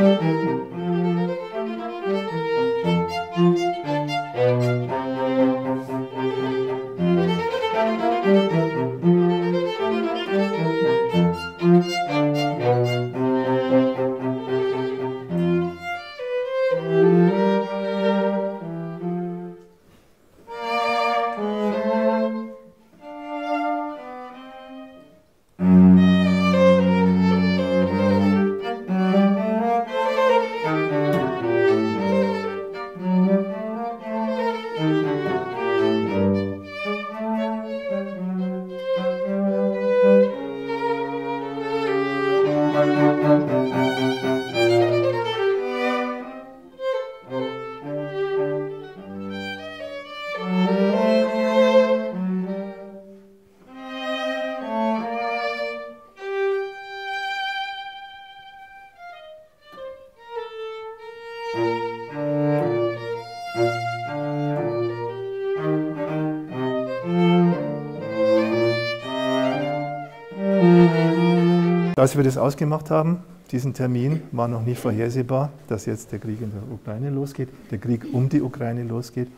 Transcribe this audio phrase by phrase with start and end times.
[0.00, 0.79] Música
[72.10, 73.22] Als wir das ausgemacht haben,
[73.52, 77.78] diesen Termin, war noch nicht vorhersehbar, dass jetzt der Krieg in der Ukraine losgeht, der
[77.78, 79.28] Krieg um die Ukraine losgeht.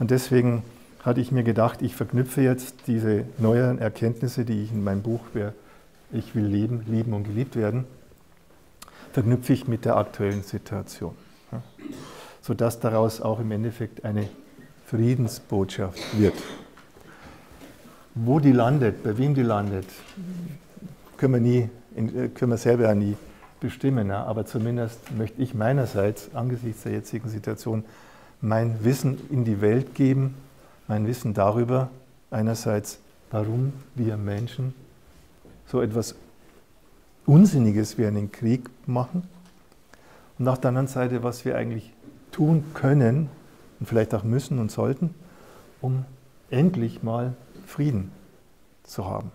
[0.00, 0.64] Und deswegen
[1.04, 5.20] hatte ich mir gedacht, ich verknüpfe jetzt diese neuen Erkenntnisse, die ich in meinem Buch
[5.34, 5.54] Wer
[6.10, 7.84] Ich will leben, lieben und geliebt werden,
[9.12, 11.14] verknüpfe ich mit der aktuellen Situation.
[12.42, 14.28] Sodass daraus auch im Endeffekt eine
[14.86, 16.34] Friedensbotschaft wird.
[18.16, 19.86] Wo die landet, bei wem die landet,
[21.16, 21.70] können wir nie
[22.08, 23.16] können wir selber ja nie
[23.60, 24.08] bestimmen.
[24.08, 24.24] Ja?
[24.24, 27.84] Aber zumindest möchte ich meinerseits angesichts der jetzigen Situation
[28.40, 30.34] mein Wissen in die Welt geben,
[30.88, 31.90] mein Wissen darüber,
[32.30, 32.98] einerseits,
[33.30, 34.74] warum wir Menschen
[35.66, 36.14] so etwas
[37.26, 39.22] Unsinniges wie einen Krieg machen
[40.38, 41.92] und auf der anderen Seite, was wir eigentlich
[42.32, 43.28] tun können
[43.78, 45.14] und vielleicht auch müssen und sollten,
[45.80, 46.04] um
[46.50, 47.34] endlich mal
[47.66, 48.10] Frieden
[48.82, 49.30] zu haben.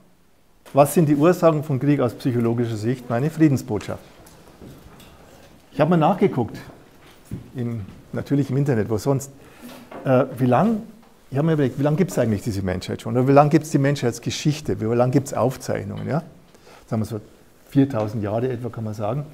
[0.76, 3.10] Was sind die Ursachen von Krieg aus psychologischer Sicht?
[3.10, 4.04] Meine Friedensbotschaft.
[5.72, 6.58] Ich habe mal nachgeguckt,
[7.56, 9.32] im, natürlich im Internet, wo sonst.
[10.04, 10.82] Äh, wie lange,
[11.32, 13.16] ich habe mir überlegt, wie lange gibt es eigentlich diese Menschheit schon?
[13.16, 14.82] Oder wie lange gibt es die Menschheitsgeschichte?
[14.82, 16.10] Wie lange gibt es Aufzeichnungen?
[16.10, 16.24] Ja?
[16.88, 17.22] Sagen wir so
[17.70, 19.22] 4000 Jahre etwa, kann man sagen.
[19.22, 19.28] Und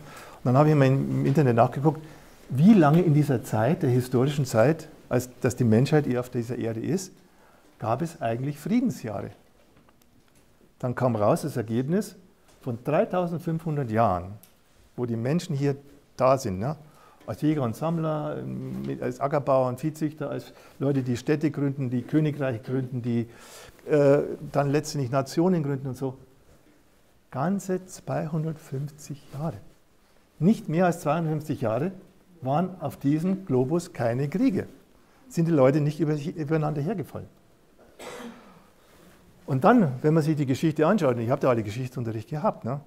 [0.43, 2.05] dann habe ich mal im Internet nachgeguckt,
[2.49, 6.81] wie lange in dieser Zeit, der historischen Zeit, als dass die Menschheit auf dieser Erde
[6.81, 7.11] ist,
[7.79, 9.31] gab es eigentlich Friedensjahre?
[10.81, 12.15] Dann kam raus das Ergebnis
[12.61, 14.33] von 3500 Jahren,
[14.95, 15.75] wo die Menschen hier
[16.17, 16.75] da sind, ne?
[17.27, 18.43] als Jäger und Sammler,
[18.99, 23.27] als Ackerbauer und Viehzüchter, als Leute, die Städte gründen, die Königreiche gründen, die
[23.87, 26.17] äh, dann letztendlich Nationen gründen und so.
[27.29, 29.57] Ganze 250 Jahre.
[30.39, 31.91] Nicht mehr als 250 Jahre
[32.41, 34.65] waren auf diesem Globus keine Kriege.
[35.29, 37.27] Sind die Leute nicht übereinander hergefallen.
[39.51, 42.63] Und dann, wenn man sich die Geschichte anschaut, und ich habe da alle Geschichtsunterricht gehabt,
[42.63, 42.79] ne?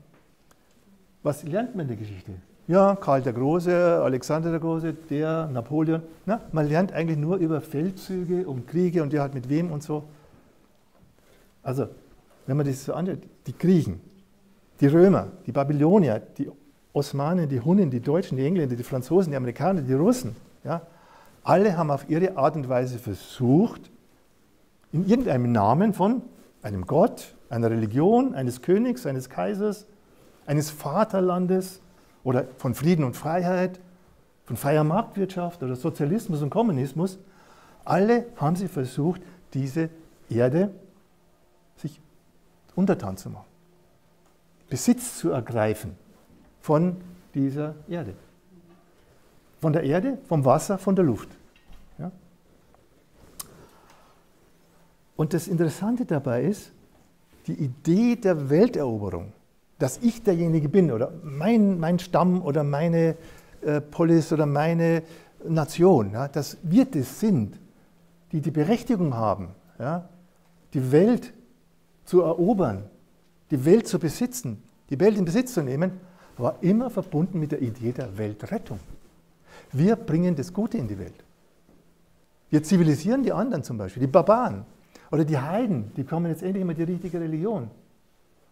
[1.22, 2.32] was lernt man in der Geschichte?
[2.68, 6.02] Ja, Karl der Große, Alexander der Große, der, Napoleon.
[6.24, 9.82] Na, man lernt eigentlich nur über Feldzüge und Kriege und der hat mit wem und
[9.82, 10.04] so.
[11.62, 11.88] Also,
[12.46, 14.00] wenn man das so anschaut, die Griechen,
[14.80, 16.50] die Römer, die Babylonier, die
[16.94, 20.80] Osmanen, die Hunnen, die Deutschen, die Engländer, die Franzosen, die Amerikaner, die Russen, ja,
[21.42, 23.90] alle haben auf ihre Art und Weise versucht,
[24.92, 26.22] in irgendeinem Namen von
[26.64, 29.86] einem Gott, einer Religion, eines Königs, eines Kaisers,
[30.46, 31.80] eines Vaterlandes
[32.24, 33.78] oder von Frieden und Freiheit,
[34.46, 37.18] von freier Marktwirtschaft oder Sozialismus und Kommunismus,
[37.84, 39.20] alle haben sie versucht,
[39.52, 39.90] diese
[40.30, 40.70] Erde
[41.76, 42.00] sich
[42.74, 43.46] untertan zu machen,
[44.70, 45.96] Besitz zu ergreifen
[46.60, 46.96] von
[47.34, 48.14] dieser Erde.
[49.60, 51.28] Von der Erde, vom Wasser, von der Luft.
[55.16, 56.72] Und das Interessante dabei ist,
[57.46, 59.32] die Idee der Welteroberung,
[59.78, 63.16] dass ich derjenige bin oder mein, mein Stamm oder meine
[63.62, 65.02] äh, Polis oder meine
[65.46, 67.58] Nation, ja, dass wir das sind,
[68.32, 70.08] die die Berechtigung haben, ja,
[70.72, 71.32] die Welt
[72.04, 72.84] zu erobern,
[73.50, 75.92] die Welt zu besitzen, die Welt in Besitz zu nehmen,
[76.36, 78.80] war immer verbunden mit der Idee der Weltrettung.
[79.72, 81.24] Wir bringen das Gute in die Welt.
[82.50, 84.64] Wir zivilisieren die anderen zum Beispiel, die Barbaren.
[85.10, 87.70] Oder die Heiden, die bekommen jetzt endlich mal die richtige Religion.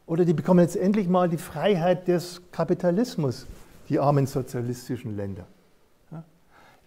[0.06, 3.46] Oder die bekommen jetzt endlich mal die Freiheit des Kapitalismus,
[3.88, 5.46] die armen sozialistischen Länder.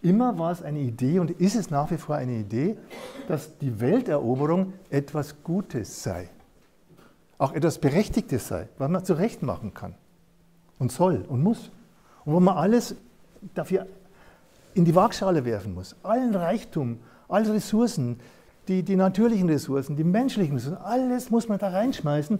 [0.02, 2.76] Immer war es eine Idee und ist es nach wie vor eine Idee,
[3.28, 6.28] dass die Welteroberung etwas Gutes sei.
[7.38, 9.94] Auch etwas Berechtigtes sei, was man zurecht machen kann
[10.78, 11.70] und soll und muss.
[12.24, 12.94] Und wo man alles
[13.54, 13.86] dafür
[14.74, 15.96] in die Waagschale werfen muss.
[16.02, 16.98] Allen Reichtum,
[17.28, 18.20] alle Ressourcen,
[18.68, 22.38] die, die natürlichen Ressourcen, die menschlichen Ressourcen, alles muss man da reinschmeißen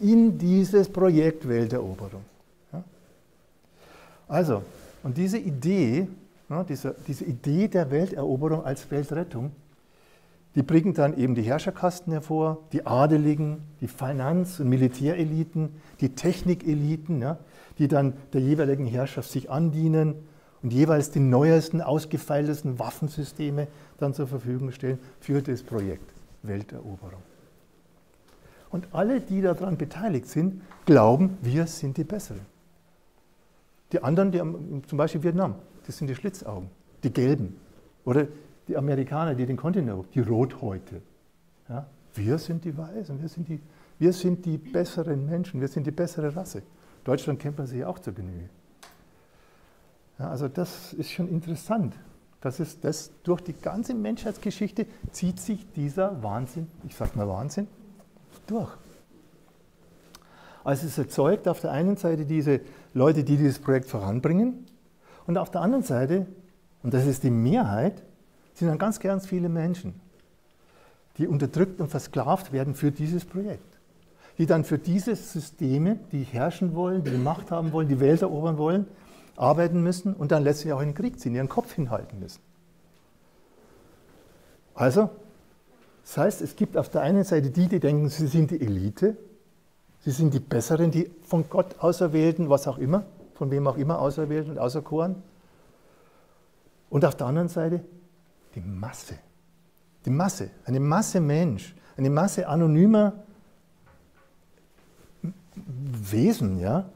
[0.00, 2.22] in dieses Projekt Welteroberung.
[2.72, 2.82] Ja?
[4.28, 4.62] Also,
[5.02, 6.08] und diese Idee,
[6.48, 9.52] ja, diese, diese Idee der Welteroberung als Weltrettung,
[10.54, 15.70] die bringen dann eben die Herrscherkasten hervor, die Adeligen, die Finanz- und Militäreliten,
[16.00, 17.38] die Technikeliten, ja,
[17.78, 20.16] die dann der jeweiligen Herrschaft sich andienen
[20.62, 23.68] und jeweils die neuesten, ausgefeiltesten Waffensysteme
[23.98, 26.12] dann zur Verfügung stellen für das Projekt
[26.42, 27.22] Welteroberung.
[28.70, 32.44] Und alle, die daran beteiligt sind, glauben, wir sind die Besseren.
[33.92, 34.38] Die anderen, die
[34.86, 35.54] zum Beispiel Vietnam,
[35.86, 36.68] das sind die Schlitzaugen,
[37.02, 37.56] die Gelben.
[38.04, 38.26] Oder
[38.68, 41.00] die Amerikaner, die den Kontinent, die Rothäute.
[41.68, 41.86] Ja?
[42.14, 43.60] Wir sind die Weisen, wir sind die,
[43.98, 46.62] wir sind die besseren Menschen, wir sind die bessere Rasse.
[47.04, 48.50] Deutschland kennt man sich auch zur Genüge.
[50.18, 51.94] Ja, also das ist schon interessant.
[52.40, 57.66] Das ist das, durch die ganze Menschheitsgeschichte zieht sich dieser Wahnsinn, ich sage mal Wahnsinn,
[58.46, 58.70] durch.
[60.64, 62.60] Also es erzeugt auf der einen Seite diese
[62.94, 64.66] Leute, die dieses Projekt voranbringen,
[65.26, 66.26] und auf der anderen Seite,
[66.82, 68.02] und das ist die Mehrheit,
[68.54, 70.00] sind dann ganz ganz viele Menschen,
[71.18, 73.78] die unterdrückt und versklavt werden für dieses Projekt.
[74.38, 78.56] Die dann für diese Systeme, die herrschen wollen, die Macht haben wollen, die Welt erobern
[78.56, 78.86] wollen,
[79.38, 82.40] arbeiten müssen und dann letztlich auch in den Krieg ziehen, ihren Kopf hinhalten müssen.
[84.74, 85.10] Also,
[86.02, 89.16] das heißt, es gibt auf der einen Seite die, die denken, sie sind die Elite,
[90.00, 93.04] sie sind die Besseren, die von Gott auserwählten, was auch immer,
[93.34, 95.22] von wem auch immer auserwählt und auserkoren.
[96.90, 97.84] Und auf der anderen Seite
[98.54, 99.18] die Masse.
[100.04, 103.12] Die Masse, eine Masse Mensch, eine Masse anonymer
[105.54, 106.88] Wesen, ja,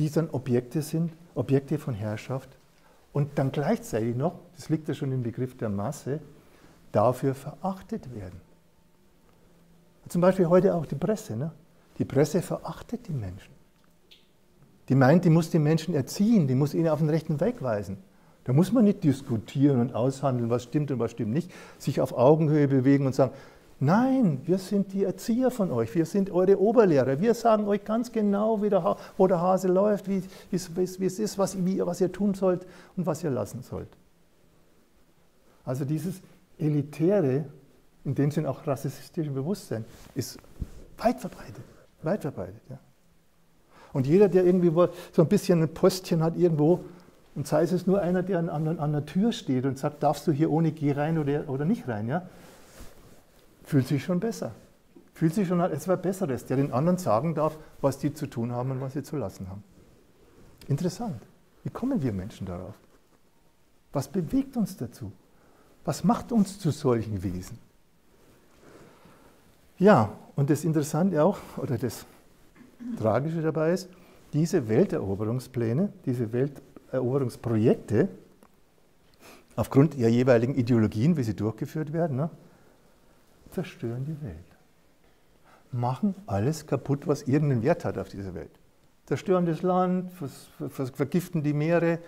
[0.00, 2.48] die dann Objekte sind, Objekte von Herrschaft
[3.12, 6.20] und dann gleichzeitig noch, das liegt ja schon im Begriff der Masse,
[6.90, 8.40] dafür verachtet werden.
[10.08, 11.36] Zum Beispiel heute auch die Presse.
[11.36, 11.52] Ne?
[11.98, 13.52] Die Presse verachtet die Menschen.
[14.88, 17.98] Die meint, die muss die Menschen erziehen, die muss ihnen auf den rechten Weg weisen.
[18.44, 22.14] Da muss man nicht diskutieren und aushandeln, was stimmt und was stimmt nicht, sich auf
[22.14, 23.32] Augenhöhe bewegen und sagen,
[23.80, 28.12] nein, wir sind die Erzieher von euch, wir sind eure Oberlehrer, wir sagen euch ganz
[28.12, 32.12] genau, der wo der Hase läuft, wie, wie, wie es ist, was, wie, was ihr
[32.12, 32.66] tun sollt
[32.96, 33.88] und was ihr lassen sollt.
[35.64, 36.20] Also dieses
[36.58, 37.46] elitäre,
[38.04, 39.84] in dem Sinn auch rassistische Bewusstsein,
[40.14, 40.38] ist
[40.98, 41.64] weit verbreitet,
[42.02, 42.62] weit verbreitet.
[42.68, 42.78] Ja.
[43.92, 44.70] Und jeder, der irgendwie
[45.12, 46.80] so ein bisschen ein Postchen hat irgendwo,
[47.34, 50.26] und sei es nur einer, der an, an, an der Tür steht und sagt, darfst
[50.26, 52.28] du hier ohne Geh rein oder, oder nicht rein, ja?
[53.70, 54.52] Fühlt sich schon besser.
[55.14, 58.50] Fühlt sich schon als etwas Besseres, der den anderen sagen darf, was die zu tun
[58.50, 59.62] haben und was sie zu lassen haben.
[60.66, 61.22] Interessant.
[61.62, 62.74] Wie kommen wir Menschen darauf?
[63.92, 65.12] Was bewegt uns dazu?
[65.84, 67.58] Was macht uns zu solchen Wesen?
[69.78, 72.06] Ja, und das Interessante auch, oder das
[72.98, 73.88] Tragische dabei ist,
[74.32, 78.08] diese Welteroberungspläne, diese Welt, Eroberungsprojekte
[79.54, 82.30] aufgrund ihrer jeweiligen Ideologien, wie sie durchgeführt werden, ne,
[83.50, 84.36] zerstören die Welt.
[85.72, 88.50] Machen alles kaputt, was irgendeinen Wert hat auf dieser Welt.
[89.06, 90.10] Zerstören das Land,
[90.68, 91.98] vergiften die Meere,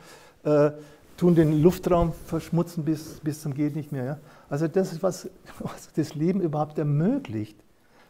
[0.44, 0.70] äh,
[1.16, 4.04] tun den Luftraum verschmutzen bis, bis zum geht nicht mehr.
[4.04, 4.18] Ja?
[4.48, 7.56] Also das, was, was das Leben überhaupt ermöglicht,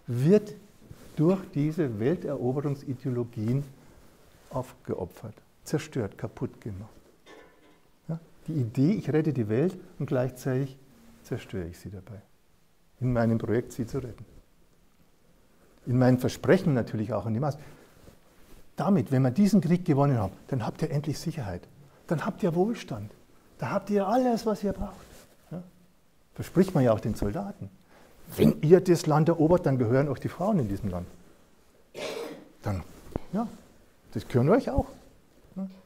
[0.07, 0.55] wird
[1.17, 3.65] durch diese Welteroberungsideologien
[4.51, 5.35] aufgeopfert
[5.65, 6.91] zerstört, kaputt gemacht.
[8.09, 8.19] Ja?
[8.47, 10.77] Die Idee, ich rette die Welt und gleichzeitig
[11.23, 12.21] zerstöre ich sie dabei.
[13.03, 14.25] In meinem Projekt, sie zu retten.
[15.87, 17.59] In meinen Versprechen natürlich auch an die Masse.
[18.77, 21.63] Damit, wenn wir diesen Krieg gewonnen haben, dann habt ihr endlich Sicherheit.
[22.07, 23.11] Dann habt ihr Wohlstand.
[23.59, 24.95] Da habt ihr alles, was ihr braucht.
[25.51, 25.65] Ja?
[26.35, 27.71] Verspricht man ja auch den Soldaten.
[28.37, 31.09] Wenn ihr das Land erobert, dann gehören euch die Frauen in diesem Land.
[32.63, 32.85] Dann,
[33.33, 33.49] ja,
[34.15, 34.87] das gehören euch auch.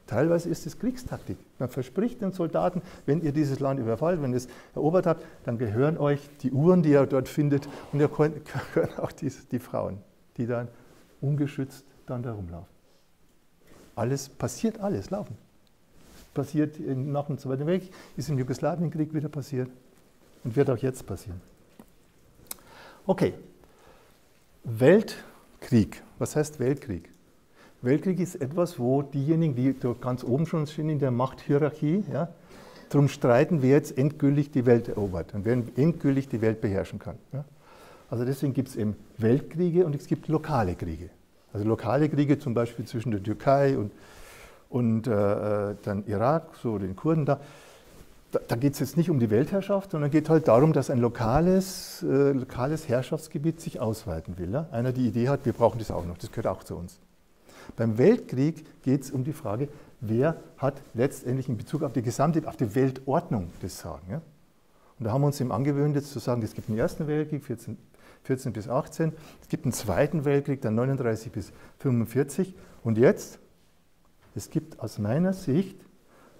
[0.07, 1.37] Teilweise ist es Kriegstaktik.
[1.59, 5.57] Man verspricht den Soldaten, wenn ihr dieses Land überfallt, wenn ihr es erobert habt, dann
[5.57, 8.07] gehören euch die Uhren, die ihr dort findet, und ihr
[8.73, 9.99] gehören auch die, die Frauen,
[10.37, 10.69] die dann
[11.19, 12.69] ungeschützt dann da rumlaufen.
[13.95, 15.37] Alles passiert, alles laufen.
[16.33, 19.69] Passiert nach dem Zweiten Weltkrieg, ist im Jugoslawienkrieg wieder passiert
[20.43, 21.41] und wird auch jetzt passieren.
[23.05, 23.33] Okay,
[24.63, 26.01] Weltkrieg.
[26.19, 27.09] Was heißt Weltkrieg?
[27.81, 32.29] Weltkrieg ist etwas, wo diejenigen, die ganz oben schon sind in der Machthierarchie, ja,
[32.89, 37.17] darum streiten, wer jetzt endgültig die Welt erobert und wer endgültig die Welt beherrschen kann.
[37.33, 37.45] Ja.
[38.09, 41.09] Also deswegen gibt es eben Weltkriege und es gibt lokale Kriege.
[41.53, 43.91] Also lokale Kriege zum Beispiel zwischen der Türkei und,
[44.69, 47.39] und äh, dann Irak, so den Kurden da.
[48.31, 50.99] Da, da geht es jetzt nicht um die Weltherrschaft, sondern geht halt darum, dass ein
[50.99, 54.51] lokales, äh, lokales Herrschaftsgebiet sich ausweiten will.
[54.51, 54.67] Ja?
[54.71, 56.99] Einer die Idee hat, wir brauchen das auch noch, das gehört auch zu uns.
[57.75, 59.69] Beim Weltkrieg geht es um die Frage,
[59.99, 64.07] wer hat letztendlich in Bezug auf die gesamte, auf die Weltordnung das Sagen.
[64.09, 64.21] Ja?
[64.99, 67.43] Und da haben wir uns eben angewöhnt, jetzt zu sagen, es gibt einen Ersten Weltkrieg,
[67.43, 67.77] 14,
[68.23, 73.39] 14 bis 18, es gibt einen Zweiten Weltkrieg, dann 39 bis 45 und jetzt,
[74.35, 75.79] es gibt aus meiner Sicht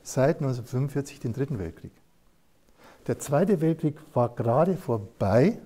[0.03, 1.91] seit 1945 den Dritten Weltkrieg.
[3.07, 5.59] Der Zweite Weltkrieg war gerade vorbei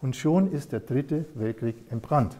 [0.00, 2.38] und schon ist der Dritte Weltkrieg entbrannt.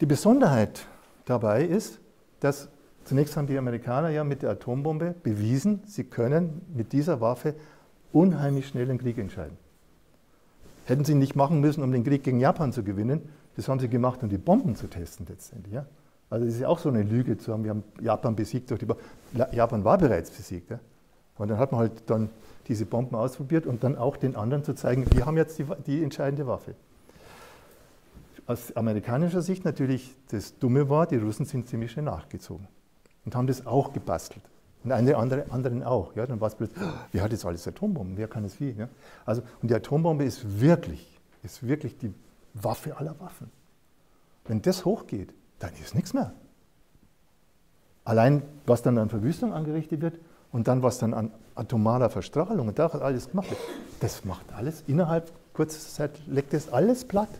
[0.00, 0.86] Die Besonderheit
[1.24, 2.00] dabei ist,
[2.40, 2.68] dass
[3.04, 7.54] zunächst haben die Amerikaner ja mit der Atombombe bewiesen, sie können mit dieser Waffe
[8.12, 9.56] unheimlich schnell einen Krieg entscheiden.
[10.86, 13.88] Hätten sie nicht machen müssen, um den Krieg gegen Japan zu gewinnen, das haben sie
[13.88, 15.74] gemacht, um die Bomben zu testen letztendlich.
[15.74, 15.86] Ja?
[16.28, 18.80] Also das ist ja auch so eine Lüge zu haben, wir haben Japan besiegt durch
[18.80, 19.02] die Bomben.
[19.52, 20.70] Japan war bereits besiegt.
[20.70, 20.80] Ja?
[21.36, 22.30] Aber dann hat man halt dann
[22.66, 26.02] diese Bomben ausprobiert und dann auch den anderen zu zeigen, wir haben jetzt die, die
[26.02, 26.74] entscheidende Waffe.
[28.46, 32.68] Aus amerikanischer Sicht natürlich das Dumme war, die Russen sind ziemlich schnell nachgezogen
[33.24, 34.44] und haben das auch gebastelt.
[34.84, 36.14] Und eine andere, anderen auch.
[36.14, 38.18] Ja, dann war es plötzlich, oh, wer hat jetzt alles Atombomben?
[38.18, 38.72] Wer kann es wie?
[38.72, 38.88] Ja?
[39.24, 42.12] Also, und die Atombombe ist wirklich, ist wirklich die
[42.52, 43.50] Waffe aller Waffen.
[44.44, 46.34] Wenn das hochgeht, dann ist nichts mehr.
[48.04, 50.18] Allein, was dann an Verwüstung angerichtet wird
[50.52, 53.60] und dann, was dann an atomarer Verstrahlung und da alles gemacht wird,
[54.00, 57.30] das macht alles innerhalb kurzer Zeit, leckt das alles platt.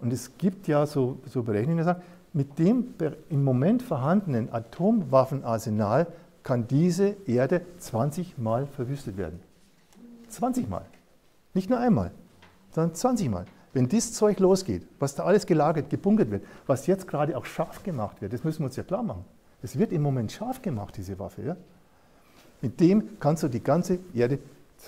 [0.00, 2.94] Und es gibt ja so, so Berechnungen, die sagen, mit dem
[3.30, 6.06] im Moment vorhandenen Atomwaffenarsenal
[6.42, 9.40] kann diese Erde 20 Mal verwüstet werden.
[10.28, 10.84] 20 Mal.
[11.54, 12.10] Nicht nur einmal,
[12.72, 13.46] sondern 20 Mal.
[13.72, 17.82] Wenn dieses Zeug losgeht, was da alles gelagert, gebunkert wird, was jetzt gerade auch scharf
[17.82, 19.24] gemacht wird, das müssen wir uns ja klar machen.
[19.62, 21.42] Es wird im Moment scharf gemacht, diese Waffe.
[21.42, 21.56] Ja?
[22.60, 24.38] Mit dem kannst du die ganze Erde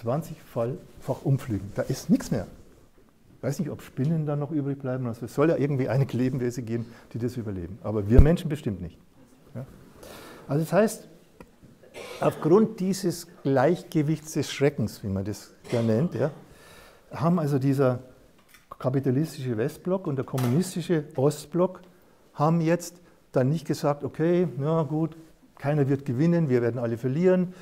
[0.05, 1.73] 20-fach umflügen.
[1.75, 2.47] Da ist nichts mehr.
[3.41, 5.07] Weiß nicht, ob Spinnen da noch übrig bleiben.
[5.07, 7.79] Also es soll ja irgendwie einige Lebewesen geben, die das überleben.
[7.83, 8.99] Aber wir Menschen bestimmt nicht.
[9.55, 9.65] Ja?
[10.49, 11.09] Also das heißt,
[12.21, 16.31] aufgrund dieses Gleichgewichts des Schreckens, wie man das ja nennt, ja,
[17.13, 18.01] haben also dieser
[18.79, 21.81] kapitalistische Westblock und der kommunistische Ostblock
[22.35, 23.01] haben jetzt
[23.33, 25.17] dann nicht gesagt, okay, ja gut,
[25.59, 27.55] keiner wird gewinnen, wir werden alle verlieren,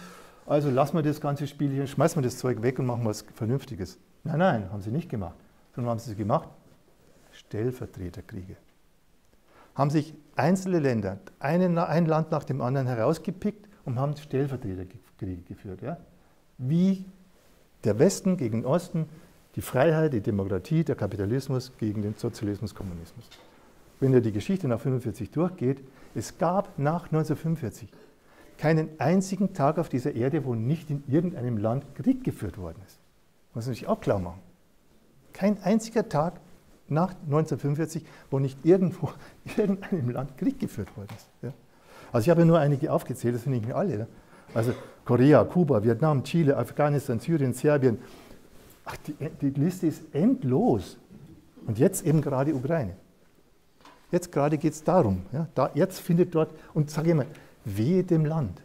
[0.46, 3.24] also lassen wir das ganze Spiel hier, schmeißen wir das Zeug weg und machen was
[3.34, 3.98] Vernünftiges.
[4.24, 5.36] Nein, nein, haben sie nicht gemacht.
[5.76, 6.48] Sondern haben sie gemacht?
[7.32, 8.56] Stellvertreterkriege.
[9.74, 15.82] Haben sich einzelne Länder, ein Land nach dem anderen herausgepickt und haben Stellvertreterkriege geführt.
[15.82, 15.98] Ja?
[16.56, 17.04] Wie
[17.84, 19.06] der Westen gegen den Osten,
[19.54, 23.28] die Freiheit, die Demokratie, der Kapitalismus gegen den Sozialismus, Kommunismus.
[24.00, 27.90] Wenn ihr die Geschichte nach 1945 durchgeht, es gab nach 1945
[28.56, 32.98] keinen einzigen Tag auf dieser Erde, wo nicht in irgendeinem Land Krieg geführt worden ist.
[33.54, 34.40] Muss man sich auch klar machen.
[35.36, 36.40] Kein einziger Tag
[36.88, 39.10] nach 1945, wo nicht irgendwo
[39.44, 41.28] in irgendeinem Land Krieg geführt worden ist.
[41.42, 41.52] Ja.
[42.12, 43.98] Also ich habe nur einige aufgezählt, das ich nicht alle.
[43.98, 44.06] Ja.
[44.54, 44.72] Also
[45.04, 47.98] Korea, Kuba, Vietnam, Chile, Afghanistan, Syrien, Serbien,
[48.86, 50.96] Ach, die, die Liste ist endlos.
[51.66, 52.96] Und jetzt eben gerade Ukraine.
[54.12, 55.22] Jetzt gerade geht es darum.
[55.32, 57.26] Ja, da, jetzt findet dort, und sage ich mal,
[57.64, 58.62] wehe dem Land.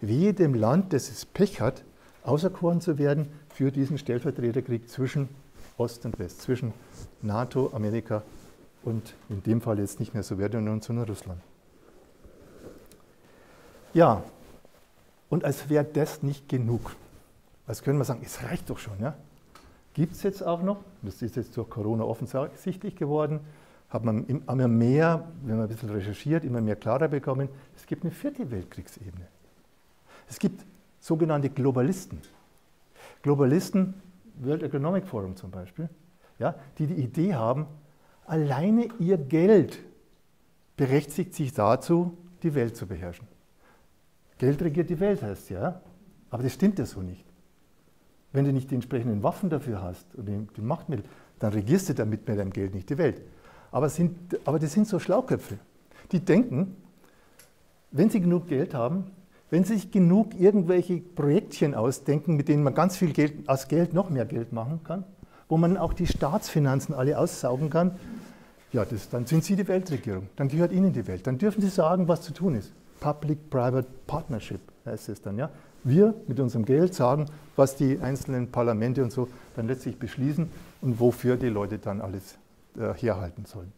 [0.00, 1.82] Wehe dem Land, das es Pech hat,
[2.22, 5.28] auserkoren zu werden für diesen Stellvertreterkrieg zwischen
[5.80, 6.72] Ost und West, zwischen
[7.22, 8.22] NATO, Amerika
[8.82, 11.40] und in dem Fall jetzt nicht mehr Sowjetunion, sondern Russland.
[13.94, 14.22] Ja,
[15.28, 16.94] und als wäre das nicht genug.
[17.66, 19.00] Als können wir sagen, es reicht doch schon.
[19.00, 19.16] Ja?
[19.94, 20.78] gibt es jetzt auch noch.
[21.02, 23.40] Das ist jetzt durch Corona offensichtlich geworden.
[23.88, 27.48] Hat man immer mehr, wenn man ein bisschen recherchiert, immer mehr klarer bekommen.
[27.76, 29.26] Es gibt eine vierte Weltkriegsebene.
[30.28, 30.64] Es gibt
[31.00, 32.20] sogenannte Globalisten.
[33.22, 33.94] Globalisten,
[34.44, 35.88] World Economic Forum zum Beispiel,
[36.38, 37.66] ja, die die Idee haben,
[38.26, 39.78] alleine ihr Geld
[40.76, 43.28] berechtigt sich dazu, die Welt zu beherrschen.
[44.38, 45.82] Geld regiert die Welt heißt ja,
[46.30, 47.26] aber das stimmt ja so nicht.
[48.32, 51.04] Wenn du nicht die entsprechenden Waffen dafür hast und die, Machtmittel,
[51.38, 53.20] dann regierst du damit mit deinem Geld nicht die Welt.
[53.72, 55.58] Aber, sind, aber das sind so Schlauköpfe.
[56.12, 56.76] Die denken,
[57.90, 59.10] wenn sie genug Geld haben,
[59.50, 63.92] wenn sie sich genug irgendwelche Projektchen ausdenken, mit denen man ganz viel Geld, aus Geld
[63.92, 65.04] noch mehr Geld machen kann,
[65.48, 67.92] wo man auch die Staatsfinanzen alle aussaugen kann,
[68.72, 70.28] ja, das, dann sind sie die Weltregierung.
[70.36, 71.26] Dann gehört ihnen die Welt.
[71.26, 72.72] Dann dürfen sie sagen, was zu tun ist.
[73.00, 75.38] Public-Private Partnership heißt es dann.
[75.38, 75.50] Ja?
[75.82, 77.26] Wir mit unserem Geld sagen,
[77.56, 80.48] was die einzelnen Parlamente und so dann letztlich beschließen
[80.82, 82.36] und wofür die Leute dann alles
[82.78, 83.72] äh, herhalten sollen.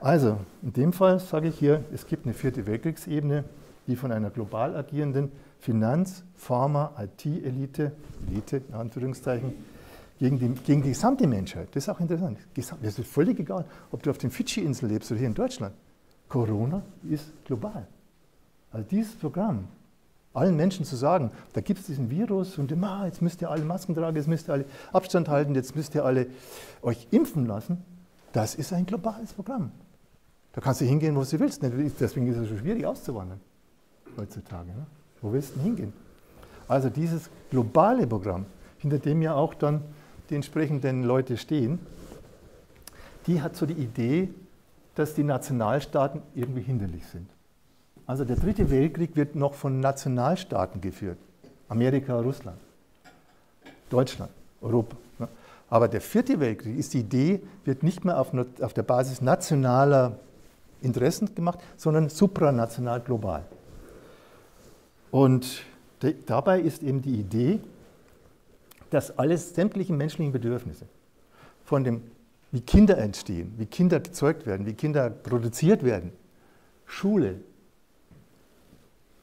[0.00, 3.44] Also, in dem Fall sage ich hier, es gibt eine vierte Weltkriegsebene,
[3.86, 7.92] die von einer global agierenden Finanz-, Pharma-, IT-Elite,
[8.28, 9.52] Elite in Anführungszeichen,
[10.18, 14.02] gegen die, gegen die gesamte Menschheit, das ist auch interessant, das ist völlig egal, ob
[14.02, 15.74] du auf den Fidschi-Inseln lebst oder hier in Deutschland.
[16.28, 17.86] Corona ist global.
[18.70, 19.66] Also dieses Programm,
[20.32, 23.64] allen Menschen zu sagen, da gibt es diesen Virus und immer, jetzt müsst ihr alle
[23.64, 26.28] Masken tragen, jetzt müsst ihr alle Abstand halten, jetzt müsst ihr alle
[26.82, 27.84] euch impfen lassen,
[28.32, 29.72] das ist ein globales Programm.
[30.52, 31.62] Da kannst du hingehen, wo du willst.
[31.62, 33.40] Deswegen ist es so schwierig auszuwandern
[34.16, 34.68] heutzutage.
[34.68, 34.86] Ne?
[35.20, 35.92] Wo willst du denn hingehen?
[36.68, 38.46] Also dieses globale Programm,
[38.78, 39.82] hinter dem ja auch dann
[40.30, 41.78] die entsprechenden Leute stehen,
[43.26, 44.28] die hat so die Idee,
[44.94, 47.28] dass die Nationalstaaten irgendwie hinderlich sind.
[48.06, 51.18] Also der dritte Weltkrieg wird noch von Nationalstaaten geführt.
[51.68, 52.58] Amerika, Russland,
[53.88, 54.96] Deutschland, Europa.
[55.18, 55.28] Ne?
[55.70, 60.18] Aber der vierte Weltkrieg ist die Idee, wird nicht mehr auf, auf der Basis nationaler
[60.82, 63.44] Interessen gemacht, sondern supranational global.
[65.12, 65.62] Und
[66.26, 67.60] dabei ist eben die Idee,
[68.90, 70.86] dass alles sämtliche menschlichen Bedürfnisse,
[71.64, 72.02] von dem,
[72.50, 76.12] wie Kinder entstehen, wie Kinder gezeugt werden, wie Kinder produziert werden,
[76.86, 77.36] Schule,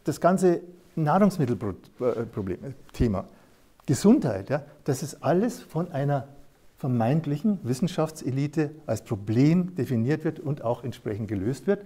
[0.04, 0.62] das ganze
[0.96, 3.26] Nahrungsmittelproblem, Thema,
[3.88, 6.28] Gesundheit, ja, das ist alles von einer
[6.78, 11.84] vermeintlichen Wissenschaftselite als Problem definiert wird und auch entsprechend gelöst wird.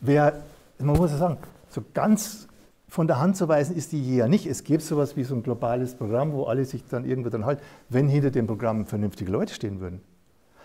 [0.00, 0.42] Wer,
[0.78, 1.38] man muss ja sagen,
[1.68, 2.48] so ganz
[2.88, 4.46] von der Hand zu weisen ist die ja nicht.
[4.46, 7.62] Es gibt sowas wie so ein globales Programm, wo alle sich dann irgendwo dann halten,
[7.88, 10.00] wenn hinter dem Programm vernünftige Leute stehen würden.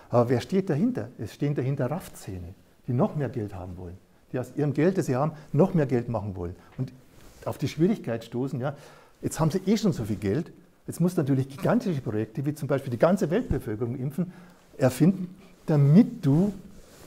[0.10, 1.10] Aber wer steht dahinter?
[1.17, 2.53] Es stehen dahinter Raffzähne,
[2.88, 3.98] die noch mehr Geld haben wollen,
[4.31, 6.93] die aus ihrem Geld, das sie haben, noch mehr Geld machen wollen und
[7.46, 8.75] auf die Schwierigkeit stoßen, ja,
[9.22, 10.51] jetzt haben sie eh schon so viel Geld,
[10.88, 14.34] Jetzt muss natürlich gigantische Projekte, wie zum Beispiel die ganze Weltbevölkerung impfen,
[14.77, 15.34] erfinden,
[15.65, 16.53] damit du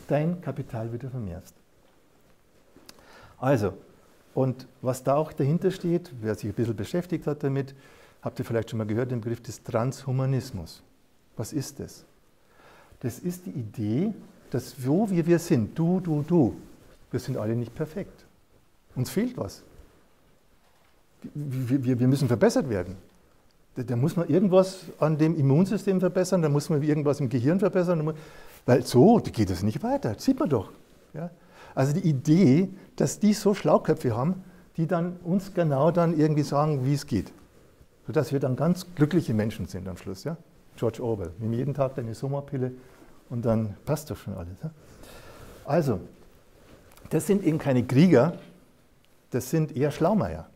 [0.08, 1.54] dein Kapital wieder vermehrst.
[3.38, 3.74] Also,
[4.34, 7.74] und was da auch dahinter steht, wer sich ein bisschen beschäftigt hat damit,
[8.22, 10.82] habt ihr vielleicht schon mal gehört, den Begriff des Transhumanismus.
[11.36, 12.04] Was ist das?
[13.00, 14.14] Das ist die Idee,
[14.50, 16.56] dass wo wir, wir sind, du, du, du,
[17.10, 18.24] wir sind alle nicht perfekt.
[18.96, 19.62] Uns fehlt was.
[21.34, 22.96] Wir, wir, wir müssen verbessert werden.
[23.76, 28.14] Da muss man irgendwas an dem Immunsystem verbessern, da muss man irgendwas im Gehirn verbessern,
[28.66, 30.70] weil so geht es nicht weiter, das sieht man doch.
[31.12, 31.30] Ja?
[31.74, 34.44] Also die Idee, dass die so Schlauköpfe haben,
[34.76, 37.32] die dann uns genau dann irgendwie sagen, wie es geht.
[38.06, 40.24] Sodass wir dann ganz glückliche Menschen sind am Schluss.
[40.24, 40.36] Ja?
[40.76, 42.72] George Orwell, nimm jeden Tag deine Sommerpille
[43.30, 44.56] und dann passt doch schon alles.
[44.62, 44.70] Ja?
[45.64, 46.00] Also,
[47.10, 48.34] das sind eben keine Krieger,
[49.30, 50.48] das sind eher Schlaumeier.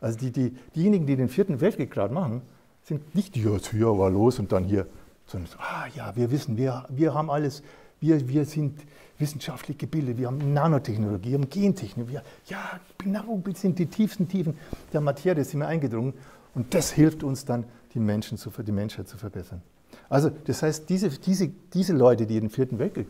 [0.00, 2.42] Also die, die, diejenigen, die den vierten Weltkrieg gerade machen,
[2.82, 4.86] sind nicht die, hier war los und dann hier,
[5.26, 7.62] sondern ah ja, wir wissen, wir, wir haben alles,
[8.00, 8.80] wir, wir sind
[9.20, 14.28] wissenschaftlich gebildet, wir haben Nanotechnologie, wir haben Gentechnik, wir, ja, genau, bis in die tiefsten
[14.28, 14.56] Tiefen
[14.92, 16.14] der Materie sind wir eingedrungen
[16.54, 19.62] und das hilft uns dann, die, Menschen zu, die Menschheit zu verbessern.
[20.08, 23.06] Also das heißt, diese, diese, diese Leute, die den vierten Weltkrieg,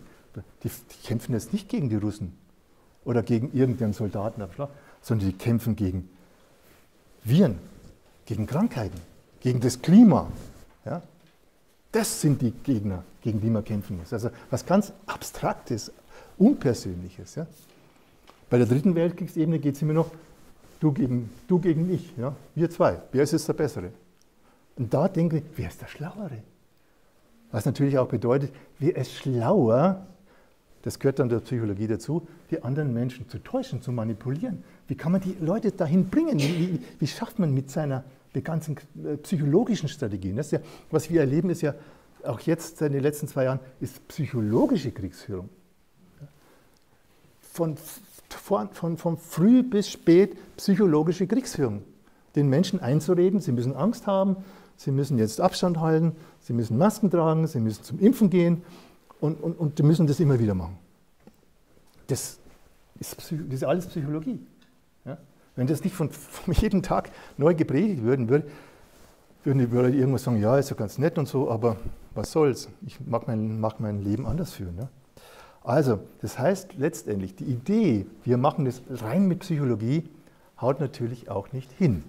[0.62, 2.32] die, die kämpfen jetzt nicht gegen die Russen
[3.04, 4.42] oder gegen irgendeinen Soldaten,
[5.02, 6.08] sondern die kämpfen gegen
[7.24, 7.58] Viren,
[8.26, 9.00] gegen Krankheiten,
[9.40, 10.28] gegen das Klima.
[10.84, 11.02] Ja?
[11.92, 14.12] Das sind die Gegner, gegen die man kämpfen muss.
[14.12, 15.92] Also was ganz Abstraktes,
[16.38, 17.35] Unpersönliches.
[17.35, 17.46] Ja?
[18.48, 20.11] Bei der dritten Weltkriegsebene geht es immer noch
[20.81, 22.35] du gegen, du gegen mich, ja?
[22.55, 23.00] wir zwei.
[23.12, 23.90] Wer ist jetzt der Bessere?
[24.76, 26.42] Und da denke ich, wer ist der Schlauere?
[27.53, 30.07] Was natürlich auch bedeutet, wer ist schlauer,
[30.83, 34.62] das gehört dann der Psychologie dazu, die anderen Menschen zu täuschen, zu manipulieren.
[34.87, 36.38] Wie kann man die Leute dahin bringen?
[36.38, 40.36] Wie, wie, wie schafft man mit seiner mit ganzen äh, psychologischen Strategien?
[40.36, 41.74] Das ist ja, was wir erleben, ist ja
[42.24, 45.48] auch jetzt in den letzten zwei Jahren, ist psychologische Kriegsführung.
[47.40, 47.76] Von,
[48.28, 51.82] von, von, von früh bis spät psychologische Kriegsführung.
[52.36, 54.36] Den Menschen einzureden, sie müssen Angst haben,
[54.76, 58.62] sie müssen jetzt Abstand halten, sie müssen Masken tragen, sie müssen zum Impfen gehen
[59.20, 60.78] und, und, und die müssen das immer wieder machen.
[62.06, 62.38] Das
[62.98, 64.38] ist, das ist alles Psychologie.
[65.60, 68.46] Wenn das nicht von, von jedem Tag neu gepredigt würden würde,
[69.44, 71.76] würden die Leute irgendwas sagen, ja, ist ja ganz nett und so, aber
[72.14, 72.70] was soll's?
[72.86, 74.78] Ich mag mein, mag mein Leben anders führen.
[74.78, 74.88] Ja?
[75.62, 80.08] Also, das heißt letztendlich, die Idee, wir machen das rein mit Psychologie,
[80.58, 82.04] haut natürlich auch nicht hin.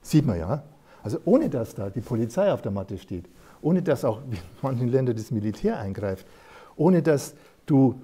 [0.00, 0.62] Sieht man ja.
[1.02, 3.24] Also ohne dass da die Polizei auf der Matte steht,
[3.60, 6.28] ohne dass auch in manchen Ländern das Militär eingreift,
[6.76, 7.34] ohne dass
[7.66, 8.00] du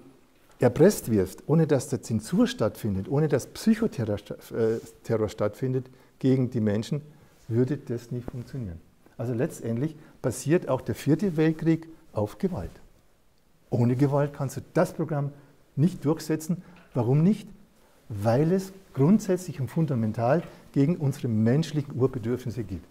[0.64, 5.86] erpresst wirst, ohne dass da Zensur stattfindet, ohne dass Psychoterror äh, stattfindet
[6.18, 7.02] gegen die Menschen,
[7.48, 8.80] würde das nicht funktionieren.
[9.16, 12.70] Also letztendlich basiert auch der vierte Weltkrieg auf Gewalt.
[13.70, 15.32] Ohne Gewalt kannst du das Programm
[15.76, 16.62] nicht durchsetzen.
[16.94, 17.48] Warum nicht?
[18.08, 22.82] Weil es grundsätzlich und fundamental gegen unsere menschlichen Urbedürfnisse geht.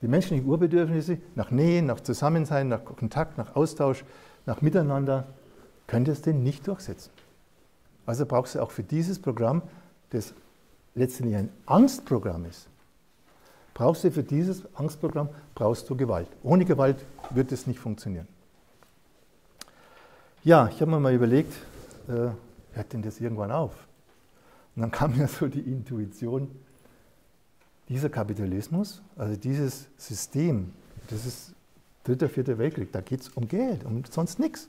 [0.00, 4.04] Die menschlichen Urbedürfnisse nach Nähe, nach Zusammensein, nach Kontakt, nach Austausch,
[4.46, 5.28] nach Miteinander,
[5.86, 7.10] könntest du nicht durchsetzen.
[8.06, 9.62] Also brauchst du auch für dieses Programm,
[10.10, 10.34] das
[10.94, 12.68] letztendlich ein Angstprogramm ist,
[13.74, 16.28] brauchst du für dieses Angstprogramm brauchst du Gewalt.
[16.42, 18.28] Ohne Gewalt wird es nicht funktionieren.
[20.44, 21.52] Ja, ich habe mir mal überlegt,
[22.08, 22.30] äh,
[22.72, 23.72] hört denn das irgendwann auf?
[24.74, 26.50] Und dann kam mir so die Intuition,
[27.88, 30.72] dieser Kapitalismus, also dieses System,
[31.08, 31.54] das ist
[32.04, 34.68] dritter, vierter Weltkrieg, da geht es um Geld, um sonst nichts.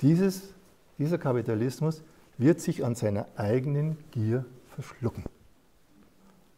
[0.00, 0.54] Dieses,
[0.98, 2.02] dieser Kapitalismus
[2.36, 5.24] wird sich an seiner eigenen Gier verschlucken.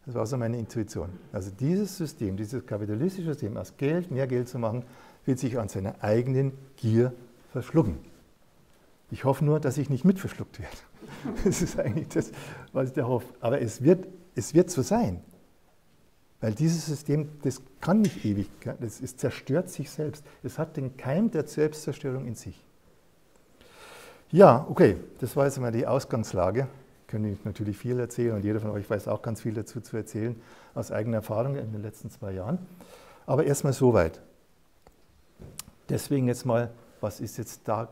[0.05, 1.09] Das war so meine Intuition.
[1.31, 4.83] Also dieses System, dieses kapitalistische System, aus Geld mehr Geld zu machen,
[5.25, 7.13] wird sich an seiner eigenen Gier
[7.51, 7.97] verschlucken.
[9.11, 10.77] Ich hoffe nur, dass ich nicht mit verschluckt werde.
[11.43, 12.31] Das ist eigentlich das,
[12.71, 13.27] was ich da hoffe.
[13.41, 15.21] Aber es wird, es wird so sein.
[16.39, 18.49] Weil dieses System, das kann nicht ewig,
[18.79, 20.25] das ist, zerstört sich selbst.
[20.41, 22.59] Es hat den Keim der Selbstzerstörung in sich.
[24.31, 26.67] Ja, okay, das war jetzt mal die Ausgangslage.
[27.07, 29.97] Könnte ich natürlich viel erzählen und jeder von euch weiß auch ganz viel dazu zu
[29.97, 30.41] erzählen,
[30.73, 32.59] aus eigener Erfahrung in den letzten zwei Jahren.
[33.25, 34.21] Aber erstmal soweit.
[35.89, 37.89] Deswegen jetzt mal, was ist jetzt da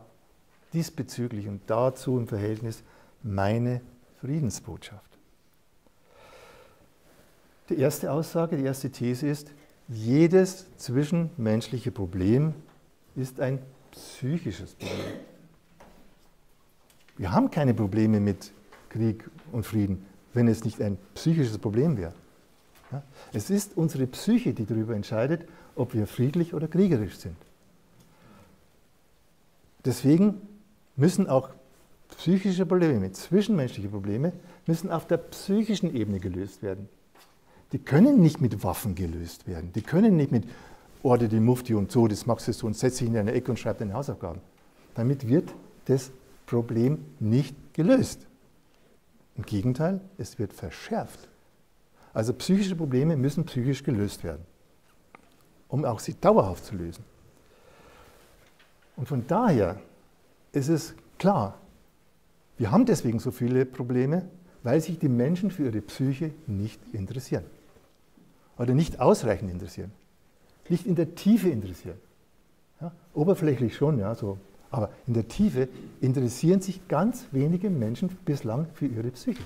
[0.72, 2.82] diesbezüglich und dazu im Verhältnis
[3.22, 3.82] meine
[4.22, 5.10] Friedensbotschaft?
[7.68, 9.52] Die erste Aussage, die erste These ist,
[9.88, 12.54] jedes zwischenmenschliche Problem
[13.14, 13.58] ist ein
[13.90, 15.29] psychisches Problem.
[17.20, 18.50] Wir haben keine Probleme mit
[18.88, 22.14] Krieg und Frieden, wenn es nicht ein psychisches Problem wäre.
[22.90, 23.02] Ja?
[23.34, 27.36] Es ist unsere Psyche, die darüber entscheidet, ob wir friedlich oder kriegerisch sind.
[29.84, 30.40] Deswegen
[30.96, 31.50] müssen auch
[32.16, 34.32] psychische Probleme, zwischenmenschliche Probleme,
[34.66, 36.88] müssen auf der psychischen Ebene gelöst werden.
[37.72, 39.74] Die können nicht mit Waffen gelöst werden.
[39.74, 40.44] Die können nicht mit
[41.02, 43.50] Orde die Mufti und so, das machst du so und setz dich in eine Ecke
[43.50, 44.40] und schreib deine Hausaufgaben.
[44.94, 45.52] Damit wird
[45.84, 46.12] das
[46.50, 48.26] Problem nicht gelöst.
[49.36, 51.28] Im Gegenteil, es wird verschärft.
[52.12, 54.44] Also psychische Probleme müssen psychisch gelöst werden,
[55.68, 57.04] um auch sie dauerhaft zu lösen.
[58.96, 59.80] Und von daher
[60.50, 61.56] ist es klar,
[62.58, 64.28] wir haben deswegen so viele Probleme,
[64.64, 67.44] weil sich die Menschen für ihre Psyche nicht interessieren.
[68.58, 69.92] Oder nicht ausreichend interessieren.
[70.68, 71.98] Nicht in der Tiefe interessieren.
[72.80, 74.36] Ja, oberflächlich schon, ja, so
[74.70, 75.68] aber in der Tiefe
[76.00, 79.42] interessieren sich ganz wenige Menschen bislang für ihre Psyche.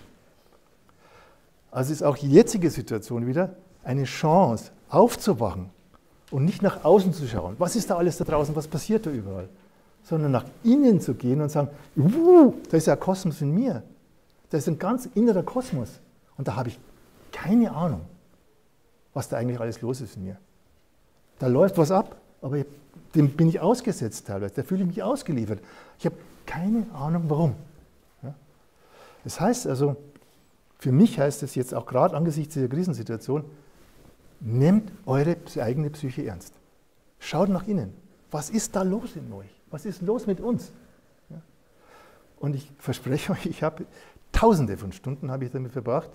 [1.71, 5.71] Also ist auch die jetzige Situation wieder eine Chance, aufzuwachen
[6.31, 7.57] und nicht nach außen zu schauen.
[7.59, 8.55] Was ist da alles da draußen?
[8.55, 9.49] Was passiert da überall?
[10.03, 13.83] Sondern nach innen zu gehen und sagen: uh, Da ist ja ein Kosmos in mir.
[14.51, 16.01] Da ist ein ganz innerer Kosmos.
[16.37, 16.79] Und da habe ich
[17.33, 18.03] keine Ahnung,
[19.13, 20.37] was da eigentlich alles los ist in mir.
[21.39, 22.67] Da läuft was ab, aber ich
[23.15, 25.61] dem bin ich ausgesetzt teilweise, da fühle ich mich ausgeliefert.
[25.99, 27.55] Ich habe keine Ahnung warum.
[28.23, 28.35] Ja?
[29.23, 29.97] Das heißt also,
[30.79, 33.45] für mich heißt es jetzt auch gerade angesichts dieser Krisensituation,
[34.41, 36.53] nehmt eure eigene Psyche ernst.
[37.19, 37.95] Schaut nach innen.
[38.31, 39.49] Was ist da los in euch?
[39.71, 40.73] Was ist los mit uns?
[41.31, 41.41] Ja?
[42.39, 43.87] Und ich verspreche euch, ich habe
[44.33, 46.11] tausende von Stunden habe ich damit verbracht,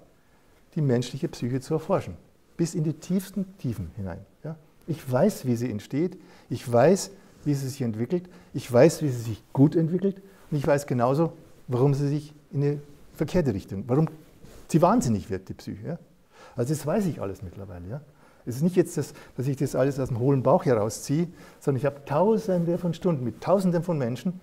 [0.76, 2.16] die menschliche Psyche zu erforschen.
[2.58, 4.20] Bis in die tiefsten Tiefen hinein.
[4.44, 4.58] Ja?
[4.90, 6.18] Ich weiß, wie sie entsteht.
[6.50, 7.12] Ich weiß,
[7.46, 8.28] wie sie sich entwickelt.
[8.54, 10.22] Ich weiß, wie sie sich gut entwickelt.
[10.50, 11.34] Und ich weiß genauso,
[11.68, 12.82] warum sie sich in eine
[13.14, 14.08] verkehrte Richtung, warum
[14.68, 15.88] sie wahnsinnig wird, die Psyche.
[15.88, 16.00] Ja?
[16.56, 17.88] Also das weiß ich alles mittlerweile.
[17.88, 18.02] Ja?
[18.48, 21.28] Es ist nicht jetzt, das, dass ich das alles aus dem hohlen Bauch herausziehe,
[21.60, 24.42] sondern ich habe tausende von Stunden mit tausenden von Menschen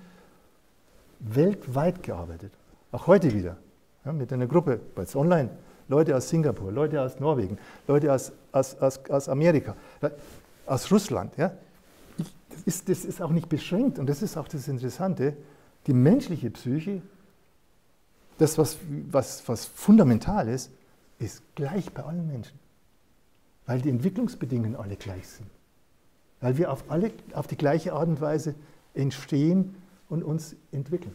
[1.19, 2.53] weltweit gearbeitet.
[2.93, 3.57] Auch heute wieder.
[4.05, 5.51] Ja, mit einer Gruppe, jetzt online,
[5.89, 9.75] Leute aus Singapur, Leute aus Norwegen, Leute aus, aus, aus, aus Amerika,
[10.67, 11.37] aus Russland.
[11.37, 11.57] Ja?
[12.19, 15.37] Ich, das, ist, das ist auch nicht beschränkt und das ist auch das Interessante.
[15.87, 17.03] Die menschliche Psyche,
[18.39, 18.77] das, was,
[19.11, 20.71] was, was fundamental ist,
[21.19, 22.59] ist gleich bei allen Menschen.
[23.67, 25.49] Weil die Entwicklungsbedingungen alle gleich sind.
[26.41, 28.55] Weil wir auf, alle, auf die gleiche Art und Weise
[28.95, 29.75] entstehen
[30.09, 31.15] und uns entwickeln.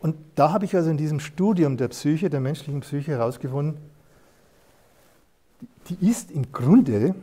[0.00, 3.80] Und da habe ich also in diesem Studium der Psyche, der menschlichen Psyche herausgefunden,
[5.88, 7.14] die ist im Grunde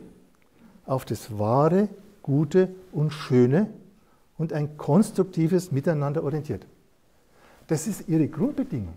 [0.86, 1.90] auf das Wahre,
[2.22, 3.70] Gute und Schöne
[4.38, 6.66] und ein konstruktives Miteinander orientiert.
[7.68, 8.94] Das ist ihre Grundbedingung.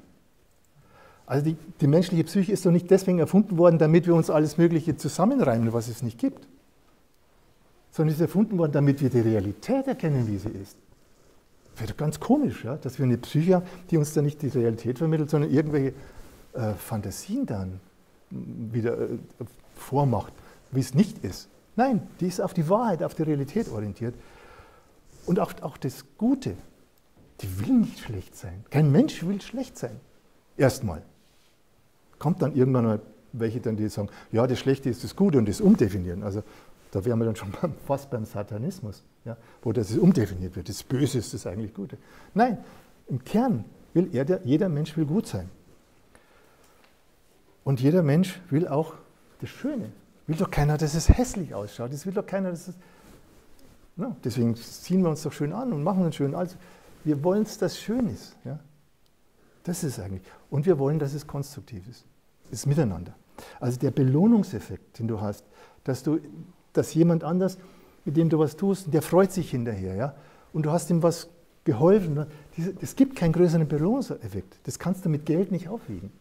[1.27, 4.59] Also die, die, menschliche Psyche ist doch nicht deswegen erfunden worden, damit wir uns alles
[4.59, 6.47] Mögliche zusammenreimen, was es nicht gibt.
[7.93, 10.77] sondern ist erfunden worden, damit wir die Realität erkennen, wie sie ist.
[11.77, 12.77] Wäre doch ganz komisch, ja?
[12.77, 15.95] dass wir eine Psyche haben, die uns dann nicht die Realität vermittelt, sondern irgendwelche
[16.53, 17.81] äh, Fantasien dann
[18.73, 19.19] wieder äh,
[19.75, 20.33] vormacht,
[20.71, 21.49] wie es nicht ist.
[21.77, 24.15] Nein, die ist auf die Wahrheit, auf die Realität orientiert.
[25.27, 26.55] Und auch, auch das Gute,
[27.41, 28.65] die will nicht schlecht sein.
[28.71, 29.99] Kein Mensch will schlecht sein.
[30.57, 31.03] Erstmal.
[32.19, 33.01] Kommt dann irgendwann mal
[33.33, 36.23] welche dann, die sagen, ja, das Schlechte ist das Gute und das umdefinieren.
[36.23, 36.43] Also
[36.93, 37.53] da wären wir dann schon
[37.87, 40.69] fast beim Satanismus, ja, wo das umdefiniert wird.
[40.69, 41.99] Das Böse ist das eigentlich Gute.
[42.35, 42.59] Nein,
[43.09, 45.51] im Kern will er, jeder Mensch will gut sein.
[47.65, 48.95] Und jeder Mensch will auch
[49.41, 49.91] das Schöne.
[50.27, 51.93] Will doch keiner, dass es hässlich ausschaut.
[51.93, 52.75] Das will doch keiner, dass es.
[53.97, 56.35] No, deswegen ziehen wir uns doch schön an und machen uns schön.
[56.35, 56.57] Also,
[57.05, 58.37] wir wollen dass es schön ist.
[58.45, 58.59] Ja?
[59.63, 60.23] Das ist eigentlich.
[60.51, 62.05] Und wir wollen, dass es konstruktiv ist.
[62.45, 63.15] Das ist Miteinander.
[63.61, 65.45] Also der Belohnungseffekt, den du hast,
[65.85, 66.21] dass, du,
[66.73, 67.59] dass jemand anders,
[68.05, 69.95] mit dem du was tust, der freut sich hinterher.
[69.95, 70.15] Ja?
[70.53, 71.29] Und du hast ihm was
[71.65, 72.27] geholfen.
[72.81, 74.59] Es gibt keinen größeren Belohnungseffekt.
[74.65, 76.13] Das kannst du mit Geld nicht aufwiegen.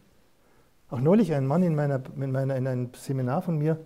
[0.93, 3.79] Auch neulich ein Mann in, meiner, in, meiner, in einem Seminar von mir,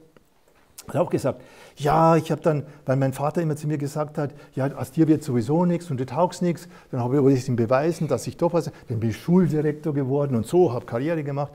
[0.89, 1.41] hat auch gesagt,
[1.77, 5.07] ja, ich habe dann, weil mein Vater immer zu mir gesagt hat, ja, aus dir
[5.07, 8.35] wird sowieso nichts und du taugst nichts, dann habe ich es ihm beweisen, dass ich
[8.35, 11.53] doch was, dann bin ich Schuldirektor geworden und so, habe Karriere gemacht.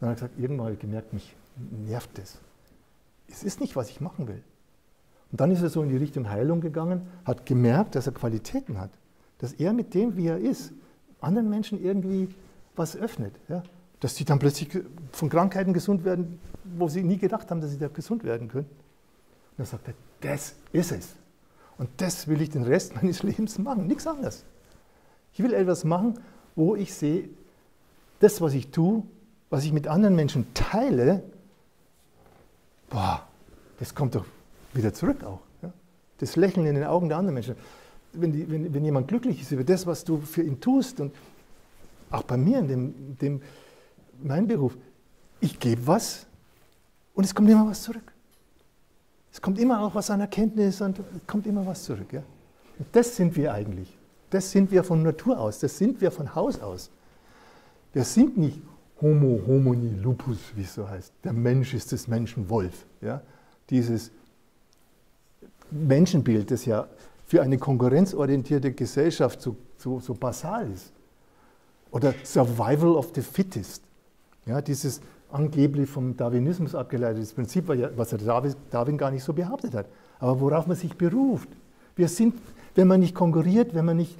[0.00, 1.32] Dann hat er gesagt, irgendwann habe ich gemerkt, mich
[1.86, 2.40] nervt das.
[3.30, 4.42] Es ist nicht, was ich machen will.
[5.30, 8.80] Und dann ist er so in die Richtung Heilung gegangen, hat gemerkt, dass er Qualitäten
[8.80, 8.90] hat,
[9.38, 10.72] dass er mit dem, wie er ist,
[11.20, 12.34] anderen Menschen irgendwie
[12.74, 13.36] was öffnet.
[13.48, 13.62] Ja?
[14.02, 14.68] Dass sie dann plötzlich
[15.12, 16.40] von Krankheiten gesund werden,
[16.76, 18.66] wo sie nie gedacht haben, dass sie da gesund werden können.
[18.66, 21.14] Und dann sagt er, das ist es.
[21.78, 24.44] Und das will ich den Rest meines Lebens machen, nichts anderes.
[25.34, 26.18] Ich will etwas machen,
[26.56, 27.28] wo ich sehe,
[28.18, 29.04] das, was ich tue,
[29.50, 31.22] was ich mit anderen Menschen teile,
[32.90, 33.24] boah,
[33.78, 34.26] das kommt doch
[34.74, 35.42] wieder zurück auch.
[35.62, 35.72] Ja?
[36.18, 37.54] Das Lächeln in den Augen der anderen Menschen.
[38.14, 41.14] Wenn, die, wenn, wenn, jemand glücklich ist über das, was du für ihn tust und
[42.10, 43.42] auch bei mir in dem, dem
[44.24, 44.76] mein Beruf.
[45.40, 46.26] Ich gebe was
[47.14, 48.12] und es kommt immer was zurück.
[49.32, 52.12] Es kommt immer auch was an Erkenntnis und es kommt immer was zurück.
[52.12, 52.22] Ja?
[52.92, 53.96] Das sind wir eigentlich.
[54.30, 55.58] Das sind wir von Natur aus.
[55.58, 56.90] Das sind wir von Haus aus.
[57.92, 58.60] Wir sind nicht
[59.00, 61.12] Homo homini lupus, wie es so heißt.
[61.24, 62.86] Der Mensch ist des Menschen Wolf.
[63.00, 63.22] Ja?
[63.68, 64.10] Dieses
[65.70, 66.86] Menschenbild, das ja
[67.26, 70.92] für eine konkurrenzorientierte Gesellschaft so, so, so basal ist.
[71.90, 73.82] Oder Survival of the Fittest.
[74.46, 75.00] Ja, dieses
[75.30, 78.14] angeblich vom Darwinismus abgeleitete Prinzip, was
[78.70, 79.86] Darwin gar nicht so behauptet hat,
[80.18, 81.48] aber worauf man sich beruft.
[81.96, 82.34] Wir sind,
[82.74, 84.16] wenn man nicht konkurriert, wenn man nicht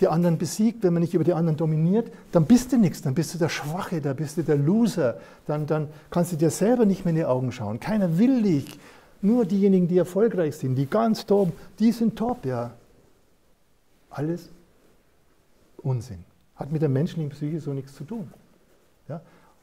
[0.00, 3.14] die anderen besiegt, wenn man nicht über die anderen dominiert, dann bist du nichts, dann
[3.14, 6.86] bist du der Schwache, dann bist du der Loser, dann, dann kannst du dir selber
[6.86, 7.80] nicht mehr in die Augen schauen.
[7.80, 8.78] Keiner will dich.
[9.22, 12.72] Nur diejenigen, die erfolgreich sind, die ganz top, die sind top, ja.
[14.08, 14.48] Alles
[15.76, 16.24] Unsinn.
[16.56, 18.32] Hat mit der menschlichen Psyche so nichts zu tun.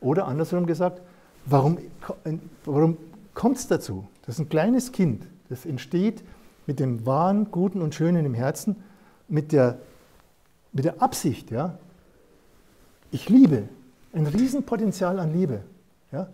[0.02, 1.02] Oder andersrum gesagt,
[1.46, 1.78] warum,
[2.66, 2.98] warum
[3.34, 4.08] kommt es dazu?
[4.26, 6.24] Das ist ein kleines Kind, das entsteht
[6.66, 8.76] mit dem Wahren, Guten und Schönen im Herzen,
[9.28, 9.80] mit der,
[10.74, 11.78] mit der Absicht, ja,
[13.12, 13.70] ich liebe,
[14.14, 15.62] ein Riesenpotenzial an Liebe.
[16.12, 16.30] Ja?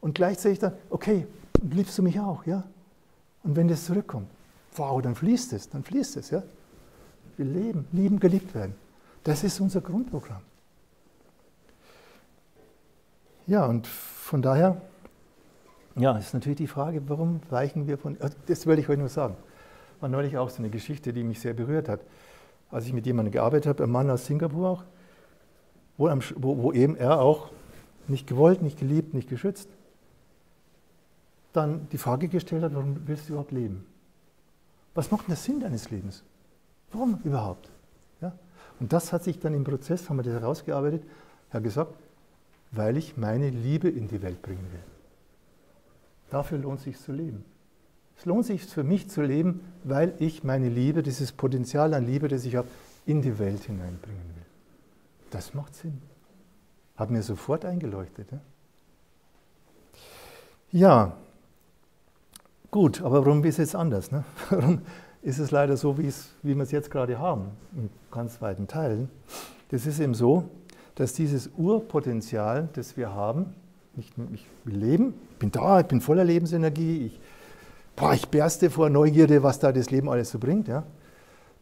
[0.00, 1.26] Und gleichzeitig dann, okay,
[1.70, 2.64] liebst du mich auch, ja?
[3.42, 4.28] Und wenn das zurückkommt,
[4.76, 6.42] wow, dann fließt es, dann fließt es, ja?
[7.36, 8.74] Wir leben, lieben, geliebt werden.
[9.24, 10.42] Das ist unser Grundprogramm.
[13.46, 14.80] Ja, und von daher,
[15.96, 19.08] ja, ist natürlich die Frage, warum weichen wir von, also das wollte ich euch nur
[19.08, 19.36] sagen.
[20.00, 22.00] War neulich auch so eine Geschichte, die mich sehr berührt hat.
[22.70, 24.84] Als ich mit jemandem gearbeitet habe, ein Mann aus Singapur auch,
[25.98, 27.50] wo, wo, wo eben er auch
[28.08, 29.68] nicht gewollt, nicht geliebt, nicht geschützt,
[31.52, 33.84] dann die Frage gestellt hat, warum willst du überhaupt leben?
[34.94, 36.24] Was macht denn der Sinn deines Lebens?
[36.92, 37.70] Warum überhaupt?
[38.20, 38.32] Ja?
[38.80, 41.04] Und das hat sich dann im Prozess, haben wir das herausgearbeitet,
[41.50, 41.94] er hat gesagt,
[42.72, 44.82] weil ich meine Liebe in die Welt bringen will.
[46.30, 47.44] Dafür lohnt es sich zu leben.
[48.16, 52.28] Es lohnt sich für mich zu leben, weil ich meine Liebe, dieses Potenzial an Liebe,
[52.28, 52.68] das ich habe,
[53.04, 54.46] in die Welt hineinbringen will.
[55.30, 56.00] Das macht Sinn.
[56.96, 58.28] Hat mir sofort eingeleuchtet.
[58.32, 58.38] Ja,
[60.70, 61.16] ja.
[62.70, 64.10] gut, aber warum ist es jetzt anders?
[64.10, 64.24] Ne?
[64.50, 64.82] Warum
[65.20, 68.66] ist es leider so, wie, es, wie wir es jetzt gerade haben, in ganz weiten
[68.68, 69.08] Teilen?
[69.70, 70.48] Das ist eben so,
[70.94, 73.54] dass dieses Urpotenzial, das wir haben,
[73.94, 77.20] nicht, ich will leben, ich bin da, ich bin voller Lebensenergie, ich,
[77.96, 80.84] boah, ich berste vor Neugierde, was da das Leben alles so bringt, ja,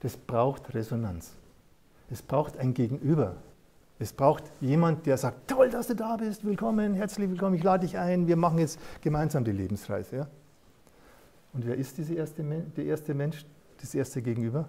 [0.01, 1.33] das braucht Resonanz.
[2.11, 3.37] Es braucht ein Gegenüber.
[3.99, 7.87] Es braucht jemand, der sagt, toll, dass du da bist, willkommen, herzlich willkommen, ich lade
[7.87, 10.17] dich ein, wir machen jetzt gemeinsam die Lebensreise.
[10.17, 10.27] Ja?
[11.53, 13.45] Und wer ist diese erste, der erste Mensch,
[13.79, 14.69] das erste Gegenüber?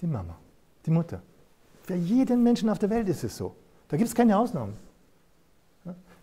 [0.00, 0.36] Die Mama,
[0.86, 1.20] die Mutter.
[1.88, 3.54] Für jeden Menschen auf der Welt ist es so.
[3.88, 4.74] Da gibt es keine Ausnahmen.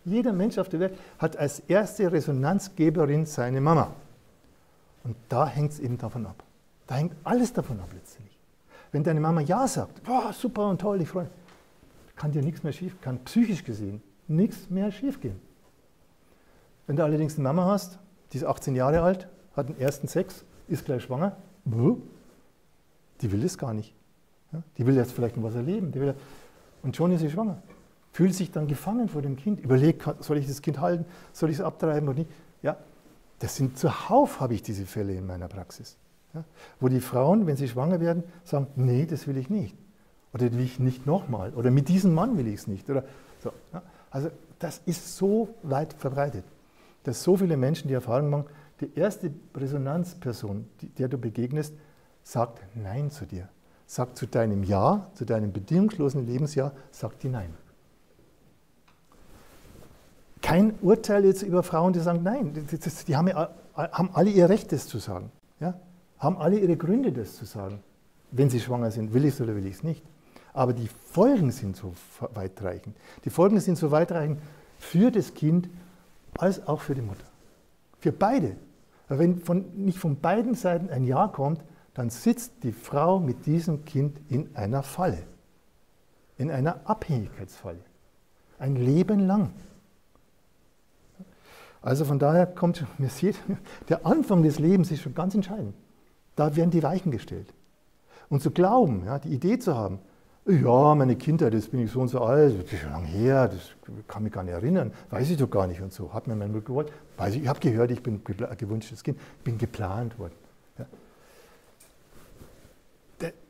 [0.04, 3.90] Jeder Mensch auf der Welt hat als erste Resonanzgeberin seine Mama.
[5.02, 6.40] Und da hängt es eben davon ab.
[6.86, 8.38] Da hängt alles davon ab letztlich.
[8.92, 11.32] Wenn deine Mama Ja sagt, boah, super und toll, ich freue mich,
[12.14, 15.40] kann dir nichts mehr schief, kann psychisch gesehen nichts mehr schief gehen.
[16.86, 17.98] Wenn du allerdings eine Mama hast,
[18.32, 19.26] die ist 18 Jahre alt,
[19.56, 23.92] hat einen ersten Sex, ist gleich schwanger, die will das gar nicht.
[24.78, 25.92] Die will jetzt vielleicht noch was erleben.
[25.94, 26.14] Will,
[26.82, 27.62] und schon ist sie schwanger.
[28.12, 29.60] Fühlt sich dann gefangen vor dem Kind.
[29.60, 32.30] Überlegt, soll ich das Kind halten, soll ich es abtreiben oder nicht?
[32.62, 32.76] Ja,
[33.40, 35.96] das sind zuhauf habe ich diese Fälle in meiner Praxis.
[36.32, 36.44] Ja,
[36.80, 39.76] wo die Frauen, wenn sie schwanger werden, sagen, nee, das will ich nicht.
[40.32, 41.52] Oder will ich nicht nochmal.
[41.54, 42.88] Oder mit diesem Mann will ich es nicht.
[42.88, 43.04] Oder
[43.42, 43.82] so, ja.
[44.10, 46.44] Also das ist so weit verbreitet,
[47.04, 48.44] dass so viele Menschen die Erfahrung machen,
[48.80, 50.66] die erste Resonanzperson,
[50.98, 51.74] der du begegnest,
[52.22, 53.48] sagt Nein zu dir.
[53.86, 57.54] Sagt zu deinem Ja, zu deinem bedingungslosen Lebensjahr, sagt die Nein.
[60.42, 62.52] Kein Urteil jetzt über Frauen, die sagen Nein.
[62.54, 63.32] Die, haben,
[63.74, 65.30] haben, alle ihr Recht, das zu sagen.
[65.60, 65.74] Ja?
[66.18, 67.82] Haben alle ihre Gründe, das zu sagen.
[68.30, 70.04] Wenn sie schwanger sind, will ich es oder will ich es nicht.
[70.52, 71.92] Aber die Folgen sind so
[72.34, 72.96] weitreichend.
[73.24, 74.40] Die Folgen sind so weitreichend
[74.78, 75.68] für das Kind
[76.38, 77.26] als auch für die Mutter.
[78.00, 78.56] Für beide.
[79.08, 81.62] Wenn von, nicht von beiden Seiten ein Ja kommt,
[81.96, 85.22] dann sitzt die Frau mit diesem Kind in einer Falle,
[86.36, 87.80] in einer Abhängigkeitsfalle.
[88.58, 89.52] Ein Leben lang.
[91.80, 93.36] Also von daher kommt, mir sieht,
[93.88, 95.74] der Anfang des Lebens ist schon ganz entscheidend.
[96.34, 97.54] Da werden die Weichen gestellt.
[98.28, 99.98] Und zu glauben, ja, die Idee zu haben,
[100.44, 103.48] ja, meine Kindheit, jetzt bin ich so und so alt, das ist schon lange her,
[103.48, 103.70] das
[104.06, 106.12] kann mich gar nicht erinnern, weiß ich doch gar nicht und so.
[106.12, 109.56] Hat mir mein Mutter gewollt, weiß ich, ich habe gehört, ich bin gewünschtes Kind, bin
[109.56, 110.34] geplant worden.
[110.78, 110.86] Ja.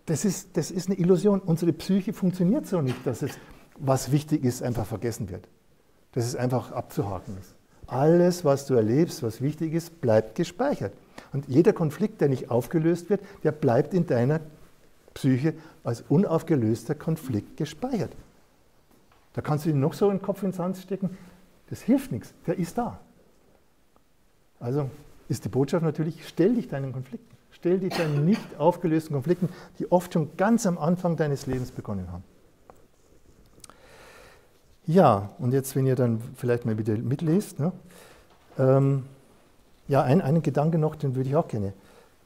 [0.07, 1.41] Das, ist, das ist eine Illusion.
[1.41, 3.33] Unsere Psyche funktioniert so nicht, dass es,
[3.79, 5.49] was wichtig ist, einfach vergessen wird.
[6.13, 7.55] Dass es einfach abzuhaken ist.
[7.87, 10.93] Alles, was du erlebst, was wichtig ist, bleibt gespeichert.
[11.33, 14.41] Und jeder Konflikt, der nicht aufgelöst wird, der bleibt in deiner
[15.15, 18.13] Psyche als unaufgelöster Konflikt gespeichert.
[19.35, 21.17] Da kannst du ihn noch so in den Kopf ins Hand stecken,
[21.69, 23.01] das hilft nichts, der ist da.
[24.61, 24.89] Also
[25.29, 27.36] ist die Botschaft natürlich, stell dich deinen Konflikten,
[27.67, 29.49] stell dich deinen nicht aufgelösten Konflikten,
[29.81, 32.23] die oft schon ganz am Anfang deines Lebens begonnen haben.
[34.87, 37.73] Ja, und jetzt, wenn ihr dann vielleicht mal wieder mitlest, ne,
[38.57, 39.03] ähm,
[39.89, 41.73] ja, ein, einen Gedanke noch, den würde ich auch gerne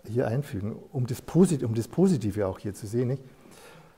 [0.06, 3.08] hier einfügen, um das, Posit um das Positive auch hier zu sehen.
[3.08, 3.22] Nicht?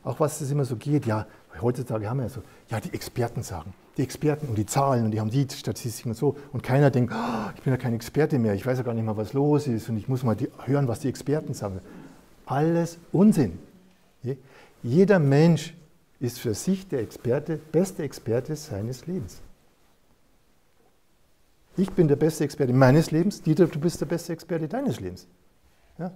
[0.04, 1.26] Auch was es immer so geht, ja,
[1.60, 5.10] heutzutage haben wir ja so, ja, die Experten sagen, die Experten und die Zahlen und
[5.12, 8.38] die haben die Statistiken und so und keiner denkt, oh, ich bin ja kein Experte
[8.38, 10.48] mehr, ich weiß ja gar nicht mal, was los ist und ich muss mal die,
[10.64, 11.80] hören, was die Experten sagen.
[12.46, 13.58] Alles Unsinn.
[14.82, 15.74] Jeder Mensch
[16.18, 19.40] ist für sich der Experte, beste Experte seines Lebens.
[21.76, 25.26] Ich bin der beste Experte meines Lebens, Dieter, du bist der beste Experte deines Lebens.
[25.98, 26.12] Ja?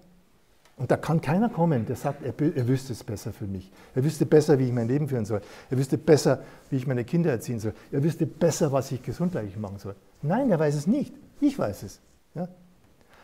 [0.76, 3.72] Und da kann keiner kommen, der sagt, er, er, wüsste es besser für mich.
[3.94, 5.40] Er wüsste besser, wie ich mein Leben führen soll.
[5.70, 7.72] Er wüsste besser, wie ich meine Kinder erziehen soll.
[7.90, 9.94] Er wüsste besser, was ich gesundheitlich machen soll.
[10.20, 11.14] Nein, er weiß es nicht.
[11.40, 12.00] Ich weiß es.
[12.34, 12.48] Ja?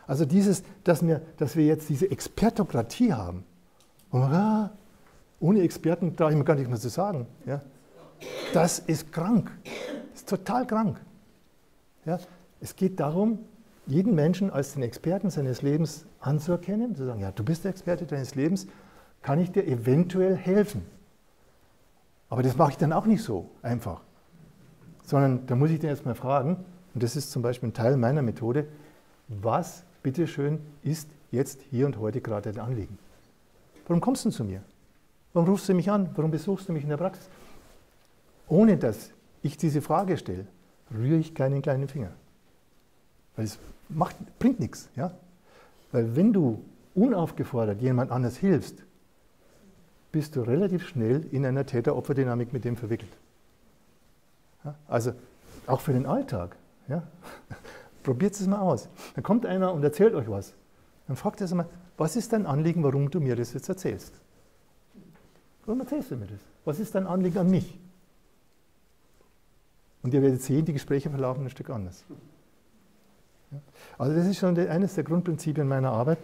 [0.07, 3.45] Also dieses, dass wir, dass wir jetzt diese Expertokratie haben.
[4.13, 4.71] Ah,
[5.39, 7.27] ohne Experten traue ich mir gar nicht mehr zu sagen.
[7.45, 7.61] Ja?
[8.55, 9.51] Das ist krank.
[10.13, 10.99] Das ist total krank.
[12.07, 12.19] Ja?
[12.61, 13.41] Es geht darum,
[13.87, 18.07] jeden Menschen als den Experten seines Lebens anzuerkennen, zu sagen, ja, du bist der Experte
[18.07, 18.67] deines Lebens,
[19.21, 20.85] kann ich dir eventuell helfen.
[22.29, 24.01] Aber das mache ich dann auch nicht so einfach,
[25.05, 28.23] sondern da muss ich dir erstmal fragen, und das ist zum Beispiel ein Teil meiner
[28.23, 28.67] Methode,
[29.29, 32.99] was bitteschön ist jetzt hier und heute gerade dein Anliegen?
[33.87, 34.63] Warum kommst du zu mir?
[35.33, 36.11] Warum rufst du mich an?
[36.15, 37.29] Warum besuchst du mich in der Praxis?
[38.49, 39.11] Ohne dass
[39.43, 40.47] ich diese Frage stelle,
[40.95, 42.11] rühre ich keinen kleinen Finger.
[43.37, 43.59] Weil es
[43.89, 44.91] macht, bringt nichts.
[44.95, 45.13] Ja?
[45.93, 46.65] Weil wenn du
[46.95, 48.83] unaufgefordert jemand anders hilfst,
[50.11, 53.13] bist du relativ schnell in einer Täter-Opfer-Dynamik mit dem verwickelt.
[54.65, 54.75] Ja?
[54.89, 55.13] Also
[55.67, 56.57] auch für den Alltag.
[56.89, 57.03] Ja?
[58.03, 58.89] Probiert es mal aus.
[59.15, 60.55] Dann kommt einer und erzählt euch was.
[61.07, 64.15] Dann fragt er mal, was ist dein Anliegen, warum du mir das jetzt erzählst?
[65.65, 66.41] Warum erzählst du mir das?
[66.65, 67.79] Was ist dein Anliegen an mich?
[70.03, 72.05] Und ihr werdet sehen, die Gespräche verlaufen ein Stück anders.
[73.99, 76.19] Also das ist schon eines der Grundprinzipien meiner Arbeit.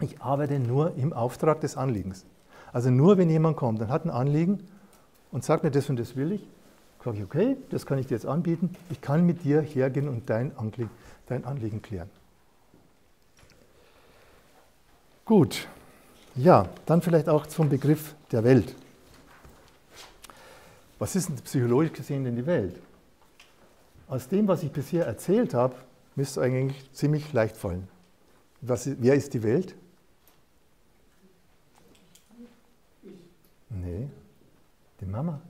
[0.00, 2.24] Ich arbeite nur im Auftrag des Anliegens.
[2.72, 4.66] Also nur wenn jemand kommt und hat ein Anliegen
[5.30, 6.46] und sagt mir, das und das will ich,
[7.04, 8.74] sage ich, okay, das kann ich dir jetzt anbieten.
[8.90, 10.90] Ich kann mit dir hergehen und dein Anliegen,
[11.26, 12.10] dein Anliegen klären.
[15.24, 15.68] Gut,
[16.34, 18.74] ja, dann vielleicht auch zum Begriff der Welt.
[20.98, 22.80] Was ist denn psychologisch gesehen denn die Welt?
[24.08, 25.74] Aus dem, was ich bisher erzählt habe,
[26.16, 27.88] müsste eigentlich ziemlich leicht fallen.
[28.60, 29.74] Was, wer ist die Welt?
[33.70, 34.08] Nee,
[35.00, 35.40] die Mama.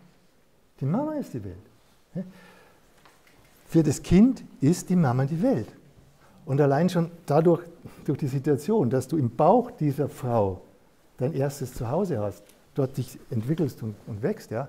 [0.81, 2.27] Die Mama ist die Welt.
[3.69, 5.69] Für das Kind ist die Mama die Welt.
[6.47, 7.63] Und allein schon dadurch,
[8.05, 10.61] durch die Situation, dass du im Bauch dieser Frau
[11.17, 12.43] dein erstes Zuhause hast,
[12.75, 14.69] dort dich entwickelst und, und wächst, ja,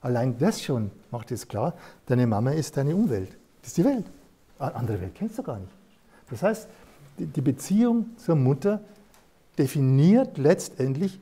[0.00, 1.74] allein das schon macht es klar,
[2.06, 3.30] deine Mama ist deine Umwelt.
[3.62, 4.04] Das ist die Welt.
[4.72, 5.72] Andere Welt kennst du gar nicht.
[6.30, 6.68] Das heißt,
[7.18, 8.80] die Beziehung zur Mutter
[9.58, 11.20] definiert letztendlich,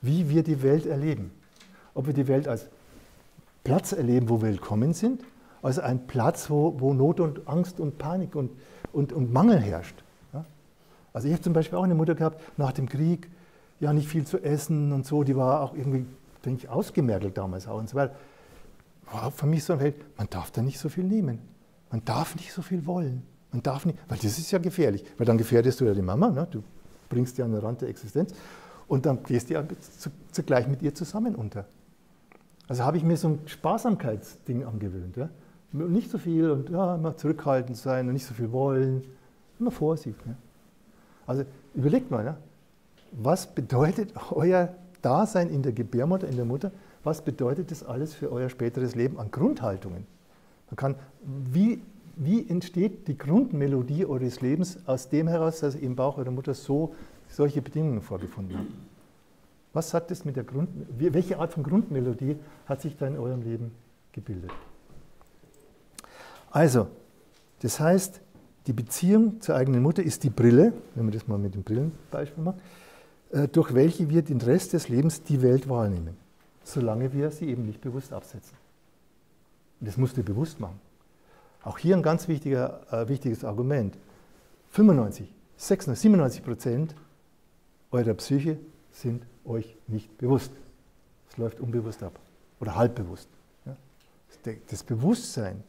[0.00, 1.32] wie wir die Welt erleben.
[1.94, 2.66] Ob wir die Welt als
[3.64, 5.22] Platz erleben, wo willkommen sind,
[5.62, 8.50] als ein Platz, wo, wo Not und Angst und Panik und,
[8.92, 10.02] und, und Mangel herrscht.
[11.12, 13.28] Also ich habe zum Beispiel auch eine Mutter gehabt, nach dem Krieg,
[13.80, 16.06] ja nicht viel zu essen und so, die war auch irgendwie,
[16.44, 18.14] denke ich, ausgemergelt damals auch und so weiter.
[19.10, 21.38] War für mich so ein Welt, man darf da nicht so viel nehmen.
[21.92, 23.22] Man darf nicht so viel wollen.
[23.52, 26.30] Man darf nicht, weil das ist ja gefährlich, weil dann gefährdest du ja die Mama,
[26.30, 26.48] ne?
[26.50, 26.64] du
[27.10, 28.32] bringst die an den Rand der Existenz
[28.88, 29.64] und dann gehst du ja
[30.32, 31.66] zugleich mit ihr zusammen unter.
[32.66, 35.18] Also habe ich mir so ein Sparsamkeitsding angewöhnt.
[35.18, 35.28] Ja?
[35.72, 39.02] Nicht so viel und ja, immer zurückhaltend sein und nicht so viel wollen.
[39.60, 40.26] Immer Vorsicht.
[40.26, 40.36] Ne?
[41.26, 42.36] Also überlegt mal, ja?
[43.10, 46.72] was bedeutet euer Dasein in der Gebärmutter, in der Mutter,
[47.04, 50.06] was bedeutet das alles für euer späteres Leben an Grundhaltungen?
[50.72, 51.82] Man kann, wie,
[52.16, 56.54] wie entsteht die Grundmelodie eures Lebens aus dem heraus, dass ihr im Bauch eurer Mutter
[56.54, 56.94] so
[57.28, 58.70] solche Bedingungen vorgefunden habt?
[59.74, 63.42] Was hat das mit der Grund, welche Art von Grundmelodie hat sich da in eurem
[63.42, 63.72] Leben
[64.12, 64.50] gebildet?
[66.50, 66.88] Also,
[67.60, 68.22] das heißt,
[68.66, 72.44] die Beziehung zur eigenen Mutter ist die Brille, wenn man das mal mit dem Brillenbeispiel
[72.44, 72.60] macht,
[73.30, 76.16] äh, durch welche wir den Rest des Lebens die Welt wahrnehmen,
[76.64, 78.61] solange wir sie eben nicht bewusst absetzen.
[79.82, 80.80] Das musst du bewusst machen.
[81.64, 83.98] Auch hier ein ganz wichtiger, äh, wichtiges Argument.
[84.70, 86.94] 95, 96, 97 Prozent
[87.90, 88.58] eurer Psyche
[88.90, 90.52] sind euch nicht bewusst.
[91.30, 92.18] Es läuft unbewusst ab
[92.60, 93.28] oder halbbewusst.
[93.66, 93.76] Ja?
[94.68, 95.62] Das Bewusstsein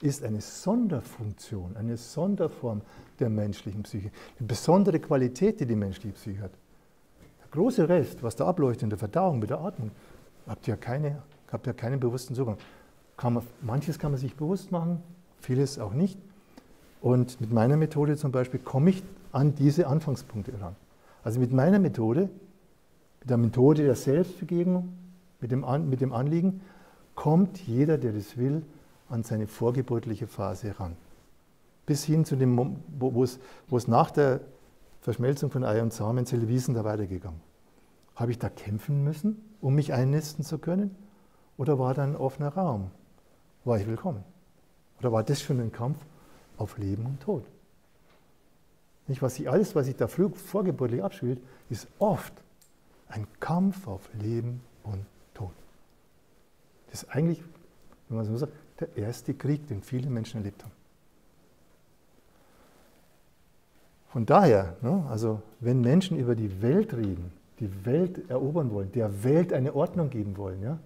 [0.00, 2.82] ist eine Sonderfunktion, eine Sonderform
[3.18, 4.10] der menschlichen Psyche.
[4.38, 6.52] Eine besondere Qualität, die die menschliche Psyche hat.
[7.42, 9.90] Der große Rest, was da abläuft in der Verdauung, mit der Atmung,
[10.46, 11.22] habt ihr keine,
[11.52, 12.56] habt ihr keinen bewussten Zugang.
[13.20, 15.02] Kann man, manches kann man sich bewusst machen,
[15.40, 16.18] vieles auch nicht.
[17.02, 20.74] Und mit meiner Methode zum Beispiel komme ich an diese Anfangspunkte ran.
[21.22, 22.30] Also mit meiner Methode,
[23.20, 24.94] mit der Methode der Selbstbegegnung,
[25.38, 26.62] mit dem, an, mit dem Anliegen,
[27.14, 28.62] kommt jeder, der das will,
[29.10, 30.96] an seine vorgeburtliche Phase ran.
[31.84, 34.40] Bis hin zu dem, wo, wo, es, wo es nach der
[35.02, 37.40] Verschmelzung von Ei und Samenzelle, wie ist da weitergegangen?
[38.16, 40.96] Habe ich da kämpfen müssen, um mich einnisten zu können?
[41.58, 42.90] Oder war da ein offener Raum?
[43.64, 44.24] War ich willkommen.
[44.98, 45.98] Oder war das schon ein Kampf
[46.56, 47.44] auf Leben und Tod?
[49.06, 52.32] Nicht, was ich, alles, was sich da vorgeburtlich abspielt, ist oft
[53.08, 55.04] ein Kampf auf Leben und
[55.34, 55.52] Tod.
[56.90, 57.42] Das ist eigentlich,
[58.08, 60.72] wenn man so sagt, der erste Krieg, den viele Menschen erlebt haben.
[64.10, 69.22] Von daher, ne, also wenn Menschen über die Welt reden, die Welt erobern wollen, der
[69.22, 70.78] Welt eine Ordnung geben wollen, ja,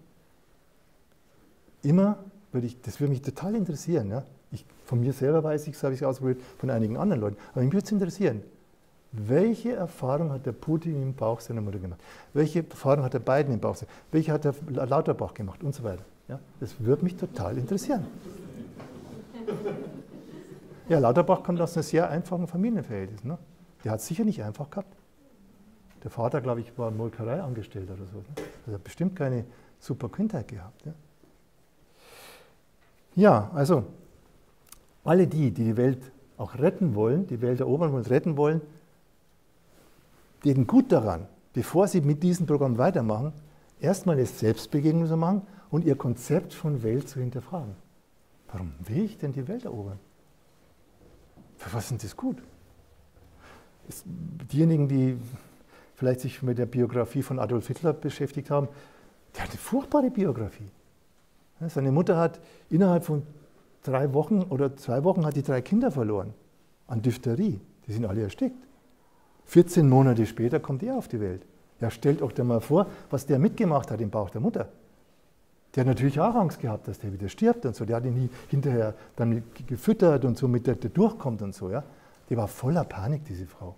[1.83, 2.19] immer
[2.55, 4.11] würde ich, das würde mich total interessieren.
[4.11, 4.25] Ja?
[4.53, 7.37] Ich, von mir selber weiß ich, das habe ich ausprobiert, von einigen anderen Leuten.
[7.53, 8.43] Aber mich würde es interessieren,
[9.13, 12.01] welche Erfahrung hat der Putin im Bauch seiner Mutter gemacht?
[12.33, 13.77] Welche Erfahrung hat der Biden im Bauch?
[14.11, 15.63] Welche hat der Lauterbach gemacht?
[15.63, 16.03] Und so weiter.
[16.29, 16.41] Ja?
[16.61, 18.07] Das würde mich total interessieren.
[20.89, 23.25] Ja, Lauterbach kommt aus einem sehr einfachen Familienverhältnis.
[23.25, 23.39] Ne?
[23.85, 24.95] Der hat es sicher nicht einfach gehabt.
[26.03, 28.19] Der Vater, glaube ich, war Molkerei angestellt oder so.
[28.19, 28.25] Ne?
[28.67, 29.45] Also hat bestimmt keine
[29.79, 30.85] super Kindheit gehabt.
[30.85, 30.93] Ja?
[33.17, 33.85] Ja, also
[35.05, 38.61] alle die, die die Welt auch retten wollen, die Welt erobern wollen, retten wollen,
[40.45, 43.33] denen gut daran, bevor sie mit diesem Programm weitermachen,
[43.81, 47.75] erstmal eine Selbstbegegnung zu machen und ihr Konzept von Welt zu hinterfragen.
[48.51, 49.99] Warum will ich denn die Welt erobern?
[51.57, 52.43] Für was ist das gut?
[54.51, 55.19] diejenigen, die
[55.95, 58.69] vielleicht sich mit der Biografie von Adolf Hitler beschäftigt haben,
[59.35, 60.71] der hat eine furchtbare Biografie.
[61.69, 62.41] Seine Mutter hat
[62.71, 63.23] innerhalb von
[63.83, 66.35] drei Wochen oder zwei Wochen hat die drei Kinder verloren
[66.87, 67.61] an Diphtherie.
[67.87, 68.57] Die sind alle erstickt.
[69.47, 71.43] 14 Monate später kommt er auf die Welt.
[71.81, 74.69] Ja, stellt euch dir mal vor, was der mitgemacht hat im Bauch der Mutter.
[75.75, 77.85] Der hat natürlich auch Angst gehabt, dass der wieder stirbt und so.
[77.85, 81.69] Der hat ihn hinterher dann gefüttert und so, mit der der durchkommt und so.
[81.71, 81.83] Ja.
[82.31, 83.77] Die war voller Panik, diese Frau.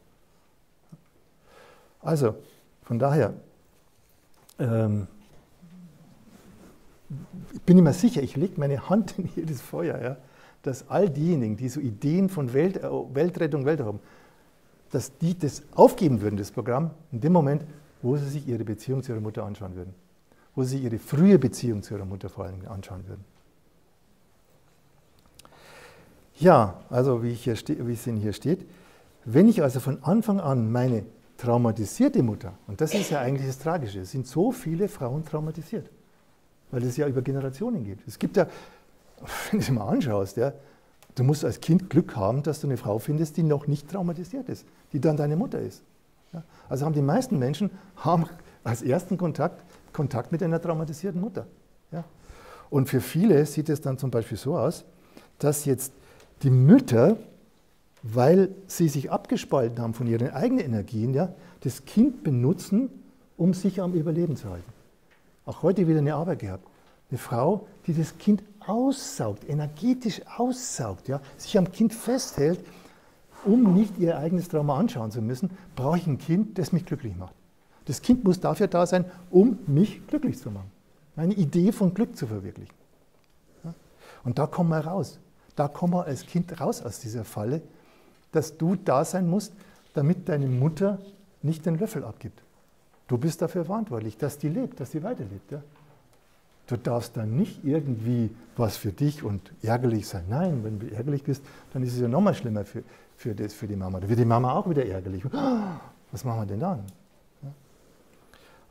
[2.02, 2.36] Also,
[2.82, 3.32] von daher,
[4.58, 5.08] ähm,
[7.52, 10.16] ich bin immer sicher, ich lege meine Hand in jedes Feuer, ja,
[10.62, 14.00] dass all diejenigen, die so Ideen von Welt, äh, Weltrettung, Welt haben,
[14.90, 17.64] dass die das aufgeben würden, das Programm, in dem Moment,
[18.02, 19.94] wo sie sich ihre Beziehung zu ihrer Mutter anschauen würden.
[20.54, 23.24] Wo sie sich ihre frühe Beziehung zu ihrer Mutter vor allem anschauen würden.
[26.38, 28.66] Ja, also wie, hier wie es hier steht,
[29.24, 31.04] wenn ich also von Anfang an meine
[31.38, 35.90] traumatisierte Mutter, und das ist ja eigentlich das Tragische, sind so viele Frauen traumatisiert,
[36.70, 37.98] weil es ja über Generationen geht.
[38.06, 38.44] Es gibt ja,
[39.50, 40.52] wenn du es mal anschaust, ja,
[41.14, 44.48] du musst als Kind Glück haben, dass du eine Frau findest, die noch nicht traumatisiert
[44.48, 45.82] ist, die dann deine Mutter ist.
[46.32, 48.26] Ja, also haben die meisten Menschen haben
[48.64, 49.62] als ersten Kontakt
[49.96, 51.46] Kontakt mit einer traumatisierten Mutter.
[51.90, 52.04] Ja.
[52.68, 54.84] Und für viele sieht es dann zum Beispiel so aus,
[55.38, 55.90] dass jetzt
[56.42, 57.16] die Mütter,
[58.02, 62.90] weil sie sich abgespalten haben von ihren eigenen Energien, ja, das Kind benutzen,
[63.38, 64.70] um sich am Überleben zu halten.
[65.46, 66.66] Auch heute wieder eine Arbeit gehabt.
[67.08, 72.60] Eine Frau, die das Kind aussaugt, energetisch aussaugt, ja, sich am Kind festhält,
[73.44, 77.16] um nicht ihr eigenes Trauma anschauen zu müssen, brauche ich ein Kind, das mich glücklich
[77.16, 77.34] macht.
[77.84, 80.70] Das Kind muss dafür da sein, um mich glücklich zu machen.
[81.14, 82.74] Eine Idee von Glück zu verwirklichen.
[83.62, 83.72] Ja?
[84.24, 85.20] Und da kommen wir raus.
[85.54, 87.62] Da kommen wir als Kind raus aus dieser Falle,
[88.32, 89.52] dass du da sein musst,
[89.94, 90.98] damit deine Mutter
[91.42, 92.42] nicht den Löffel abgibt.
[93.08, 95.52] Du bist dafür verantwortlich, dass die lebt, dass sie weiterlebt.
[95.52, 95.62] Ja?
[96.66, 100.24] Du darfst dann nicht irgendwie was für dich und ärgerlich sein.
[100.28, 102.82] Nein, wenn du ärgerlich bist, dann ist es ja nochmal schlimmer für,
[103.16, 104.00] für, das, für die Mama.
[104.00, 105.24] Da wird die Mama auch wieder ärgerlich.
[106.12, 106.84] Was machen wir denn dann?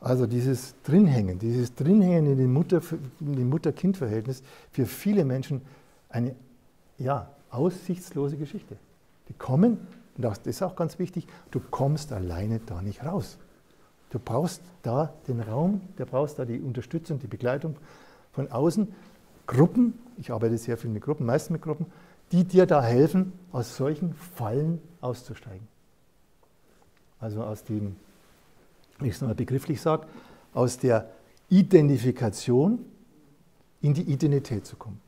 [0.00, 2.82] Also dieses Drinhängen, dieses Drinhängen in dem Mutter,
[3.20, 5.62] Mutter-Kind-Verhältnis für viele Menschen
[6.10, 6.34] eine
[6.98, 8.76] ja, aussichtslose Geschichte.
[9.28, 9.78] Die kommen,
[10.16, 13.38] und das ist auch ganz wichtig, du kommst alleine da nicht raus.
[14.10, 17.76] Du brauchst da den Raum, du brauchst da die Unterstützung, die Begleitung
[18.32, 18.92] von außen,
[19.46, 21.86] Gruppen, ich arbeite sehr viel mit Gruppen, meist mit Gruppen,
[22.32, 25.66] die dir da helfen, aus solchen Fallen auszusteigen.
[27.20, 27.96] Also aus dem,
[28.98, 30.06] wenn ich es nochmal begrifflich sage,
[30.52, 31.10] aus der
[31.48, 32.84] Identifikation
[33.80, 35.00] in die Identität zu kommen.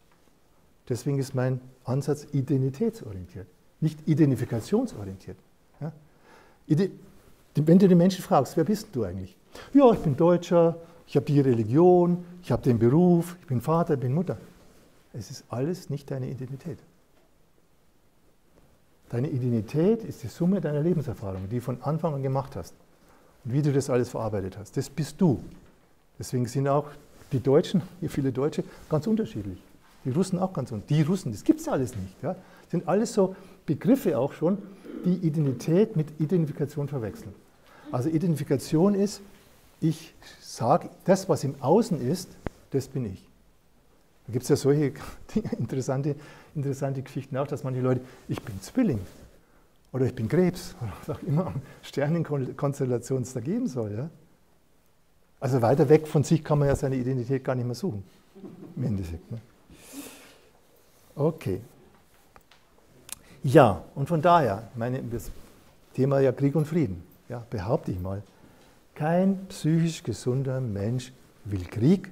[0.88, 3.48] Deswegen ist mein Ansatz identitätsorientiert,
[3.80, 5.36] nicht identifikationsorientiert.
[5.80, 5.92] Ja?
[7.66, 9.36] Wenn du den Menschen fragst, wer bist du eigentlich?
[9.72, 13.94] Ja, ich bin Deutscher, ich habe die Religion, ich habe den Beruf, ich bin Vater,
[13.94, 14.36] ich bin Mutter.
[15.12, 16.78] Es ist alles nicht deine Identität.
[19.08, 22.74] Deine Identität ist die Summe deiner Lebenserfahrung, die du von Anfang an gemacht hast.
[23.44, 24.76] Und wie du das alles verarbeitet hast.
[24.76, 25.42] Das bist du.
[26.18, 26.90] Deswegen sind auch
[27.32, 29.58] die Deutschen, hier viele Deutsche, ganz unterschiedlich.
[30.04, 31.06] Die Russen auch ganz unterschiedlich.
[31.06, 32.22] Die Russen, das gibt es alles nicht.
[32.22, 32.34] Ja?
[32.34, 33.34] Das sind alles so
[33.64, 34.58] Begriffe auch schon,
[35.04, 37.34] die Identität mit Identifikation verwechseln.
[37.90, 39.20] Also Identifikation ist,
[39.80, 42.28] ich sage, das, was im Außen ist,
[42.70, 43.24] das bin ich.
[44.26, 44.92] Da gibt es ja solche
[45.58, 46.14] interessante,
[46.54, 49.00] interessante Geschichten auch, dass manche Leute, ich bin Zwilling
[49.92, 53.92] oder ich bin Krebs oder was auch immer Sternenkonstellation es da geben soll.
[53.92, 54.10] Ja?
[55.40, 58.04] Also weiter weg von sich kann man ja seine Identität gar nicht mehr suchen.
[58.76, 59.30] Im Endeffekt.
[59.30, 59.40] Ne?
[61.14, 61.60] Okay.
[63.42, 65.30] Ja, und von daher, meine, das
[65.94, 68.22] Thema ja Krieg und Frieden, ja, behaupte ich mal,
[68.94, 71.12] kein psychisch gesunder Mensch
[71.44, 72.10] will Krieg,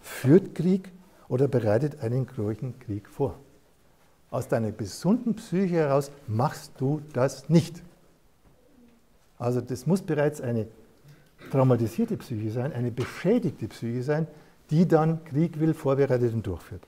[0.00, 0.92] führt Krieg
[1.28, 3.36] oder bereitet einen großen Krieg vor.
[4.30, 7.82] Aus deiner gesunden Psyche heraus machst du das nicht.
[9.38, 10.66] Also das muss bereits eine
[11.50, 14.26] traumatisierte Psyche sein, eine beschädigte Psyche sein,
[14.70, 16.82] die dann Krieg will, vorbereitet und durchführt.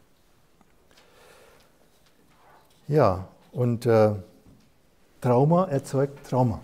[2.89, 4.15] Ja, und äh,
[5.21, 6.61] Trauma erzeugt Trauma.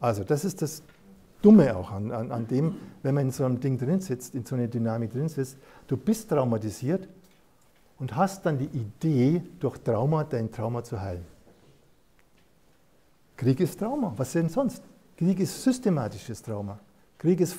[0.00, 0.82] Also das ist das
[1.42, 4.44] Dumme auch an, an, an dem, wenn man in so einem Ding drin sitzt, in
[4.44, 7.08] so einer Dynamik drin sitzt, du bist traumatisiert
[7.98, 11.24] und hast dann die Idee, durch Trauma dein Trauma zu heilen.
[13.36, 14.82] Krieg ist Trauma, was denn sonst?
[15.16, 16.78] Krieg ist systematisches Trauma.
[17.18, 17.56] Krieg ist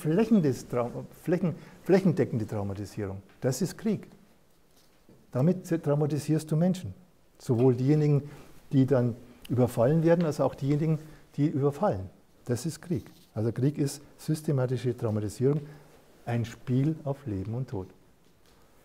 [0.69, 3.21] Trauma, Flächen, flächendeckende Traumatisierung.
[3.39, 4.07] Das ist Krieg.
[5.31, 6.93] Damit traumatisierst du Menschen.
[7.37, 8.29] Sowohl diejenigen,
[8.71, 9.15] die dann
[9.49, 10.99] überfallen werden, als auch diejenigen,
[11.35, 12.09] die überfallen.
[12.45, 13.05] Das ist Krieg.
[13.33, 15.61] Also Krieg ist systematische Traumatisierung,
[16.25, 17.87] ein Spiel auf Leben und Tod.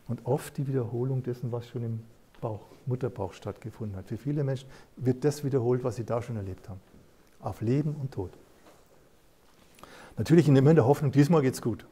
[0.08, 2.00] Und oft die Wiederholung dessen, was schon im
[2.40, 4.06] Bauch, Mutterbauch stattgefunden hat.
[4.06, 6.80] Für viele Menschen wird das wiederholt, was sie da schon erlebt haben.
[7.40, 8.30] Auf Leben und Tod.
[10.16, 11.86] Natürlich in der Hoffnung, diesmal geht es gut.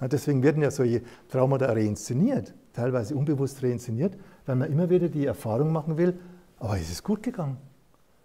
[0.00, 5.70] Deswegen werden ja solche Traumata reinszeniert, teilweise unbewusst reinszeniert, weil man immer wieder die Erfahrung
[5.70, 6.18] machen will,
[6.58, 7.58] aber ist es gut gegangen?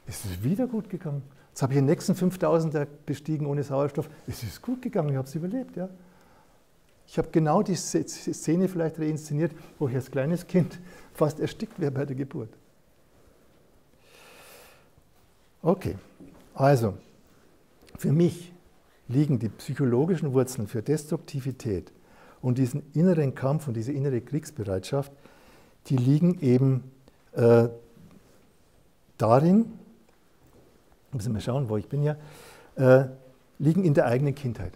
[0.08, 1.22] Ist es wieder gut gegangen?
[1.58, 4.08] Jetzt habe ich den nächsten 5000er bestiegen ohne Sauerstoff.
[4.28, 5.76] Es ist gut gegangen, ich habe es überlebt.
[5.76, 5.90] Ja.
[7.08, 10.80] Ich habe genau die Szene vielleicht reinszeniert, wo ich als kleines Kind
[11.16, 12.52] fast erstickt wäre bei der Geburt.
[15.64, 15.96] Okay,
[16.54, 16.94] also
[17.98, 18.54] für mich
[19.08, 21.92] liegen die psychologischen Wurzeln für Destruktivität
[22.40, 25.12] und diesen inneren Kampf und diese innere Kriegsbereitschaft,
[25.88, 26.84] die liegen eben
[27.32, 27.70] äh,
[29.18, 29.74] darin,
[31.18, 32.16] müssen wir schauen, wo ich bin ja,
[32.76, 33.06] äh,
[33.60, 34.74] liegen in der eigenen Kindheit.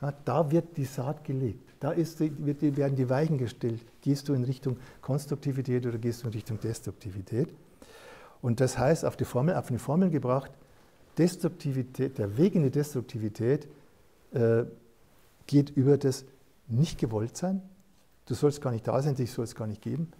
[0.00, 1.60] Ja, da wird die Saat gelegt.
[1.80, 3.80] Da ist, wird, werden die Weichen gestellt.
[4.00, 7.48] Gehst du in Richtung Konstruktivität oder gehst du in Richtung Destruktivität?
[8.40, 10.50] Und das heißt, auf die Formel, auf eine Formel gebracht,
[11.18, 13.68] Destruktivität, der Weg in die Destruktivität
[14.32, 14.64] äh,
[15.46, 16.24] geht über das
[16.68, 17.62] nicht gewollt sein.
[18.26, 20.10] Du sollst gar nicht da sein, dich soll es gar nicht geben.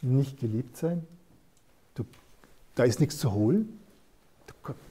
[0.00, 1.06] Nicht geliebt sein.
[1.94, 2.04] Du,
[2.74, 3.77] da ist nichts zu holen.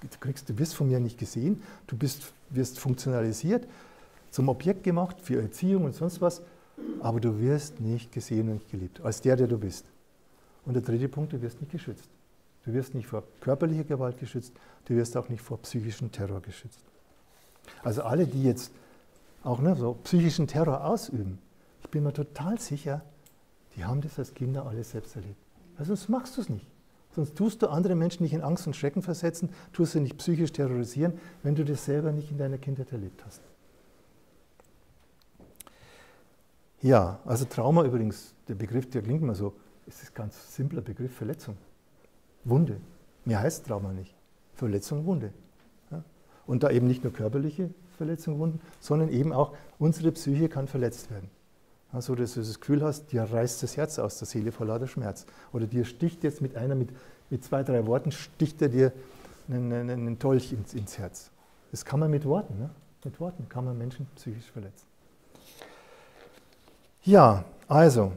[0.01, 1.61] Du, kriegst, du wirst von mir nicht gesehen.
[1.87, 3.67] Du bist, wirst funktionalisiert,
[4.31, 6.41] zum Objekt gemacht für Erziehung und sonst was.
[6.99, 9.85] Aber du wirst nicht gesehen und nicht geliebt, als der, der du bist.
[10.65, 12.09] Und der dritte Punkt, du wirst nicht geschützt.
[12.65, 14.53] Du wirst nicht vor körperlicher Gewalt geschützt,
[14.85, 16.81] du wirst auch nicht vor psychischem Terror geschützt.
[17.81, 18.71] Also alle, die jetzt
[19.43, 21.39] auch ne, so psychischen Terror ausüben,
[21.83, 23.01] ich bin mir total sicher,
[23.75, 25.37] die haben das als Kinder alles selbst erlebt.
[25.77, 26.67] Also sonst machst du es nicht.
[27.17, 30.51] Sonst tust du andere Menschen nicht in Angst und Schrecken versetzen, tust sie nicht psychisch
[30.51, 33.41] terrorisieren, wenn du das selber nicht in deiner Kindheit erlebt hast.
[36.79, 39.55] Ja, also Trauma übrigens, der Begriff, der klingt immer so,
[39.87, 41.57] ist ein ganz simpler Begriff, Verletzung.
[42.43, 42.79] Wunde.
[43.25, 44.13] Mehr heißt Trauma nicht.
[44.53, 45.33] Verletzung, Wunde.
[45.89, 46.03] Ja?
[46.45, 51.09] Und da eben nicht nur körperliche Verletzungen, Wunden, sondern eben auch unsere Psyche kann verletzt
[51.09, 51.31] werden.
[51.91, 54.87] Also, dass du das Gefühl hast, dir reißt das Herz aus der Seele vor lauter
[54.87, 55.25] Schmerz.
[55.53, 56.89] Oder dir sticht jetzt mit einer, mit,
[57.29, 58.91] mit zwei, drei Worten, sticht er dir
[59.47, 61.31] einen, einen, einen Dolch ins, ins, Herz.
[61.71, 62.69] Das kann man mit Worten, ne?
[63.05, 64.85] mit Worten kann man Menschen psychisch verletzen.
[67.03, 68.11] Ja, also,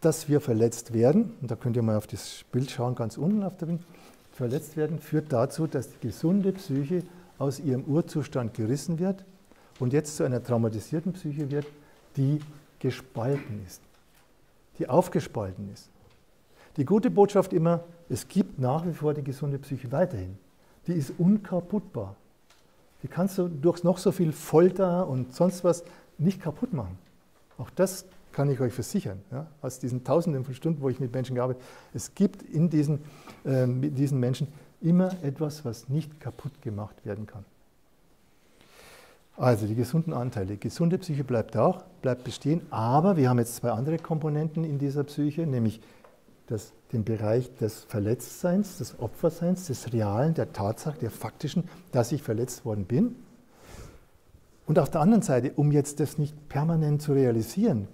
[0.00, 3.42] dass wir verletzt werden, und da könnt ihr mal auf das Bild schauen, ganz unten
[3.42, 3.80] auf der Wing,
[4.32, 7.02] verletzt werden, führt dazu, dass die gesunde Psyche
[7.38, 9.24] aus ihrem Urzustand gerissen wird
[9.80, 11.66] und jetzt zu einer traumatisierten Psyche wird,
[12.16, 12.40] die
[12.78, 13.80] gespalten ist,
[14.78, 15.88] die aufgespalten ist.
[16.76, 20.36] Die gute Botschaft immer, es gibt nach wie vor die gesunde Psyche weiterhin.
[20.86, 22.14] Die ist unkaputtbar.
[23.02, 25.84] Die kannst du durch noch so viel Folter und sonst was
[26.18, 26.98] nicht kaputt machen.
[27.58, 31.12] Auch das kann ich euch versichern, ja, aus diesen Tausenden von Stunden, wo ich mit
[31.12, 33.00] Menschen gearbeitet habe, es gibt in diesen,
[33.44, 34.48] äh, diesen Menschen
[34.82, 37.44] immer etwas, was nicht kaputt gemacht werden kann.
[39.36, 40.56] Also die gesunden Anteile.
[40.56, 45.04] Gesunde Psyche bleibt auch, bleibt bestehen, aber wir haben jetzt zwei andere Komponenten in dieser
[45.04, 45.80] Psyche, nämlich
[46.46, 52.22] das, den Bereich des Verletztseins, des Opferseins, des Realen, der Tatsache, der faktischen, dass ich
[52.22, 53.16] verletzt worden bin.
[54.66, 57.88] Und auf der anderen Seite, um jetzt das nicht permanent zu realisieren,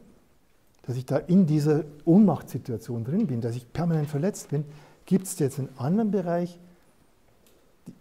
[0.83, 4.65] dass ich da in dieser Ohnmachtssituation drin bin, dass ich permanent verletzt bin,
[5.07, 6.59] gibt es jetzt einen anderen Bereich,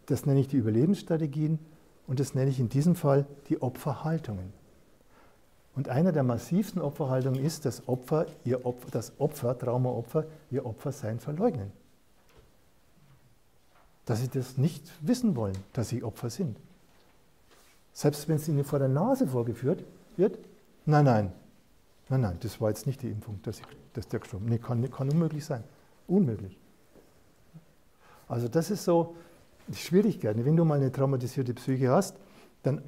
[0.05, 1.59] das nenne ich die Überlebensstrategien
[2.12, 4.51] und das nenne ich in diesem Fall die Opferhaltungen.
[5.78, 11.22] Und einer der massivsten Opferhaltungen ist, dass Opfer, ihr Opfer, das Opfer, Traumaopfer, ihr Opfersein
[11.22, 11.72] verleugnen.
[14.03, 16.57] Dass sie das nicht wissen wollen, dass sie Opfer sind.
[17.93, 19.86] Selbst wenn es ihnen vor der Nase vorgeführt
[20.18, 20.38] wird,
[20.86, 21.32] nein, nein,
[22.09, 24.51] Nein, nein, das war jetzt nicht die Impfung, dass, ich, dass der gestorben ist.
[24.51, 25.64] Nee, kann, kann unmöglich sein.
[26.09, 26.57] Unmöglich.
[28.28, 29.16] Also das ist so
[29.68, 30.36] die Schwierigkeit.
[30.43, 32.18] Wenn du mal eine traumatisierte Psyche hast,
[32.64, 32.82] dann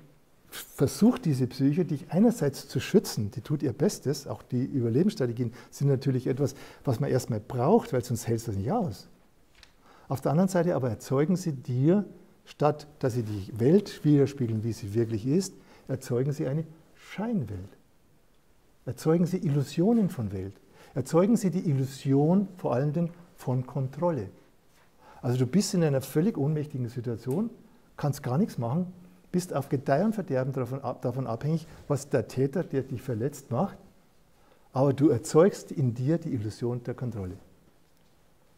[0.49, 5.88] versucht diese Psyche, dich einerseits zu schützen, die tut ihr Bestes, auch die Überlebensstrategien sind
[5.88, 6.53] natürlich etwas,
[6.84, 9.07] was man erstmal braucht, weil sonst hältst du das nicht aus.
[10.09, 12.05] Auf der anderen Seite aber erzeugen sie dir,
[12.45, 15.55] statt dass sie die Welt widerspiegeln, wie sie wirklich ist,
[15.88, 16.65] erzeugen sie eine
[16.95, 17.78] Scheinwelt.
[18.86, 20.55] Erzeugen Sie Illusionen von Welt.
[20.93, 24.30] Erzeugen Sie die Illusion vor Dingen von Kontrolle.
[25.24, 27.49] Also du bist in einer völlig ohnmächtigen Situation,
[27.95, 28.91] kannst gar nichts machen,
[29.32, 33.78] bist auf Gedeih und Verderben davon, abhängig, was der Täter, der dich verletzt, macht,
[34.74, 37.38] aber du erzeugst in dir die Illusion der Kontrolle.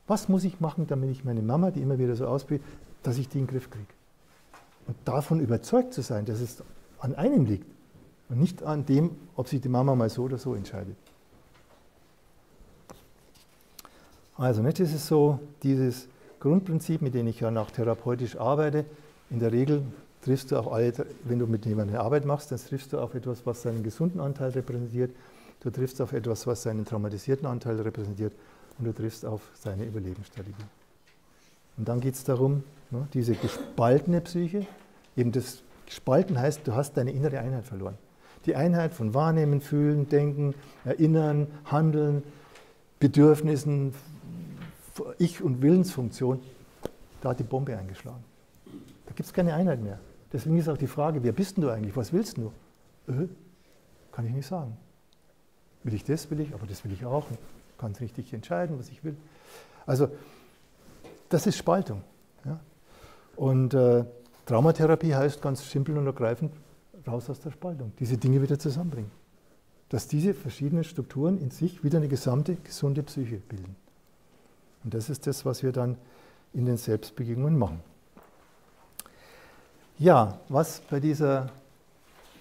[0.07, 2.66] Was muss ich machen, damit ich meine Mama, die immer wieder so ausbildet,
[3.03, 3.86] dass ich die in den Griff kriege?
[4.88, 6.63] Und davon überzeugt zu sein, dass es
[6.99, 7.68] an einem liegt,
[8.28, 10.95] und nicht an dem, ob sich die Mama mal so oder so entscheidet.
[14.36, 16.07] Also, nicht, das ist so dieses
[16.45, 18.85] Grundprinzip, mit dem ich ja nach therapeutisch arbeite.
[19.31, 19.81] In der Regel
[20.21, 20.93] triffst du auch alle,
[21.23, 24.51] wenn du mit jemandem Arbeit machst, dann triffst du auf etwas, was seinen gesunden Anteil
[24.51, 25.09] repräsentiert.
[25.61, 28.31] Du triffst auf etwas, was seinen traumatisierten Anteil repräsentiert.
[28.77, 30.53] Und du triffst auf seine Überlebensstrategie.
[31.77, 34.67] Und dann geht es darum, ne, diese gespaltene Psyche,
[35.17, 37.97] eben das Gespalten heißt, du hast deine innere Einheit verloren.
[38.45, 42.21] Die Einheit von Wahrnehmen, Fühlen, Denken, Erinnern, Handeln,
[42.99, 43.93] Bedürfnissen,
[45.17, 46.39] Ich- und Willensfunktion,
[47.21, 48.23] da hat die Bombe eingeschlagen.
[49.05, 49.99] Da gibt es keine Einheit mehr.
[50.31, 51.95] Deswegen ist auch die Frage, wer bist du eigentlich?
[51.95, 52.51] Was willst du?
[53.07, 53.27] Äh,
[54.11, 54.77] kann ich nicht sagen.
[55.83, 57.25] Will ich das, will ich, aber das will ich auch.
[57.77, 59.15] Kann es richtig entscheiden, was ich will.
[59.85, 60.09] Also,
[61.29, 62.01] das ist Spaltung.
[62.45, 62.59] Ja?
[63.35, 64.05] Und äh,
[64.45, 66.53] Traumatherapie heißt ganz simpel und ergreifend,
[67.07, 69.11] raus aus der Spaltung, diese Dinge wieder zusammenbringen.
[69.89, 73.75] Dass diese verschiedenen Strukturen in sich wieder eine gesamte, gesunde Psyche bilden.
[74.86, 75.97] Und das ist das, was wir dann
[76.53, 77.81] in den Selbstbegegnungen machen.
[79.97, 81.49] Ja, was bei dieser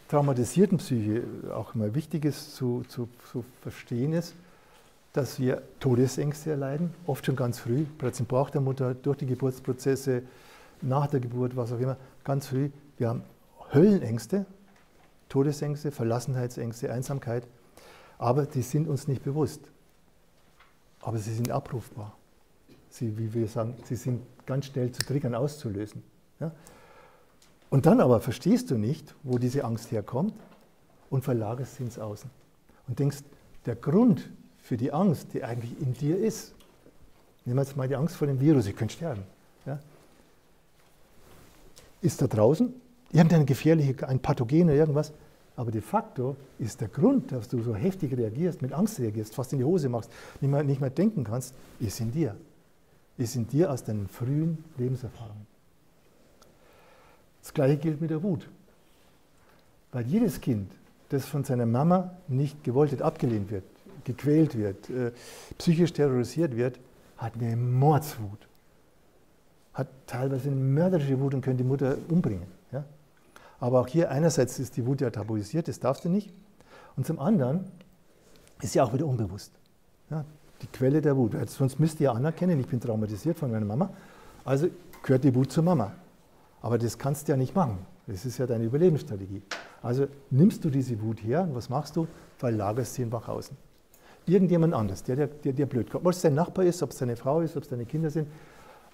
[0.08, 1.22] traumatisierten Psyche
[1.54, 4.34] auch immer wichtig ist zu, zu, zu verstehen ist,
[5.14, 9.26] dass wir Todesängste erleiden, oft schon ganz früh, bereits im Bauch der Mutter, durch die
[9.26, 10.22] Geburtsprozesse,
[10.82, 12.70] nach der Geburt, was auch immer, ganz früh.
[12.98, 13.22] Wir haben
[13.72, 14.44] Höllenängste,
[15.30, 17.46] Todesängste, Verlassenheitsängste, Einsamkeit,
[18.18, 19.60] aber die sind uns nicht bewusst.
[21.00, 22.14] Aber sie sind abrufbar.
[22.94, 26.04] Sie, wie wir sagen, sie sind ganz schnell zu triggern, auszulösen.
[26.38, 26.52] Ja?
[27.68, 30.32] Und dann aber verstehst du nicht, wo diese Angst herkommt
[31.10, 32.30] und verlagerst sie ins Außen.
[32.86, 33.24] Und denkst,
[33.66, 36.54] der Grund für die Angst, die eigentlich in dir ist,
[37.44, 39.24] nehmen wir jetzt mal die Angst vor dem Virus, ich könnte sterben,
[39.66, 39.80] ja,
[42.00, 42.72] ist da draußen,
[43.10, 45.12] irgendein gefährlicher, ein Pathogen oder irgendwas,
[45.56, 49.52] aber de facto ist der Grund, dass du so heftig reagierst, mit Angst reagierst, fast
[49.52, 52.36] in die Hose machst, nicht mehr, nicht mehr denken kannst, ist in dir.
[53.16, 55.46] Ist in dir aus deinen frühen Lebenserfahrungen.
[57.42, 58.48] Das gleiche gilt mit der Wut.
[59.92, 60.72] Weil jedes Kind,
[61.10, 63.64] das von seiner Mama nicht gewollt abgelehnt wird,
[64.04, 65.12] gequält wird, äh,
[65.58, 66.80] psychisch terrorisiert wird,
[67.16, 68.48] hat eine Mordswut.
[69.72, 72.46] Hat teilweise eine mörderische Wut und könnte die Mutter umbringen.
[72.72, 72.84] Ja?
[73.60, 76.32] Aber auch hier einerseits ist die Wut ja tabuisiert, das darfst du nicht.
[76.96, 77.70] Und zum anderen
[78.62, 79.52] ist sie auch wieder unbewusst.
[80.10, 80.24] Ja?
[80.62, 81.34] Die Quelle der Wut.
[81.48, 83.90] Sonst müsst ihr anerkennen, ich bin traumatisiert von meiner Mama,
[84.44, 84.68] also
[85.02, 85.92] gehört die Wut zur Mama.
[86.62, 87.78] Aber das kannst du ja nicht machen.
[88.06, 89.42] Das ist ja deine Überlebensstrategie.
[89.82, 92.06] Also nimmst du diese Wut her und was machst du?
[92.38, 93.56] Verlagerst sie einfach außen.
[94.26, 96.06] Irgendjemand anders, der dir der, der blöd kommt.
[96.06, 98.28] Ob es dein Nachbar ist, ob es deine Frau ist, ob es deine Kinder sind,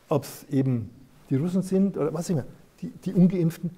[0.09, 0.91] ob es eben
[1.29, 2.45] die Russen sind oder was immer.
[2.81, 3.71] Die, die Ungeimpften,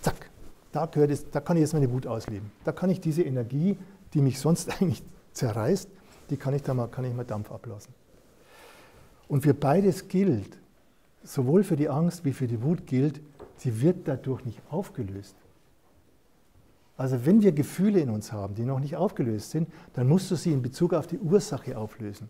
[0.00, 0.30] zack,
[0.70, 2.52] da, gehört es, da kann ich jetzt meine Wut ausleben.
[2.64, 3.76] Da kann ich diese Energie,
[4.14, 5.88] die mich sonst eigentlich zerreißt,
[6.30, 7.94] die kann ich da mal, kann ich mal Dampf ablassen.
[9.28, 10.58] Und für beides gilt,
[11.22, 13.20] sowohl für die Angst wie für die Wut gilt,
[13.56, 15.36] sie wird dadurch nicht aufgelöst.
[16.96, 20.36] Also wenn wir Gefühle in uns haben, die noch nicht aufgelöst sind, dann musst du
[20.36, 22.28] sie in Bezug auf die Ursache auflösen.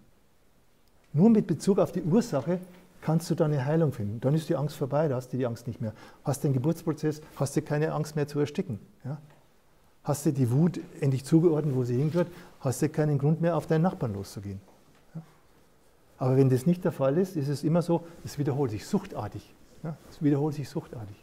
[1.12, 2.60] Nur mit Bezug auf die Ursache
[3.00, 4.20] kannst du da eine Heilung finden.
[4.20, 5.92] Dann ist die Angst vorbei, da hast du die Angst nicht mehr.
[6.22, 8.78] Hast den Geburtsprozess, hast du keine Angst mehr zu ersticken.
[9.04, 9.18] Ja?
[10.04, 12.28] Hast du die Wut endlich zugeordnet, wo sie hingehört,
[12.60, 14.60] hast du keinen Grund mehr, auf deinen Nachbarn loszugehen.
[15.14, 15.22] Ja?
[16.18, 19.54] Aber wenn das nicht der Fall ist, ist es immer so, es wiederholt sich suchtartig.
[19.82, 19.96] Ja?
[20.10, 21.16] Es wiederholt sich suchtartig.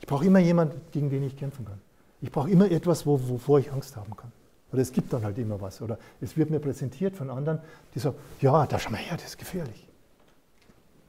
[0.00, 1.80] Ich brauche immer jemanden, gegen den ich kämpfen kann.
[2.20, 4.32] Ich brauche immer etwas, wo, wovor ich Angst haben kann.
[4.72, 5.80] Oder es gibt dann halt immer was.
[5.80, 7.60] Oder es wird mir präsentiert von anderen,
[7.94, 9.86] die sagen, ja, da schau mal her, das ist gefährlich.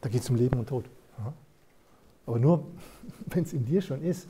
[0.01, 0.85] Da geht es um Leben und Tod.
[2.25, 2.67] Aber nur,
[3.25, 4.27] wenn es in dir schon ist,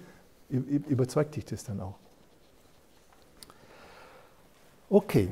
[0.49, 1.95] überzeugt dich das dann auch.
[4.90, 5.30] Okay.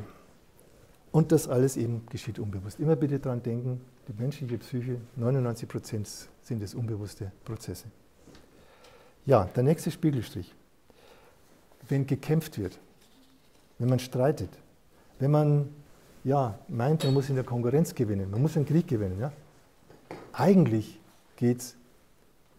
[1.12, 2.80] Und das alles eben geschieht unbewusst.
[2.80, 6.08] Immer bitte daran denken, die menschliche Psyche, 99 Prozent
[6.44, 7.86] sind es unbewusste Prozesse.
[9.26, 10.54] Ja, der nächste Spiegelstrich.
[11.90, 12.78] Wenn gekämpft wird,
[13.80, 14.50] wenn man streitet,
[15.20, 15.70] wenn man
[16.24, 19.32] ja, meint, man muss in der Konkurrenz gewinnen, man muss einen Krieg gewinnen, ja,
[20.34, 21.00] eigentlich
[21.36, 21.76] geht es,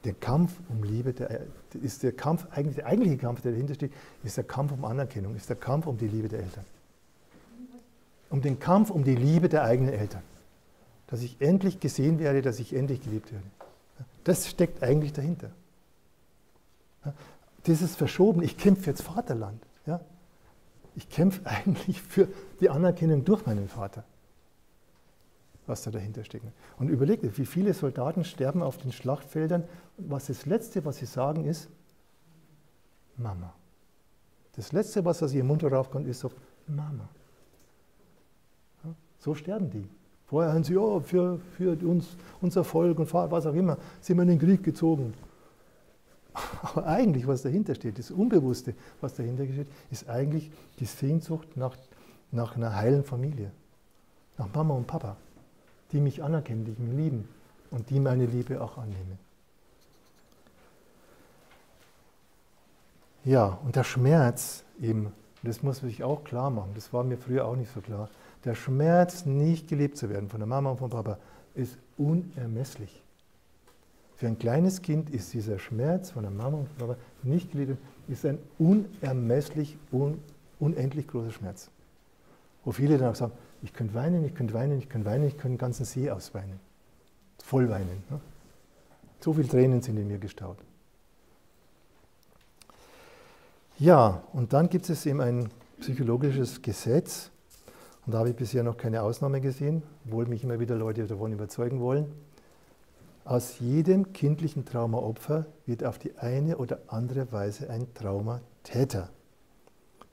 [0.05, 1.42] der Kampf um Liebe, der,
[1.82, 3.92] ist der Kampf, eigentlich der eigentliche Kampf, der dahinter steht,
[4.22, 6.64] ist der Kampf um Anerkennung, ist der Kampf um die Liebe der Eltern.
[8.30, 10.22] Um den Kampf um die Liebe der eigenen Eltern.
[11.06, 13.46] Dass ich endlich gesehen werde, dass ich endlich geliebt werde.
[14.24, 15.50] Das steckt eigentlich dahinter.
[17.66, 19.62] Dieses Verschoben, ich kämpfe jetzt Vaterland.
[19.86, 20.00] Ja?
[20.94, 22.28] Ich kämpfe eigentlich für
[22.60, 24.04] die Anerkennung durch meinen Vater
[25.68, 26.46] was da dahinter steckt.
[26.78, 29.64] Und überlegt wie viele Soldaten sterben auf den Schlachtfeldern
[29.98, 31.68] und was das Letzte, was sie sagen, ist
[33.16, 33.52] Mama.
[34.56, 36.32] Das Letzte, was aus ihrem Mund raufkommt, ist so
[36.66, 37.08] Mama.
[39.18, 39.88] So sterben die.
[40.26, 44.22] Vorher haben sie, ja, für, für uns, unser Volk und was auch immer, sind wir
[44.22, 45.14] in den Krieg gezogen.
[46.62, 51.76] Aber eigentlich, was dahinter steht, das Unbewusste, was dahinter steht, ist eigentlich die Sehnsucht nach,
[52.30, 53.50] nach einer heilen Familie.
[54.36, 55.16] Nach Mama und Papa
[55.92, 57.28] die mich anerkennen, die mich lieben,
[57.70, 59.18] und die meine Liebe auch annehmen.
[63.24, 65.12] Ja, und der Schmerz eben,
[65.42, 68.08] das muss man sich auch klar machen, das war mir früher auch nicht so klar.
[68.45, 71.18] Der Schmerz, nicht geliebt zu werden von der Mama und vom Papa,
[71.55, 73.03] ist unermesslich.
[74.16, 77.78] Für ein kleines Kind ist dieser Schmerz von der Mama und vom Papa nicht geliebt,
[78.09, 80.20] ist ein unermesslich, un,
[80.59, 81.70] unendlich großer Schmerz.
[82.64, 83.32] Wo viele dann auch sagen,
[83.62, 86.61] ich könnte weinen, ich könnte weinen, ich könnte weinen, ich könnte den ganzen See ausweinen.
[87.43, 88.03] Voll weinen.
[88.11, 88.20] Ne?
[89.20, 90.59] So viele Tränen sind in mir gestaut.
[93.78, 95.49] Ja, und dann gibt es eben ein
[95.80, 97.30] psychologisches Gesetz,
[98.09, 101.30] und da habe ich bisher noch keine Ausnahme gesehen, obwohl mich immer wieder Leute davon
[101.30, 102.06] überzeugen wollen.
[103.26, 109.11] Aus jedem kindlichen Traumaopfer wird auf die eine oder andere Weise ein Traumatäter,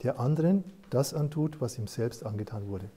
[0.02, 2.90] der anderen das antut, was ihm selbst angetan wurde.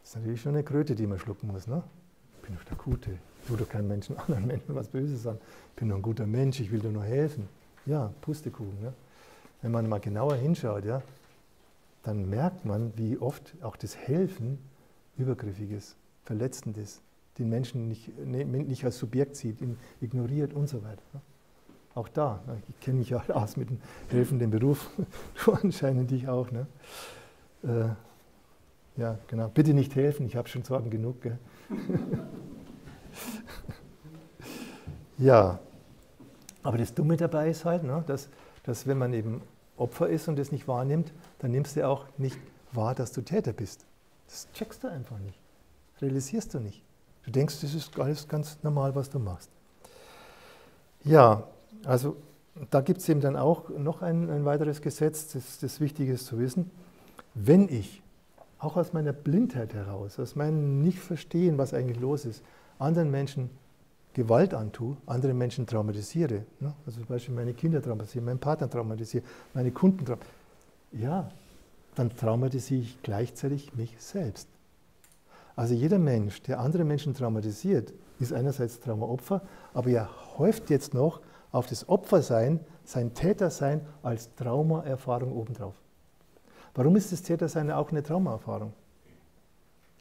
[0.00, 1.68] Das ist natürlich schon eine Kröte, die man schlucken muss.
[1.68, 1.84] Ne?
[2.38, 3.10] Ich bin doch der Gute.
[3.42, 5.38] Ich tue doch keinem Menschen, anderen Menschen was Böses an.
[5.68, 7.48] Ich bin doch ein guter Mensch, ich will dir nur helfen.
[7.86, 8.82] Ja, Pustekuchen.
[8.82, 8.92] Ja.
[9.62, 11.02] Wenn man mal genauer hinschaut, ja,
[12.08, 14.58] dann merkt man, wie oft auch das Helfen
[15.18, 15.94] übergriffig ist,
[16.24, 17.02] verletzend ist,
[17.38, 21.02] den Menschen nicht, ne, nicht als Subjekt sieht, ihn ignoriert und so weiter.
[21.94, 23.78] Auch da, ne, ich kenne mich ja aus mit dem
[24.08, 24.88] helfenden Beruf,
[25.44, 26.50] du anscheinend dich auch.
[26.50, 26.66] Ne?
[27.62, 27.90] Äh,
[28.98, 29.48] ja, genau.
[29.48, 31.16] Bitte nicht helfen, ich habe schon Sorgen genug.
[35.18, 35.58] ja,
[36.62, 38.30] aber das Dumme dabei ist halt, ne, dass,
[38.62, 39.42] dass wenn man eben
[39.76, 42.38] Opfer ist und das nicht wahrnimmt, dann nimmst du auch nicht
[42.72, 43.84] wahr, dass du Täter bist.
[44.26, 45.38] Das checkst du einfach nicht.
[46.00, 46.82] Realisierst du nicht.
[47.24, 49.50] Du denkst, das ist alles ganz normal, was du machst.
[51.04, 51.44] Ja,
[51.84, 52.16] also
[52.70, 56.26] da gibt es eben dann auch noch ein, ein weiteres Gesetz, das, das wichtig ist
[56.26, 56.70] zu wissen.
[57.34, 58.02] Wenn ich,
[58.58, 62.42] auch aus meiner Blindheit heraus, aus meinem Nicht-Verstehen, was eigentlich los ist,
[62.78, 63.50] anderen Menschen
[64.14, 66.74] Gewalt antue, andere Menschen traumatisiere, ne?
[66.84, 69.22] also zum Beispiel meine Kinder traumatisiere, meinen Partner traumatisiere,
[69.54, 70.37] meine Kunden traumatisiere,
[70.92, 71.30] ja,
[71.94, 74.48] dann traumatisiere ich gleichzeitig mich selbst.
[75.56, 79.42] Also jeder Mensch, der andere Menschen traumatisiert, ist einerseits Traumaopfer,
[79.74, 80.08] aber er
[80.38, 81.20] häuft jetzt noch
[81.50, 85.74] auf das Opfersein, sein Tätersein als Traumaerfahrung obendrauf.
[86.74, 88.72] Warum ist das Tätersein auch eine Traumaerfahrung?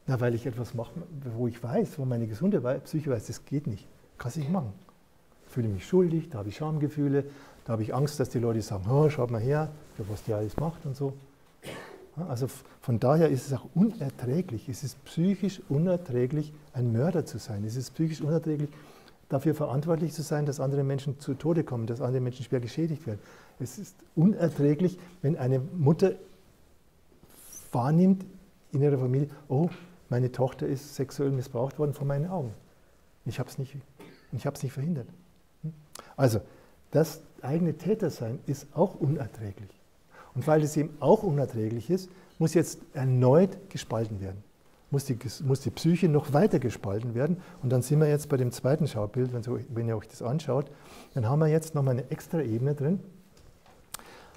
[0.06, 0.92] Na, weil ich etwas mache,
[1.36, 3.88] wo ich weiß, wo meine gesunde Psyche weiß, das geht nicht.
[4.18, 4.74] Kann ich machen.
[5.48, 7.26] Ich fühle mich schuldig, da habe ich Schamgefühle,
[7.68, 10.56] da habe ich Angst, dass die Leute sagen, oh, schaut mal her, was die alles
[10.56, 11.12] macht und so.
[12.30, 12.48] Also
[12.80, 17.66] von daher ist es auch unerträglich, es ist psychisch unerträglich, ein Mörder zu sein.
[17.66, 18.70] Es ist psychisch unerträglich,
[19.28, 23.06] dafür verantwortlich zu sein, dass andere Menschen zu Tode kommen, dass andere Menschen schwer geschädigt
[23.06, 23.20] werden.
[23.60, 26.14] Es ist unerträglich, wenn eine Mutter
[27.74, 28.26] wahrnimmt
[28.72, 29.70] in ihrer Familie, oh,
[30.08, 32.54] meine Tochter ist sexuell missbraucht worden vor meinen Augen.
[33.26, 33.76] Ich habe es nicht
[34.32, 35.08] nicht verhindert.
[35.64, 35.74] Hm?
[36.16, 36.40] Also,
[36.92, 39.70] das eigene Tätersein ist auch unerträglich.
[40.36, 44.44] Und weil es eben auch unerträglich ist, muss jetzt erneut gespalten werden.
[44.90, 47.38] Muss die, muss die Psyche noch weiter gespalten werden.
[47.62, 50.22] Und dann sind wir jetzt bei dem zweiten Schaubild, wenn, so, wenn ihr euch das
[50.22, 50.72] anschaut,
[51.14, 53.00] dann haben wir jetzt nochmal eine extra Ebene drin,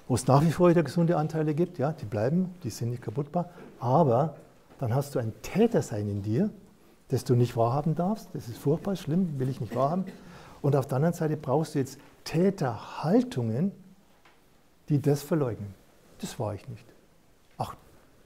[0.07, 1.77] wo es nach wie vor wieder gesunde Anteile gibt.
[1.77, 3.49] Ja, die bleiben, die sind nicht kaputtbar.
[3.79, 4.35] Aber
[4.79, 6.49] dann hast du ein Tätersein in dir,
[7.09, 8.29] das du nicht wahrhaben darfst.
[8.33, 10.05] Das ist furchtbar, schlimm, will ich nicht wahrhaben.
[10.61, 13.71] Und auf der anderen Seite brauchst du jetzt Täterhaltungen,
[14.89, 15.73] die das verleugnen.
[16.19, 16.85] Das war ich nicht.
[17.57, 17.75] Ach,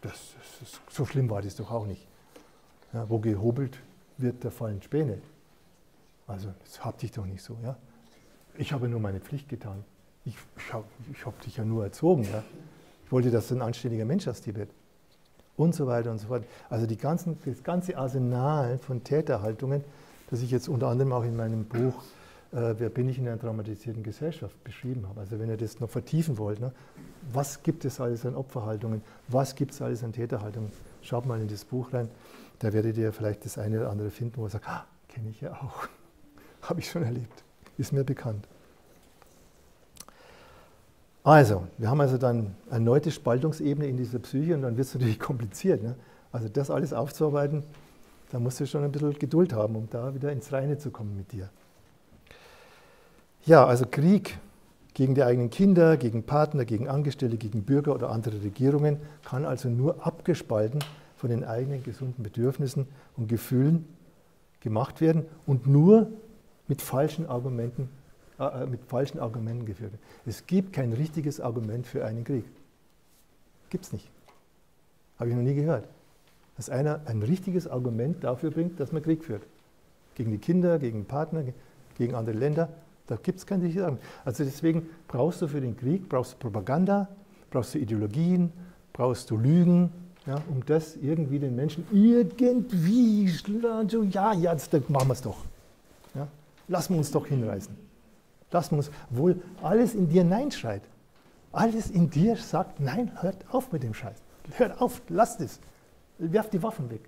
[0.01, 2.07] das, das so schlimm war das doch auch nicht.
[2.93, 3.79] Ja, wo gehobelt
[4.17, 5.21] wird, da fallen Späne.
[6.27, 7.57] Also, das hat dich doch nicht so.
[7.63, 7.77] Ja?
[8.57, 9.83] Ich habe nur meine Pflicht getan.
[10.23, 10.85] Ich, ich habe
[11.25, 12.23] hab dich ja nur erzogen.
[12.23, 12.43] Ja?
[13.05, 14.69] Ich wollte, dass du ein anständiger Mensch aus dir wird
[15.57, 16.45] und so weiter und so fort.
[16.69, 19.83] Also die ganzen, das ganze Arsenal von Täterhaltungen,
[20.29, 22.03] das ich jetzt unter anderem auch in meinem Buch
[22.51, 25.19] Wer bin ich in einer traumatisierten Gesellschaft beschrieben habe.
[25.19, 26.71] Also wenn ihr das noch vertiefen wollt, ne,
[27.33, 30.71] was gibt es alles an Opferhaltungen, was gibt es alles an Täterhaltungen,
[31.01, 32.07] schaut mal in das Buch rein,
[32.59, 35.41] da werdet ihr vielleicht das eine oder andere finden, wo ihr sagt, ah, kenne ich
[35.41, 35.87] ja auch,
[36.69, 37.43] habe ich schon erlebt,
[37.77, 38.47] ist mir bekannt.
[41.23, 45.19] Also, wir haben also dann erneute Spaltungsebene in dieser Psyche und dann wird es natürlich
[45.19, 45.81] kompliziert.
[45.81, 45.95] Ne?
[46.31, 47.63] Also das alles aufzuarbeiten,
[48.29, 51.17] da musst du schon ein bisschen Geduld haben, um da wieder ins Reine zu kommen
[51.17, 51.49] mit dir.
[53.45, 54.39] Ja, also Krieg
[54.93, 59.69] gegen die eigenen Kinder, gegen Partner, gegen Angestellte, gegen Bürger oder andere Regierungen kann also
[59.69, 60.83] nur abgespalten
[61.17, 62.87] von den eigenen gesunden Bedürfnissen
[63.17, 63.87] und Gefühlen
[64.61, 66.07] gemacht werden und nur
[66.67, 67.89] mit falschen Argumenten
[68.39, 70.01] äh, äh, mit falschen Argumenten geführt wird.
[70.25, 72.43] Es gibt kein richtiges Argument für einen Krieg.
[73.69, 74.09] Gibt es nicht.
[75.17, 75.87] Habe ich noch nie gehört.
[76.57, 79.43] Dass einer ein richtiges Argument dafür bringt, dass man Krieg führt.
[80.15, 81.43] Gegen die Kinder, gegen Partner,
[81.97, 82.69] gegen andere Länder.
[83.07, 83.99] Da gibt es keine Sachen.
[84.23, 87.07] Also deswegen brauchst du für den Krieg, brauchst du Propaganda,
[87.51, 88.51] brauchst du Ideologien,
[88.93, 89.91] brauchst du Lügen,
[90.25, 93.29] ja, um das irgendwie den Menschen irgendwie,
[94.09, 95.37] ja, ja, jetzt machen wir es doch.
[96.15, 96.27] Ja,
[96.67, 97.75] lassen wir uns doch hinreißen.
[98.51, 100.81] Lassen wir uns, wohl alles in dir Nein schreit.
[101.51, 104.17] Alles in dir sagt, nein, hört auf mit dem Scheiß.
[104.57, 105.59] Hört auf, lasst es.
[106.17, 107.01] Werft die Waffen weg.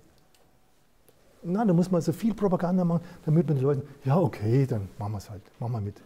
[1.42, 4.88] Na, da muss man so viel Propaganda machen, damit man den Leuten, ja, okay, dann
[4.98, 6.02] machen wir es halt, machen wir mit.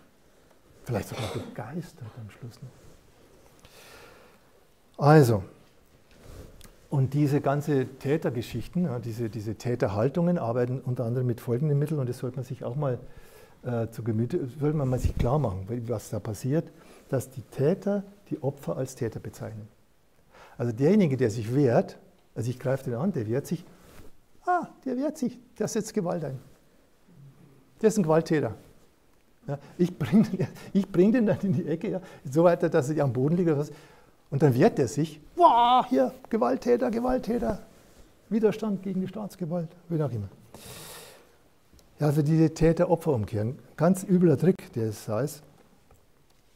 [0.84, 2.70] Vielleicht sogar begeistert am Schluss noch.
[5.04, 5.42] Also,
[6.90, 12.08] und diese ganze Tätergeschichten, ja, diese, diese Täterhaltungen arbeiten unter anderem mit folgenden Mitteln und
[12.08, 12.98] das sollte man sich auch mal
[13.62, 16.70] äh, zu Gemüte, sollte man mal sich klar machen, was da passiert,
[17.08, 19.68] dass die Täter die Opfer als Täter bezeichnen.
[20.58, 21.98] Also derjenige, der sich wehrt,
[22.34, 23.64] also ich greife den an, der wehrt sich,
[24.46, 26.38] ah, der wehrt sich, der setzt Gewalt ein.
[27.80, 28.54] Der ist ein Gewalttäter.
[29.46, 30.26] Ja, ich bringe
[30.72, 33.50] ich bring den dann in die Ecke, ja, so weiter, dass er am Boden liegt.
[33.50, 33.72] Oder was.
[34.30, 37.58] Und dann wehrt er sich, wow, hier, Gewalttäter, Gewalttäter,
[38.30, 40.28] Widerstand gegen die Staatsgewalt, wie auch immer.
[42.00, 45.42] Ja, also diese Täter-Opfer-Umkehren, ganz übler Trick, der es heißt,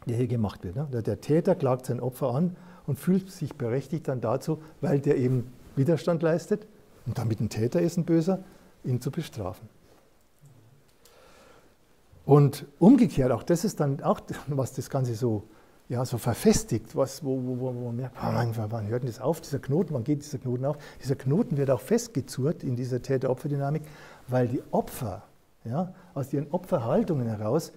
[0.07, 0.77] der hier gemacht wird.
[0.77, 1.03] Ne?
[1.03, 2.57] Der Täter klagt sein Opfer an
[2.87, 6.67] und fühlt sich berechtigt dann dazu, weil der eben Widerstand leistet
[7.07, 8.41] und damit ein Täter ist, ein Böser,
[8.85, 9.69] ihn zu bestrafen.
[12.25, 15.45] Und umgekehrt, auch das ist dann auch, was das Ganze so,
[15.89, 19.61] ja, so verfestigt, was, wo, wo, wo man merkt, wann hört denn das auf, dieser
[19.61, 20.77] Knoten, wann geht dieser Knoten auf?
[21.01, 23.83] Dieser Knoten wird auch festgezurrt in dieser Täter-Opfer-Dynamik,
[24.27, 25.23] weil die Opfer
[25.65, 27.73] ja, aus ihren Opferhaltungen heraus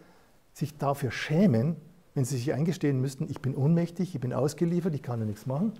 [0.53, 1.75] sich dafür schämen,
[2.15, 5.45] wenn sie sich eingestehen müssten, ich bin ohnmächtig, ich bin ausgeliefert, ich kann ja nichts
[5.45, 5.73] machen,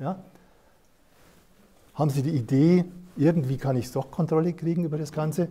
[0.00, 0.22] ja,
[1.96, 2.84] haben sie die Idee,
[3.16, 5.48] irgendwie kann ich doch Kontrolle kriegen über das Ganze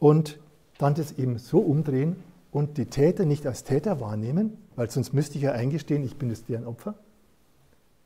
[0.00, 0.40] und
[0.78, 2.16] dann das eben so umdrehen
[2.50, 6.30] und die Täter nicht als Täter wahrnehmen, weil sonst müsste ich ja eingestehen, ich bin
[6.30, 6.94] jetzt deren Opfer.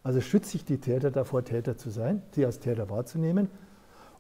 [0.03, 3.49] Also schütze ich die Täter davor, Täter zu sein, sie als Täter wahrzunehmen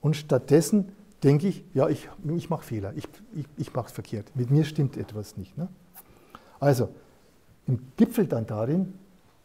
[0.00, 0.92] und stattdessen
[1.24, 4.64] denke ich, ja, ich, ich mache Fehler, ich, ich, ich mache es verkehrt, mit mir
[4.64, 5.58] stimmt etwas nicht.
[5.58, 5.68] Ne?
[6.60, 6.88] Also,
[7.66, 8.94] im Gipfel dann darin,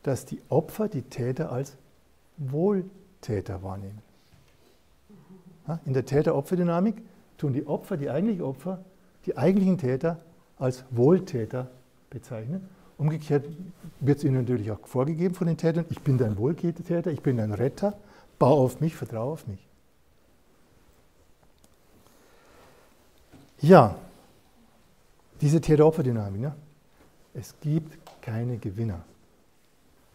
[0.03, 1.75] dass die Opfer die Täter als
[3.17, 4.01] Wohltäter wahrnehmen.
[5.85, 7.01] In der Täter-Opfer-Dynamik
[7.37, 8.83] tun die Opfer, die eigentlichen Opfer,
[9.25, 10.19] die eigentlichen Täter
[10.57, 11.69] als Wohltäter
[12.09, 12.67] bezeichnen.
[12.97, 13.45] Umgekehrt
[13.99, 17.37] wird es ihnen natürlich auch vorgegeben von den Tätern, ich bin dein Wohltäter, ich bin
[17.37, 17.97] dein Retter,
[18.39, 19.67] bau auf mich, vertraue auf mich.
[23.59, 23.95] Ja,
[25.41, 26.41] diese Täter-Opfer-Dynamik.
[26.41, 26.55] Ne?
[27.33, 29.03] Es gibt keine Gewinner.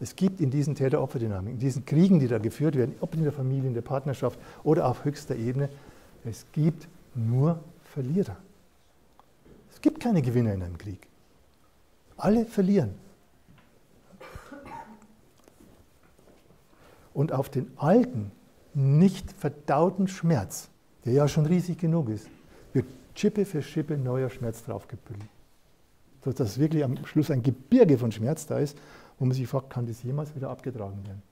[0.02, 3.30] Es gibt in diesen Täter-Opfer-Dynamiken, in diesen Kriegen, die da geführt werden, ob in der
[3.30, 5.68] Familie, in der Partnerschaft oder auf höchster Ebene,
[6.24, 8.36] es gibt nur Verlierer.
[9.72, 11.06] Es gibt keine Gewinner in einem Krieg.
[12.16, 12.94] Alle verlieren.
[17.14, 18.32] Und auf den alten,
[18.74, 20.68] nicht verdauten Schmerz,
[21.04, 22.26] der ja schon riesig genug ist,
[22.72, 25.22] wird Schippe für Schippe neuer Schmerz draufgepüllt.
[26.24, 28.76] Sodass wirklich am Schluss ein Gebirge von Schmerz da ist,
[29.22, 31.22] wo man sich fragt, kann das jemals wieder abgetragen werden?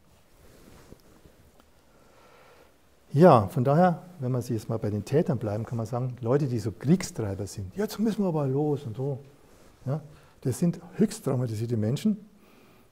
[3.12, 6.14] Ja, von daher, wenn man sich jetzt mal bei den Tätern bleiben, kann man sagen,
[6.20, 9.18] Leute, die so Kriegstreiber sind, jetzt müssen wir aber los und so.
[9.86, 10.00] Ja,
[10.42, 12.16] das sind höchst traumatisierte Menschen,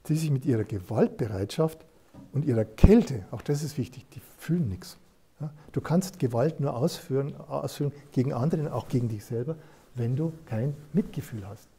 [0.09, 1.85] die sich mit ihrer Gewaltbereitschaft
[2.33, 4.97] und ihrer Kälte, auch das ist wichtig, die fühlen nichts.
[5.39, 9.55] Ja, du kannst Gewalt nur ausführen, ausführen gegen andere, auch gegen dich selber,
[9.95, 11.69] wenn du kein Mitgefühl hast.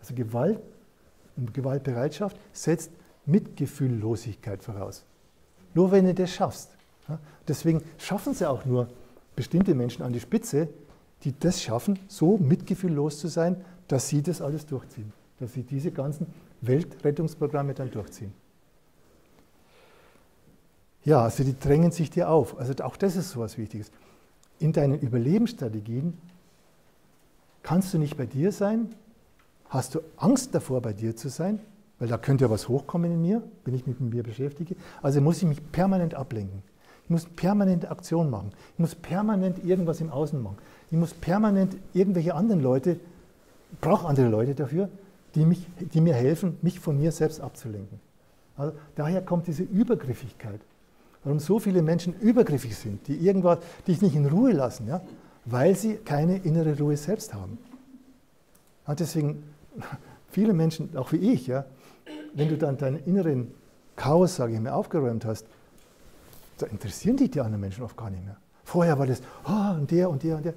[0.00, 0.60] Also Gewalt
[1.38, 2.90] und Gewaltbereitschaft setzt
[3.24, 5.04] Mitgefühllosigkeit voraus.
[5.74, 6.70] Nur wenn du das schaffst.
[7.08, 8.88] Ja, deswegen schaffen sie auch nur
[9.36, 10.68] bestimmte Menschen an die Spitze,
[11.24, 15.12] die das schaffen, so mitgefühllos zu sein, dass sie das alles durchziehen.
[15.40, 16.26] Dass sie diese ganzen
[16.60, 18.32] Weltrettungsprogramme dann durchziehen.
[21.04, 22.58] Ja, also die drängen sich dir auf.
[22.58, 23.90] Also auch das ist so etwas Wichtiges.
[24.58, 26.18] In deinen Überlebensstrategien
[27.62, 28.94] kannst du nicht bei dir sein.
[29.68, 31.60] Hast du Angst davor, bei dir zu sein?
[31.98, 34.76] Weil da könnte ja was hochkommen in mir, wenn ich mich mit mir beschäftige.
[35.02, 36.62] Also muss ich mich permanent ablenken.
[37.04, 38.52] Ich muss permanent Aktion machen.
[38.74, 40.58] Ich muss permanent irgendwas im Außen machen.
[40.90, 43.00] Ich muss permanent irgendwelche anderen Leute,
[43.80, 44.88] brauche andere Leute dafür,
[45.34, 48.00] die, mich, die mir helfen, mich von mir selbst abzulenken.
[48.56, 50.60] Also daher kommt diese Übergriffigkeit
[51.24, 55.00] warum so viele Menschen übergriffig sind, die irgendwas dich nicht in Ruhe lassen, ja?
[55.44, 57.58] weil sie keine innere Ruhe selbst haben.
[58.86, 59.42] Ja, deswegen,
[60.30, 61.64] viele Menschen, auch wie ich, ja,
[62.34, 63.52] wenn du dann deinen inneren
[63.96, 65.46] Chaos, sage ich mal, aufgeräumt hast,
[66.58, 68.36] da interessieren dich die anderen Menschen oft gar nicht mehr.
[68.64, 70.54] Vorher war das, oh, und der und der und der.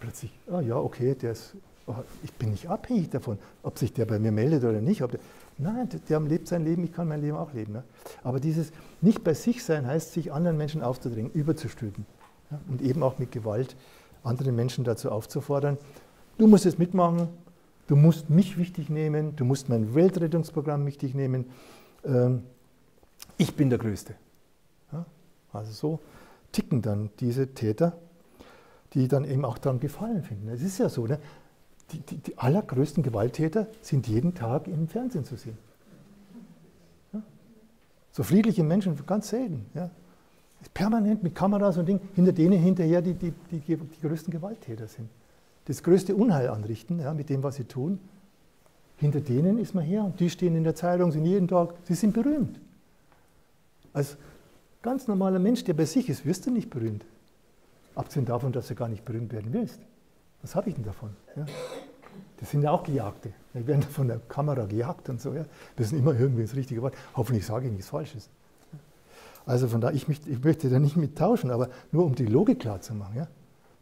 [0.00, 1.54] plötzlich, ah ja, okay, der ist,
[1.86, 5.00] oh, ich bin nicht abhängig davon, ob sich der bei mir meldet oder nicht.
[5.00, 5.20] Der,
[5.58, 7.74] nein, der, lebt sein Leben, ich kann mein Leben auch leben.
[7.74, 7.84] Ne?
[8.22, 12.06] Aber dieses nicht bei sich sein heißt, sich anderen Menschen aufzudrängen, überzustülpen.
[12.50, 12.58] Ja?
[12.68, 13.76] Und eben auch mit Gewalt
[14.22, 15.78] andere Menschen dazu aufzufordern,
[16.38, 17.28] du musst es mitmachen,
[17.88, 21.46] du musst mich wichtig nehmen, du musst mein Weltrettungsprogramm wichtig nehmen.
[22.04, 22.44] Ähm,
[23.36, 24.14] ich bin der Größte.
[25.52, 26.00] Also so
[26.52, 27.98] ticken dann diese Täter
[28.94, 30.48] die dann eben auch daran Gefallen finden.
[30.48, 31.18] Es ist ja so, ne?
[31.92, 35.58] die, die, die, allergrößten Gewalttäter sind jeden Tag im Fernsehen zu sehen.
[37.12, 37.22] Ja?
[38.12, 39.66] So friedliche Menschen, ganz selten.
[39.74, 39.90] Ja?
[40.74, 45.08] Permanent mit Kameras und Dingen, hinter denen hinterher die, die größten Gewalttäter sind.
[45.68, 48.00] Das größte Unheil anrichten, ja, mit dem, was sie tun.
[48.96, 51.94] Hinter denen ist man her und die stehen in der Zeitung, sind jeden Tag, sie
[51.94, 52.58] sind berühmt.
[53.92, 54.16] Als
[54.80, 57.04] ganz normaler Mensch, der bei sich ist, wirst du nicht berühmt.
[57.94, 59.78] Abgesehen davon, dass du gar nicht berühmt werden willst.
[60.40, 61.10] Was habe ich denn davon?
[61.36, 61.44] Ja?
[62.38, 63.32] Das sind ja auch Gejagte.
[63.52, 65.34] Wir werden von der Kamera gejagt und so.
[65.34, 65.44] Ja?
[65.76, 66.94] Das sind immer irgendwie das richtige Wort.
[67.14, 68.30] Hoffentlich sage ich nichts Falsches.
[69.44, 72.60] Also von daher, ich, ich möchte da nicht mit tauschen, aber nur um die Logik
[72.60, 73.16] klar zu machen.
[73.16, 73.28] Ja?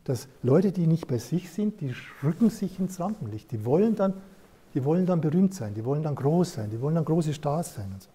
[0.07, 1.93] Dass Leute, die nicht bei sich sind, die
[2.23, 3.51] rücken sich ins Rampenlicht.
[3.51, 4.15] Die wollen dann,
[4.73, 7.75] die wollen dann berühmt sein, die wollen dann groß sein, die wollen dann große Stars
[7.75, 8.09] sein und so.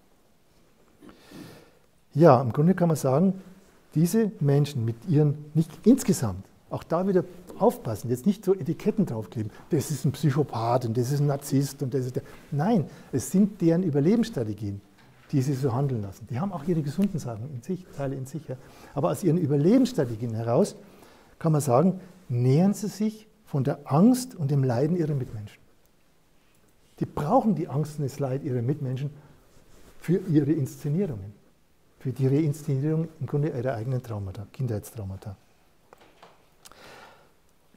[2.14, 3.34] Ja, im Grunde kann man sagen,
[3.94, 7.24] diese Menschen mit ihren, nicht insgesamt, auch da wieder
[7.58, 11.82] aufpassen, jetzt nicht so Etiketten draufkleben, das ist ein Psychopath und das ist ein Narzisst
[11.82, 12.22] und das ist der.
[12.50, 14.80] Nein, es sind deren Überlebensstrategien,
[15.30, 16.26] die sie so handeln lassen.
[16.30, 18.46] Die haben auch ihre gesunden Sachen in sich, Teile in sich.
[18.48, 18.56] Ja.
[18.94, 20.74] Aber aus ihren Überlebensstrategien heraus
[21.42, 25.60] kann man sagen, nähern sie sich von der Angst und dem Leiden ihrer Mitmenschen.
[27.00, 29.10] Die brauchen die Angst und das Leid ihrer Mitmenschen
[29.98, 31.42] für ihre Inszenierungen
[32.02, 35.36] für die Reinszenierung im Grunde ihrer eigenen Traumata, Kindheitstraumata.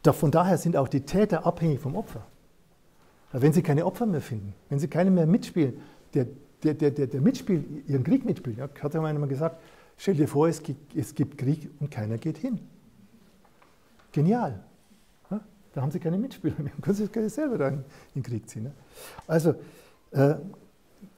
[0.03, 2.25] Von daher sind auch die Täter abhängig vom Opfer.
[3.31, 5.79] Wenn sie keine Opfer mehr finden, wenn sie keine mehr mitspielen,
[6.13, 6.25] der,
[6.63, 9.61] der, der, der, mitspielt, ihren Krieg mitspielt, ja, hat ja einmal gesagt,
[9.97, 12.59] stell dir vor, es gibt, es gibt Krieg und keiner geht hin.
[14.15, 14.63] Genial.
[15.73, 18.65] Da haben sie keine Mitspieler mehr, können sie selber dann in den Krieg ziehen.
[18.65, 18.71] Ja.
[19.27, 19.55] Also,
[20.11, 20.35] äh,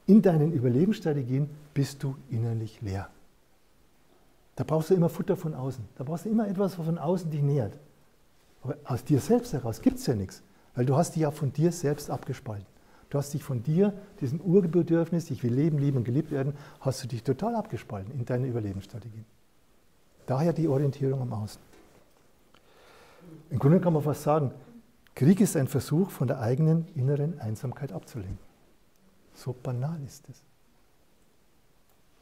[0.07, 3.07] in deinen Überlebensstrategien bist du innerlich leer.
[4.55, 5.85] Da brauchst du immer Futter von außen.
[5.95, 7.77] Da brauchst du immer etwas, was von außen dich nährt.
[8.63, 10.41] Aber aus dir selbst heraus gibt es ja nichts,
[10.73, 12.65] weil du hast dich ja von dir selbst abgespalten.
[13.11, 17.03] Du hast dich von dir, diesem Urbedürfnis, ich will leben, lieben und geliebt werden, hast
[17.03, 19.25] du dich total abgespalten in deine Überlebensstrategien.
[20.25, 21.61] Daher die Orientierung am Außen.
[23.49, 24.51] Im Grunde kann man fast sagen,
[25.15, 28.37] Krieg ist ein Versuch, von der eigenen inneren Einsamkeit abzulenken.
[29.33, 30.43] So banal ist es.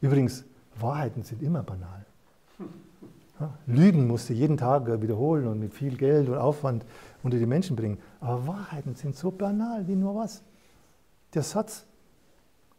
[0.00, 0.44] Übrigens,
[0.78, 2.04] Wahrheiten sind immer banal.
[3.66, 6.86] Lügen musst du jeden Tag wiederholen und mit viel Geld und Aufwand
[7.22, 7.98] unter die Menschen bringen.
[8.20, 10.42] Aber Wahrheiten sind so banal wie nur was.
[11.34, 11.84] Der Satz,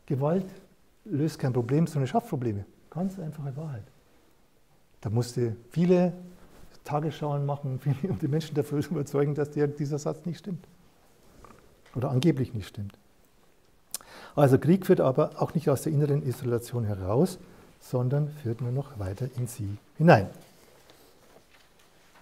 [0.08, 0.46] Gewalt
[1.06, 2.66] löst kein Problem, sondern schafft Probleme.
[2.90, 3.84] Ganz einfache Wahrheit.
[5.02, 6.14] Da musste viele
[6.88, 10.66] Tagesschauen machen, um die Menschen dafür zu überzeugen, dass dieser Satz nicht stimmt.
[11.96, 12.98] Oder angeblich nicht stimmt.
[14.36, 17.40] Also Krieg führt aber auch nicht aus der inneren Isolation heraus,
[17.80, 20.30] sondern führt nur noch weiter in sie hinein.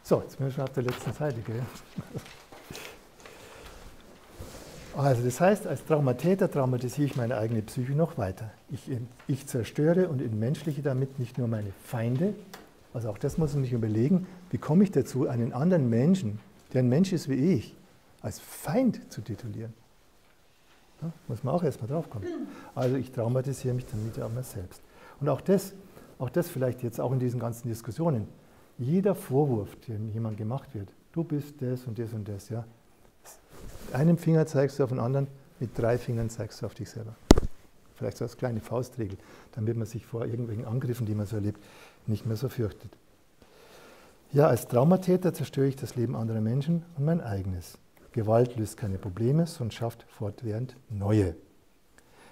[0.04, 1.40] So, jetzt sind wir schon auf der letzten Seite.
[1.42, 1.62] Gell?
[4.98, 8.52] Also das heißt, als Traumatäter traumatisiere ich meine eigene Psyche noch weiter.
[8.72, 8.90] Ich,
[9.28, 12.34] ich zerstöre und entmenschliche damit nicht nur meine Feinde,
[12.96, 16.40] also auch das muss man sich überlegen, wie komme ich dazu, einen anderen Menschen,
[16.72, 17.76] der ein Mensch ist wie ich,
[18.22, 19.74] als Feind zu titulieren.
[21.02, 22.26] Ja, muss man auch erstmal drauf kommen.
[22.74, 24.82] Also ich traumatisiere mich damit ja auch mal selbst.
[25.20, 25.74] Und auch das,
[26.20, 28.30] auch das vielleicht jetzt auch in diesen ganzen Diskussionen.
[28.78, 32.64] Jeder Vorwurf, der jemand gemacht wird, du bist das und das und das, ja.
[33.92, 35.28] Einem Finger zeigst du auf den anderen,
[35.60, 37.14] mit drei Fingern zeigst du auf dich selber.
[37.96, 39.18] Vielleicht so als kleine Faustregel,
[39.54, 41.62] damit man sich vor irgendwelchen Angriffen, die man so erlebt,
[42.08, 42.92] nicht mehr so fürchtet.
[44.32, 47.78] Ja, als Traumatäter zerstöre ich das Leben anderer Menschen und mein eigenes.
[48.12, 51.36] Gewalt löst keine Probleme, sondern schafft fortwährend neue.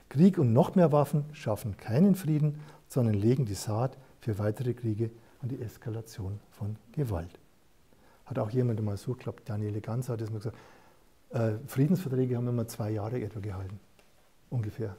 [0.10, 5.12] Krieg und noch mehr Waffen schaffen keinen Frieden, sondern legen die Saat für weitere Kriege
[5.42, 7.40] und die Eskalation von Gewalt.
[8.26, 10.58] Hat auch jemand mal so, ich glaube, Daniele Ganz hat das mal gesagt,
[11.32, 13.80] äh, Friedensverträge haben immer zwei Jahre etwa gehalten.
[14.50, 14.96] Ungefähr.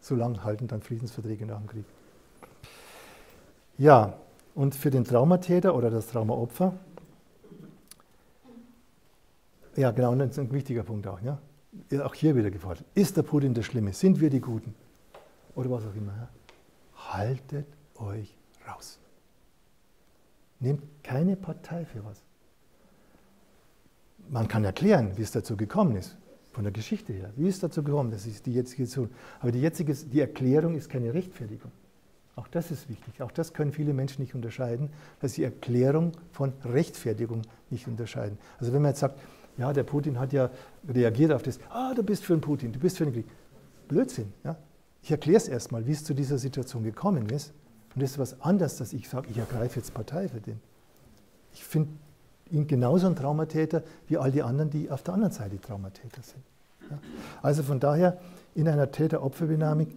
[0.00, 1.84] So lange halten dann Friedensverträge nach dem Krieg.
[3.80, 4.12] Ja,
[4.54, 6.74] und für den Traumatäter oder das Traumaopfer
[9.76, 11.20] ja, genau, das ist ein wichtiger Punkt auch.
[11.22, 11.38] Ja?
[12.04, 12.84] Auch hier wieder gefragt.
[12.94, 13.94] Ist der Putin der Schlimme?
[13.94, 14.74] Sind wir die Guten?
[15.54, 16.12] Oder was auch immer.
[16.12, 16.28] Ja?
[17.14, 17.66] Haltet
[17.96, 18.36] euch
[18.68, 18.98] raus.
[20.58, 22.22] Nehmt keine Partei für was.
[24.28, 26.18] man kann erklären, wie es dazu gekommen ist,
[26.52, 27.32] von der Geschichte her.
[27.36, 28.10] Wie ist es dazu gekommen?
[28.10, 29.16] Das ist die jetzige Situation.
[29.38, 31.72] Aber die jetzige, die Erklärung ist keine Rechtfertigung.
[32.40, 33.20] Auch das ist wichtig.
[33.20, 34.88] Auch das können viele Menschen nicht unterscheiden,
[35.20, 38.38] dass sie Erklärung von Rechtfertigung nicht unterscheiden.
[38.58, 39.20] Also wenn man jetzt sagt,
[39.58, 40.48] ja, der Putin hat ja
[40.88, 43.26] reagiert auf das, ah, du bist für den Putin, du bist für den Krieg.
[43.88, 44.32] Blödsinn.
[44.42, 44.56] Ja?
[45.02, 47.52] Ich erkläre es erstmal, wie es zu dieser Situation gekommen ist.
[47.94, 50.60] Und das ist was anderes, dass ich sage, ich ergreife jetzt Partei für den.
[51.52, 51.90] Ich finde
[52.50, 56.42] ihn genauso ein Traumatäter wie all die anderen, die auf der anderen Seite Traumatäter sind.
[56.90, 56.98] Ja?
[57.42, 58.18] Also von daher
[58.54, 59.94] in einer Täter-Opfer-Dynamik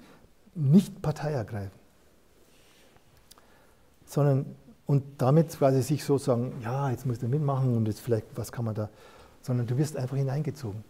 [0.55, 1.82] nicht Partei ergreifen,
[4.13, 4.45] sondern
[4.85, 8.51] und damit quasi sich so sagen, ja, jetzt muss er mitmachen und jetzt vielleicht, was
[8.51, 8.89] kann man da,
[9.41, 10.83] sondern du wirst einfach hineingezogen.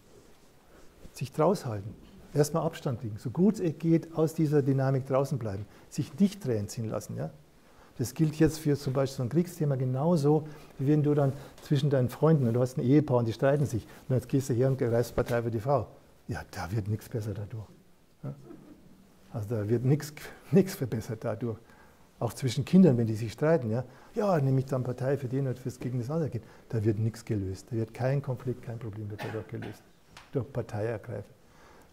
[1.14, 1.94] Sich draus halten,
[2.34, 6.90] erstmal Abstand liegen, so gut es geht aus dieser Dynamik draußen bleiben, sich nicht ziehen
[6.90, 7.16] lassen.
[7.16, 7.30] Ja?
[7.98, 10.48] Das gilt jetzt für zum Beispiel so ein Kriegsthema genauso,
[10.80, 11.32] wie wenn du dann
[11.62, 14.50] zwischen deinen Freunden, und du hast ein Ehepaar und die streiten sich, und jetzt gehst
[14.50, 15.88] du her und greifst Partei für die Frau.
[16.28, 17.68] Ja, da wird nichts besser dadurch.
[19.32, 21.58] Also da wird nichts verbessert dadurch.
[22.24, 23.84] Auch zwischen Kindern, wenn die sich streiten, ja,
[24.16, 26.45] ja, nehme ich dann Partei für den oder fürs gegen das andere Kind.
[26.70, 27.68] Da wird nichts gelöst.
[27.70, 29.84] Da wird kein Konflikt, kein Problem wird dadurch gelöst.
[30.32, 31.30] Durch Partei ergreifen.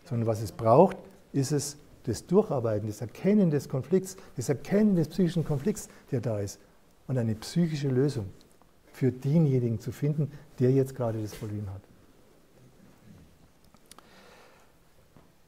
[0.05, 0.97] Sondern was es braucht,
[1.33, 6.39] ist es das Durcharbeiten, das Erkennen des Konflikts, das Erkennen des psychischen Konflikts, der da
[6.39, 6.61] ist.
[7.09, 8.27] Und eine psychische Lösung
[8.93, 10.31] für denjenigen zu finden,
[10.61, 11.83] der jetzt gerade das Problem hat.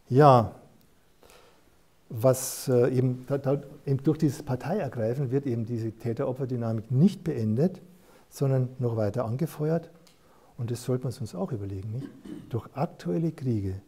[0.09, 0.57] Ja,
[2.15, 3.27] was äh, eben,
[3.87, 7.81] eben, durch dieses Parteiergreifen wird eben diese Täter-Opfer-Dynamik nicht beendet,
[8.29, 9.91] sondern noch weiter angefeuert.
[10.59, 11.91] Und das sollten wir uns auch überlegen.
[11.91, 12.09] Nicht?
[12.51, 13.81] Durch aktuelle Kriege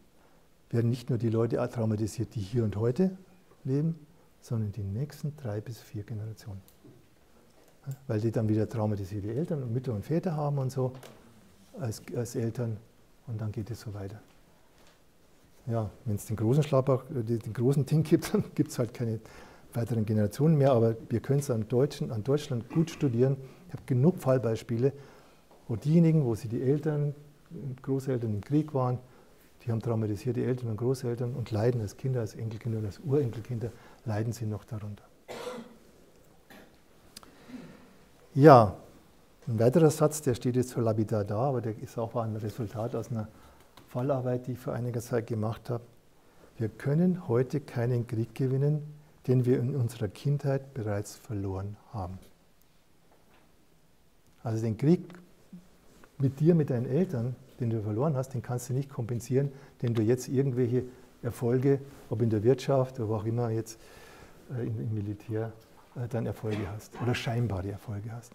[0.71, 3.17] werden nicht nur die Leute traumatisiert, die hier und heute
[3.63, 3.99] leben,
[4.41, 6.63] sondern die nächsten drei bis vier Generationen.
[8.07, 10.95] Weil die dann wieder traumatisierte Eltern und Mütter und Väter haben und so
[11.79, 12.79] als, als Eltern
[13.27, 14.21] und dann geht es so weiter.
[15.67, 18.93] Ja, wenn es den großen Schlauchbach, äh, den großen Ding gibt, dann gibt es halt
[18.95, 19.21] keine
[19.73, 21.67] weiteren Generationen mehr, aber wir können es an,
[22.11, 23.37] an Deutschland gut studieren.
[23.69, 24.93] Ich habe genug Fallbeispiele,
[25.67, 27.15] wo diejenigen, wo sie die Eltern,
[27.83, 28.99] Großeltern im Krieg waren,
[29.65, 33.71] die haben traumatisierte Eltern und Großeltern und leiden als Kinder, als Enkelkinder und als Urenkelkinder,
[34.05, 35.05] leiden sie noch darunter.
[38.35, 38.77] Ja,
[39.47, 42.95] ein weiterer Satz, der steht jetzt so lapidar da, aber der ist auch ein Resultat
[42.95, 43.29] aus einer
[43.95, 45.85] Fallarbeit, die ich vor einiger Zeit gemacht habe.
[46.59, 48.83] Wir können heute keinen Krieg gewinnen,
[49.29, 52.19] den wir in unserer Kindheit bereits verloren haben.
[54.43, 55.01] Also den Krieg
[56.19, 59.95] mit dir, mit deinen Eltern, den du verloren hast, den kannst du nicht kompensieren, den
[59.95, 60.83] du jetzt irgendwelche
[61.23, 61.79] Erfolge,
[62.11, 63.79] ob in der Wirtschaft wo auch immer jetzt
[64.59, 65.53] äh, im, Militär,
[65.95, 68.33] äh, dann Erfolge hast oder scheinbare Erfolge hast.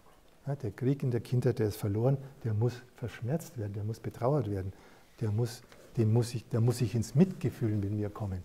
[0.64, 4.49] der Krieg in der Kindheit, der ist verloren, der muss verschmerzt werden, der muss betrauert
[4.49, 4.72] werden,
[5.21, 5.61] der muss,
[5.97, 8.43] den muss ich, der muss ich ins Mitgefühl mit mir kommen,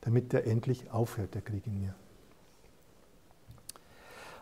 [0.00, 1.94] damit der endlich aufhört, der Krieg in mir.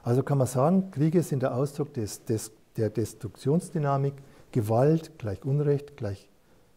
[0.02, 4.14] Also kann man sagen, Kriege sind der Ausdruck des, des, der Destruktionsdynamik,
[4.52, 6.28] Gewalt gleich Unrecht, gleich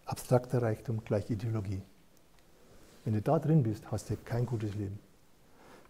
[0.05, 1.81] abstrakter Reichtum, gleich Ideologie.
[3.05, 4.99] Wenn du da drin bist, hast du kein gutes Leben.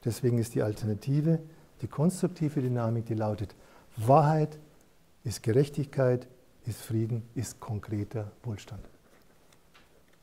[0.03, 1.39] Deswegen ist die Alternative,
[1.81, 3.55] die konstruktive Dynamik, die lautet,
[3.95, 4.59] Wahrheit
[5.23, 6.27] ist Gerechtigkeit,
[6.69, 8.83] ist Frieden, ist konkreter Wohlstand.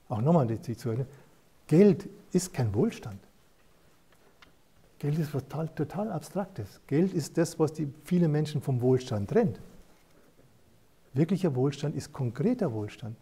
[0.08, 1.08] Auch nochmal die zu erinnern,
[1.66, 3.18] Geld ist kein Wohlstand.
[4.98, 6.80] Geld ist was total, total Abstraktes.
[6.86, 9.60] Geld ist das, was die viele Menschen vom Wohlstand trennt.
[11.12, 13.16] Wirklicher Wohlstand ist konkreter Wohlstand.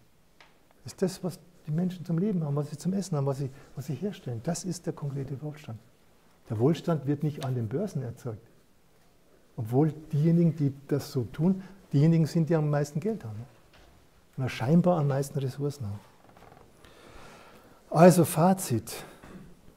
[0.84, 3.50] Ist das, was die Menschen zum Leben haben, was sie zum Essen haben, was sie,
[3.74, 4.40] was sie herstellen.
[4.44, 5.78] Das ist der konkrete Wohlstand.
[6.50, 8.46] Der Wohlstand wird nicht an den Börsen erzeugt.
[9.56, 11.62] Obwohl diejenigen, die das so tun,
[11.94, 13.46] diejenigen sind, die am meisten Geld haben.
[14.36, 16.00] Und scheinbar am meisten Ressourcen haben.
[17.88, 19.04] Also Fazit,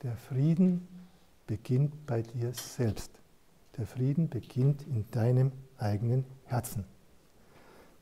[0.01, 0.87] der Frieden
[1.45, 3.11] beginnt bei dir selbst.
[3.77, 6.83] Der Frieden beginnt in deinem eigenen Herzen.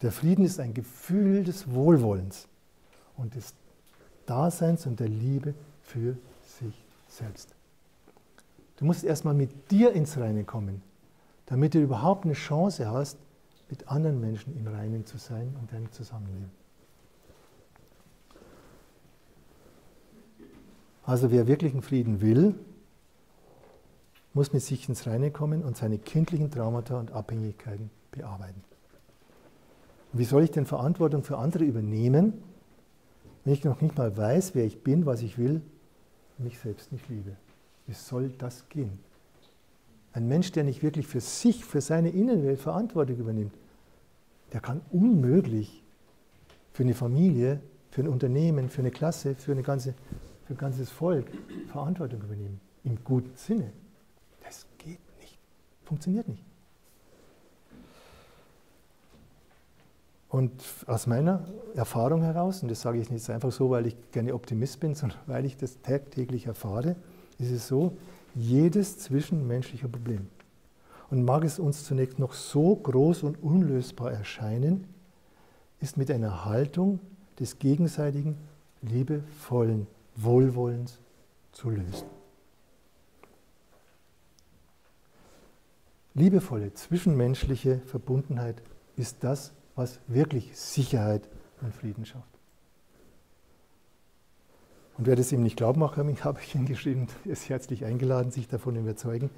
[0.02, 2.48] Der Frieden ist ein Gefühl des Wohlwollens
[3.18, 3.54] und des
[4.26, 6.18] Daseins und der Liebe für
[6.60, 7.54] sich selbst.
[8.78, 10.82] Du musst erstmal mit dir ins Reine kommen,
[11.46, 13.18] damit du überhaupt eine Chance hast,
[13.70, 16.52] mit anderen Menschen im Reinen zu sein und deinem Zusammenleben.
[21.04, 22.56] Also wer wirklichen Frieden will,
[24.34, 28.64] muss mit sich ins Reine kommen und seine kindlichen Traumata und Abhängigkeiten bearbeiten.
[30.12, 32.34] Und wie soll ich denn Verantwortung für andere übernehmen,
[33.44, 35.62] wenn ich noch nicht mal weiß, wer ich bin, was ich will,
[36.38, 37.38] mich selbst nicht liebe?
[37.88, 39.00] Wie soll das gehen?
[40.16, 43.54] Ein Mensch, der nicht wirklich für sich, für seine Innenwelt Verantwortung übernimmt,
[44.54, 45.84] der kann unmöglich
[46.72, 47.60] für eine Familie,
[47.92, 49.94] für ein Unternehmen, für eine Klasse, für, eine ganze,
[50.46, 51.26] für ein ganzes Volk
[51.68, 52.62] Verantwortung übernehmen.
[52.86, 53.74] Im guten Sinne.
[54.42, 55.38] Das geht nicht.
[55.84, 56.46] Funktioniert nicht.
[60.30, 64.34] Und aus meiner Erfahrung heraus, und das sage ich nicht einfach so, weil ich gerne
[64.34, 66.96] Optimist bin, sondern weil ich das tagtäglich erfahre,
[67.38, 67.98] ist es so,
[68.36, 70.28] jedes zwischenmenschliche Problem,
[71.10, 74.88] und mag es uns zunächst noch so groß und unlösbar erscheinen,
[75.80, 76.99] ist mit einer Haltung
[77.40, 78.38] des gegenseitigen,
[78.82, 80.99] liebevollen Wohlwollens
[81.52, 82.07] zu lösen.
[86.14, 88.62] Liebevolle zwischenmenschliche Verbundenheit
[88.95, 91.28] ist das, was wirklich Sicherheit
[91.62, 92.35] und Frieden schafft.
[94.98, 98.48] Und wer das ihm nicht glauben macht, habe ich ihn geschrieben, ist herzlich eingeladen, sich
[98.48, 99.30] davon überzeugen,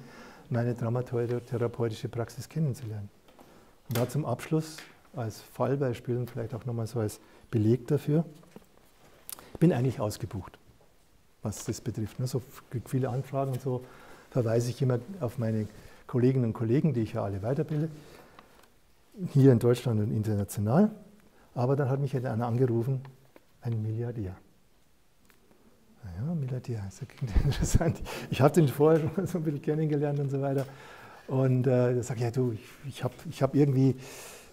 [0.50, 3.10] meine dramatherapeutische Praxis kennenzulernen.
[3.88, 4.76] Und da zum Abschluss
[5.14, 7.20] als Fallbeispiel und vielleicht auch nochmal so als
[7.50, 8.24] Beleg dafür,
[9.54, 10.58] ich bin eigentlich ausgebucht,
[11.42, 12.16] was das betrifft.
[12.24, 12.42] So
[12.84, 13.84] viele Anfragen und so
[14.30, 15.66] verweise ich immer auf meine
[16.06, 17.90] Kolleginnen und Kollegen, die ich ja alle weiterbilde,
[19.32, 20.90] hier in Deutschland und international.
[21.54, 23.00] Aber dann hat mich einer angerufen,
[23.62, 24.36] ein Milliardär.
[26.04, 28.00] Naja, Milliardär, das klingt interessant.
[28.30, 30.66] Ich habe den vorher schon so ein bisschen kennengelernt und so weiter.
[31.26, 33.96] Und äh, sage ich, ja du, ich, ich habe ich hab irgendwie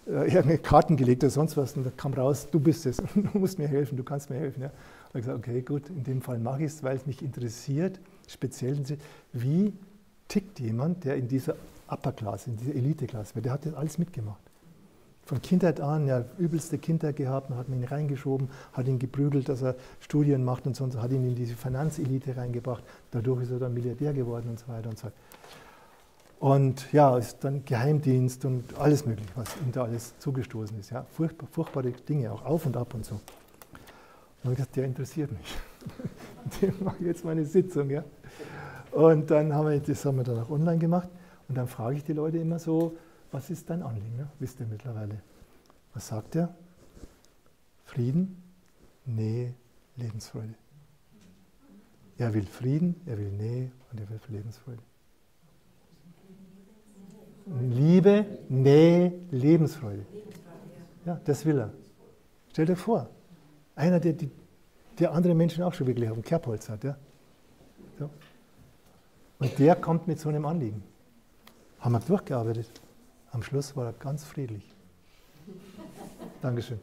[0.06, 1.76] äh, irgendeine Karten gelegt oder sonst was.
[1.76, 4.62] Und da kam raus, du bist es, du musst mir helfen, du kannst mir helfen.
[4.62, 4.68] Ja.
[5.12, 8.00] Und ich gesagt, okay, gut, in dem Fall mache ich es, weil es mich interessiert,
[8.28, 8.78] speziell,
[9.32, 9.72] wie
[10.28, 11.54] tickt jemand, der in dieser
[11.88, 14.45] Upper Class, in dieser Elite-Klasse, der hat das alles mitgemacht
[15.26, 19.60] von Kindheit an, ja, übelste Kindheit gehabt, man hat ihn reingeschoben, hat ihn geprügelt, dass
[19.60, 22.84] er Studien macht und sonst, hat ihn in diese Finanzelite reingebracht.
[23.10, 25.16] Dadurch ist er dann Milliardär geworden und so weiter und so weiter.
[26.38, 30.90] Und ja, ist dann Geheimdienst und alles Mögliche, was ihm da alles zugestoßen ist.
[30.90, 31.04] Ja.
[31.10, 33.14] Furchtbar, furchtbare Dinge, auch auf und ab und so.
[33.14, 35.56] Und ich habe gesagt, der interessiert mich.
[36.62, 37.90] Dem mache ich jetzt meine Sitzung.
[37.90, 38.04] Ja.
[38.92, 41.08] Und dann haben wir, das haben wir dann auch online gemacht.
[41.48, 42.96] Und dann frage ich die Leute immer so,
[43.32, 44.28] was ist dein Anliegen?
[44.38, 45.20] Wisst ihr mittlerweile.
[45.94, 46.54] Was sagt er?
[47.84, 48.42] Frieden,
[49.04, 49.54] Nähe,
[49.96, 50.54] Lebensfreude.
[52.18, 54.82] Er will Frieden, er will Nähe und er will Lebensfreude.
[57.46, 60.04] Liebe, Nähe, Lebensfreude.
[61.04, 61.72] Ja, das will er.
[62.50, 63.08] Stell dir vor,
[63.76, 64.14] einer, der,
[64.98, 66.82] der andere Menschen auch schon wirklich auf dem Kerbholz hat.
[66.82, 66.96] Ja?
[67.98, 68.10] So.
[69.38, 70.82] Und der kommt mit so einem Anliegen.
[71.78, 72.80] Haben wir durchgearbeitet.
[73.36, 74.64] Am Schluss war er ganz friedlich.
[76.40, 76.78] Dankeschön.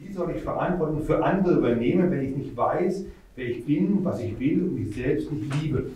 [0.00, 3.04] Wie soll ich Verantwortung für andere übernehmen, wenn ich nicht weiß,
[3.36, 5.90] wer ich bin, was ich will und mich selbst nicht liebe?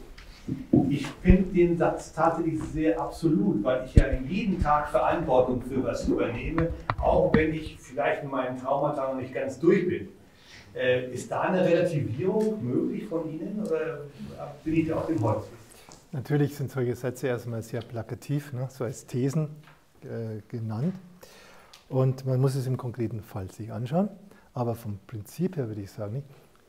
[0.90, 6.06] Ich finde den Satz tatsächlich sehr absolut, weil ich ja jeden Tag Verantwortung für was
[6.06, 6.68] übernehme,
[7.00, 10.08] auch wenn ich vielleicht in meinen Traumata noch nicht ganz durch bin.
[10.72, 14.02] Äh, ist da eine Relativierung möglich von Ihnen oder
[14.62, 15.46] bin ich da auf dem Holz?
[16.12, 19.48] Natürlich sind solche Sätze erstmal sehr plakativ, ne, so als Thesen
[20.02, 20.94] äh, genannt.
[21.89, 24.10] Und man muss es im konkreten Fall sich anschauen.
[24.52, 26.22] Aber vom Prinzip her würde ich sagen,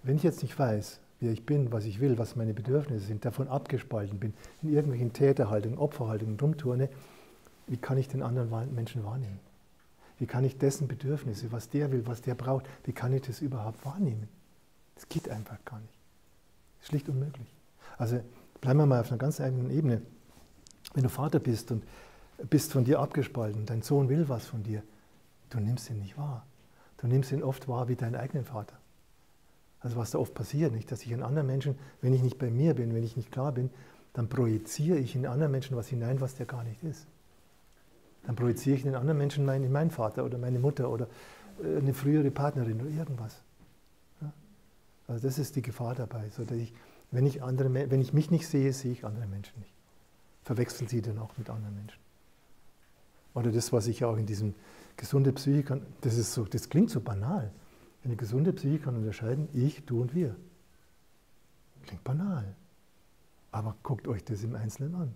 [0.04, 3.26] wenn ich jetzt nicht weiß, wer ich bin, was ich will, was meine Bedürfnisse sind,
[3.26, 6.88] davon abgespalten bin, in irgendwelchen Täterhaltungen, Opferhaltungen rumturne,
[7.68, 9.40] wie kann ich den anderen Menschen wahrnehmen?
[10.20, 13.42] Wie kann ich dessen Bedürfnisse, was der will, was der braucht, wie kann ich das
[13.42, 14.30] überhaupt wahrnehmen?
[14.96, 15.94] Das geht einfach gar nicht.
[16.82, 17.48] Schlicht unmöglich.
[17.98, 18.22] Also
[18.64, 20.02] Bleiben wir mal auf einer ganz eigenen Ebene.
[20.94, 21.84] Wenn du Vater bist und
[22.50, 24.84] bist von dir abgespalten, dein Sohn will was von dir,
[25.50, 26.46] du nimmst ihn nicht wahr.
[26.96, 28.78] Du nimmst ihn oft wahr wie deinen eigenen Vater.
[29.82, 32.50] Also was da oft passiert, nicht, dass ich in anderen Menschen, wenn ich nicht bei
[32.50, 33.70] mir bin, wenn ich nicht klar bin,
[34.14, 37.06] dann projiziere ich in anderen Menschen was hinein, was der gar nicht ist.
[38.26, 41.10] Dann projiziere ich in anderen Menschen meinen, meinen Vater oder meine Mutter oder
[41.62, 43.42] äh, eine frühere Partnerin oder irgendwas.
[45.06, 46.74] Also das ist die Gefahr dabei, so dass ich
[47.14, 49.72] wenn ich, andere, wenn ich mich nicht sehe, sehe ich andere Menschen nicht.
[50.44, 52.00] Verwechseln sie dann auch mit anderen Menschen.
[53.36, 54.56] Oder das, was ich auch in diesem
[54.98, 57.52] gesunde Psyche kann, das, ist so, das klingt so banal.
[58.04, 60.36] Eine gesunde Psyche kann unterscheiden, ich, du und wir.
[61.84, 62.56] Klingt banal.
[63.52, 65.14] Aber guckt euch das im Einzelnen an.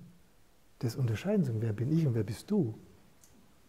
[0.80, 2.78] Das unterscheiden sie, wer bin ich und wer bist du?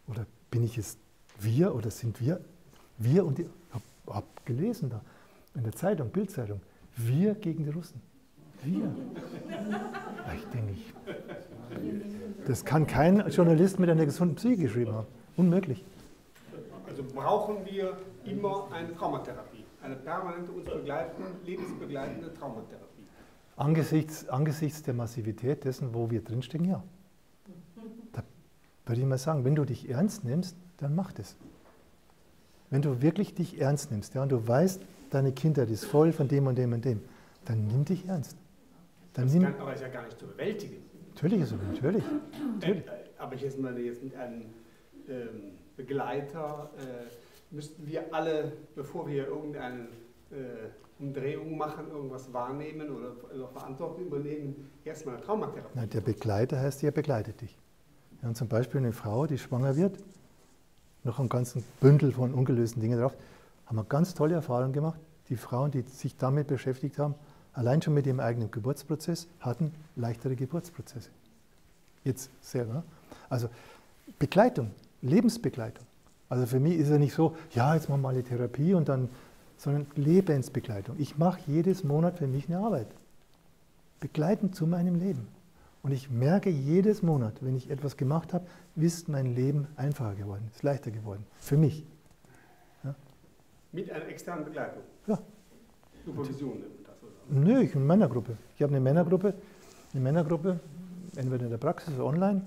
[0.06, 0.98] Oder bin ich es
[1.38, 2.44] wir oder sind wir?
[2.98, 3.42] Wir und die.
[3.42, 5.00] Ich habe gelesen da
[5.54, 6.60] in der Zeitung, Bildzeitung,
[6.96, 8.07] wir gegen die Russen.
[8.64, 8.90] Wir.
[10.36, 10.94] Ich denke, ich,
[12.46, 15.06] das kann kein Journalist mit einer gesunden Psyche geschrieben haben.
[15.36, 15.84] Unmöglich.
[16.88, 22.84] Also brauchen wir immer eine Traumatherapie, eine permanente uns begleitende, lebensbegleitende Traumatherapie.
[23.56, 26.82] Angesichts, angesichts der Massivität dessen, wo wir drinstecken, ja.
[28.12, 28.22] Da
[28.86, 31.36] würde ich mal sagen, wenn du dich ernst nimmst, dann mach das.
[32.70, 34.80] Wenn du wirklich dich ernst nimmst ja, und du weißt,
[35.10, 37.00] deine Kindheit ist voll von dem und dem und dem,
[37.44, 38.36] dann nimm dich ernst.
[39.18, 40.76] Dann Das nimm, kann, aber ist ja gar nicht zu bewältigen.
[41.12, 42.04] natürlich ist es so, natürlich.
[42.54, 42.86] natürlich.
[42.86, 44.54] Äh, aber ich jetzt meine, jetzt einen
[45.08, 49.88] ähm, Begleiter, äh, müssten wir alle, bevor wir irgendeine
[50.30, 50.68] äh,
[51.00, 55.72] Umdrehung machen, irgendwas wahrnehmen oder, oder Verantwortung übernehmen, erstmal eine Traumatherapie.
[55.74, 57.58] Na, der Begleiter heißt, er begleitet dich.
[58.22, 59.98] Ja, und zum Beispiel eine Frau, die schwanger wird,
[61.02, 63.16] noch ein ganzen Bündel von ungelösten Dingen drauf,
[63.66, 65.00] haben wir ganz tolle Erfahrungen gemacht.
[65.28, 67.16] Die Frauen, die sich damit beschäftigt haben,
[67.58, 71.10] allein schon mit ihrem eigenen Geburtsprozess, hatten leichtere Geburtsprozesse.
[72.04, 72.84] Jetzt selber.
[73.28, 73.48] Also
[74.20, 74.70] Begleitung,
[75.02, 75.84] Lebensbegleitung.
[76.28, 78.88] Also für mich ist es nicht so, ja, jetzt machen wir mal eine Therapie und
[78.88, 79.08] dann,
[79.56, 80.94] sondern Lebensbegleitung.
[81.00, 82.86] Ich mache jedes Monat für mich eine Arbeit.
[83.98, 85.26] Begleitend zu meinem Leben.
[85.82, 90.48] Und ich merke jedes Monat, wenn ich etwas gemacht habe, ist mein Leben einfacher geworden,
[90.54, 91.26] ist leichter geworden.
[91.40, 91.84] Für mich.
[93.72, 94.82] Mit einer externen Begleitung.
[95.08, 95.18] Ja.
[96.04, 96.62] Supervision
[97.30, 98.36] Nö, ich habe eine Männergruppe.
[98.56, 99.34] Ich habe eine Männergruppe,
[99.92, 100.60] eine Männergruppe,
[101.16, 102.42] entweder in der Praxis oder online.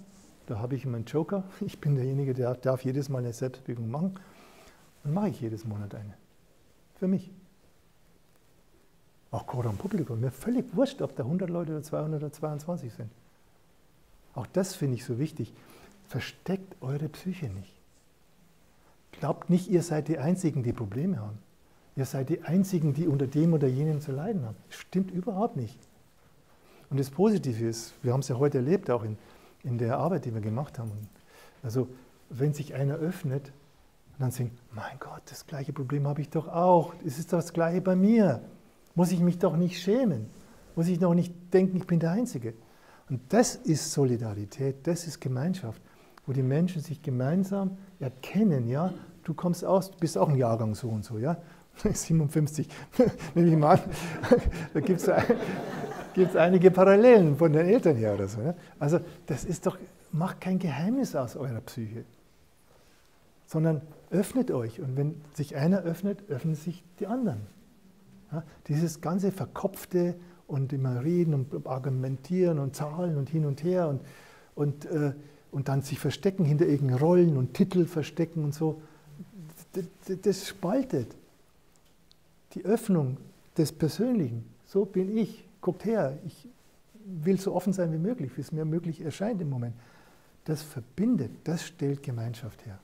[0.48, 1.44] Da habe ich immer einen Joker.
[1.62, 4.20] Ich bin derjenige, der darf jedes Mal eine Selbstbewegung machen.
[5.04, 6.14] Dann mache ich jedes Monat eine.
[6.96, 7.32] Für mich.
[9.30, 10.20] Auch gerade am Publikum.
[10.20, 13.10] Mir völlig wurscht, ob da 100 Leute oder 200 oder 22 sind.
[14.34, 15.54] Auch das finde ich so wichtig.
[16.08, 17.74] Versteckt eure Psyche nicht.
[19.12, 21.38] Glaubt nicht, ihr seid die Einzigen, die Probleme haben.
[22.02, 24.56] Ihr seid die Einzigen, die unter dem oder jenem zu leiden haben.
[24.70, 25.78] Das stimmt überhaupt nicht.
[26.90, 29.20] Und das Positive ist, wir haben es ja heute erlebt, auch in,
[29.62, 30.90] in der Arbeit, die wir gemacht haben.
[31.62, 31.88] Also,
[32.32, 33.52] wenn sich einer öffnet,
[34.18, 36.96] dann sagen, mein Gott, das gleiche Problem habe ich doch auch.
[37.06, 38.42] Es ist doch das gleiche bei mir.
[38.96, 40.26] Muss ich mich doch nicht schämen.
[40.76, 42.56] Muss ich doch nicht denken, ich bin der Einzige.
[43.12, 45.80] Und das ist Solidarität, das ist Gemeinschaft,
[46.26, 48.92] wo die Menschen sich gemeinsam erkennen, ja,
[49.24, 51.38] du kommst aus, du bist auch ein Jahrgang so und so, ja,
[51.94, 52.68] 57,
[53.36, 53.82] nehme ich mal an,
[54.74, 58.42] da gibt es einige Parallelen von den Eltern her oder so.
[58.42, 58.56] Ja?
[58.80, 59.78] Also das ist doch,
[60.12, 62.04] macht kein Geheimnis aus eurer Psyche,
[63.46, 67.42] sondern öffnet euch und wenn sich einer öffnet, öffnen sich die anderen.
[68.32, 68.44] Ja?
[68.68, 70.16] Dieses ganze verkopfte,
[70.52, 74.02] und immer reden und argumentieren und Zahlen und hin und her und,
[74.54, 75.14] und, äh,
[75.50, 78.82] und dann sich verstecken hinter irgendeinen Rollen und Titel verstecken und so,
[79.72, 79.86] das,
[80.22, 81.16] das spaltet.
[82.54, 83.18] Die Öffnung
[83.58, 86.48] des Persönlichen, so bin ich, guckt her, ich
[87.06, 89.76] will so offen sein wie möglich, wie es mir möglich erscheint im Moment.
[90.46, 92.80] Das verbindet, das stellt Gemeinschaft her.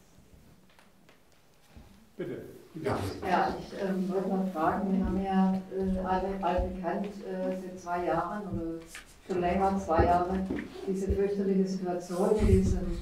[2.16, 2.42] Bitte.
[2.84, 7.62] Ja, ja ich ähm, wollte noch fragen, wir haben ja äh, alle, alle bekannt äh,
[7.62, 8.80] seit zwei Jahren oder
[9.28, 10.40] schon länger, zwei Jahre,
[10.88, 12.98] diese fürchterliche Situation in diesem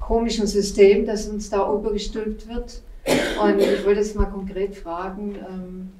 [0.00, 2.82] komischen System, das uns da übergestülpt wird.
[3.04, 5.90] Und ich wollte jetzt mal konkret fragen, ähm,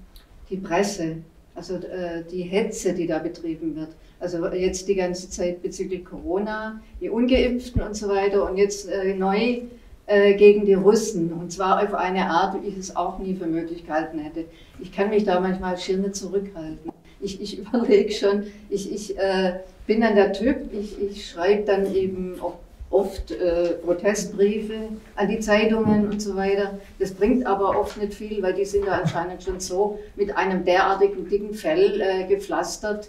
[0.48, 1.16] die Presse,
[1.54, 3.90] also äh, die Hetze, die da betrieben wird.
[4.20, 9.14] Also jetzt die ganze Zeit bezüglich Corona, die Ungeimpften und so weiter und jetzt äh,
[9.14, 9.62] neu
[10.06, 11.32] äh, gegen die Russen.
[11.32, 14.44] Und zwar auf eine Art, wie ich es auch nie für möglich gehalten hätte.
[14.80, 16.92] Ich kann mich da manchmal nicht zurückhalten.
[17.20, 21.92] Ich, ich überlege schon, ich, ich äh, bin dann der Typ, ich, ich schreibe dann
[21.94, 22.54] eben auch
[22.92, 26.78] oft äh, Protestbriefe an die Zeitungen und so weiter.
[26.98, 30.64] Das bringt aber oft nicht viel, weil die sind da anscheinend schon so mit einem
[30.64, 33.08] derartigen dicken Fell äh, gepflastert.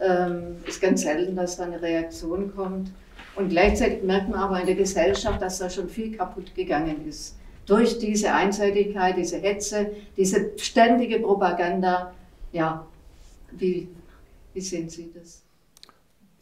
[0.00, 2.90] Ähm, ist ganz selten, dass da eine Reaktion kommt.
[3.36, 7.36] Und gleichzeitig merkt man aber in der Gesellschaft, dass da schon viel kaputt gegangen ist.
[7.66, 12.12] Durch diese Einseitigkeit, diese Hetze, diese ständige Propaganda.
[12.52, 12.86] Ja,
[13.52, 13.88] wie,
[14.54, 15.42] wie sehen Sie das?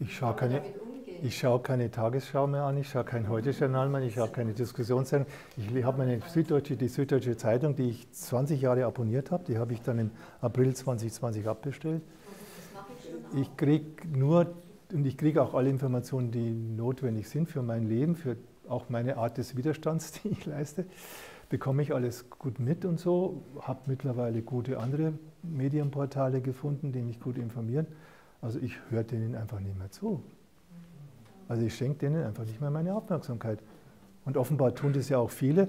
[0.01, 0.63] Ich schaue keine,
[1.25, 5.29] ich schaue keine Tagesschau mehr an, ich schaue kein Heute-Journal mehr, ich schaue keine Diskussionssendung.
[5.57, 9.73] Ich habe meine Süddeutsche, die Süddeutsche Zeitung, die ich 20 Jahre abonniert habe, die habe
[9.73, 10.11] ich dann im
[10.41, 12.03] April 2020 abbestellt.
[13.35, 14.55] Ich kriege nur
[14.93, 18.37] und ich kriege auch alle Informationen, die notwendig sind für mein Leben, für
[18.69, 20.87] auch meine Art des Widerstands, die ich leiste,
[21.49, 23.43] bekomme ich alles gut mit und so.
[23.63, 27.89] Habe mittlerweile gute andere Medienportale gefunden, die mich gut informieren.
[28.41, 30.23] Also ich höre denen einfach nicht mehr zu.
[31.49, 33.61] Also ich schenke denen einfach nicht mehr meine Aufmerksamkeit.
[34.25, 35.69] Und offenbar tun das ja auch viele,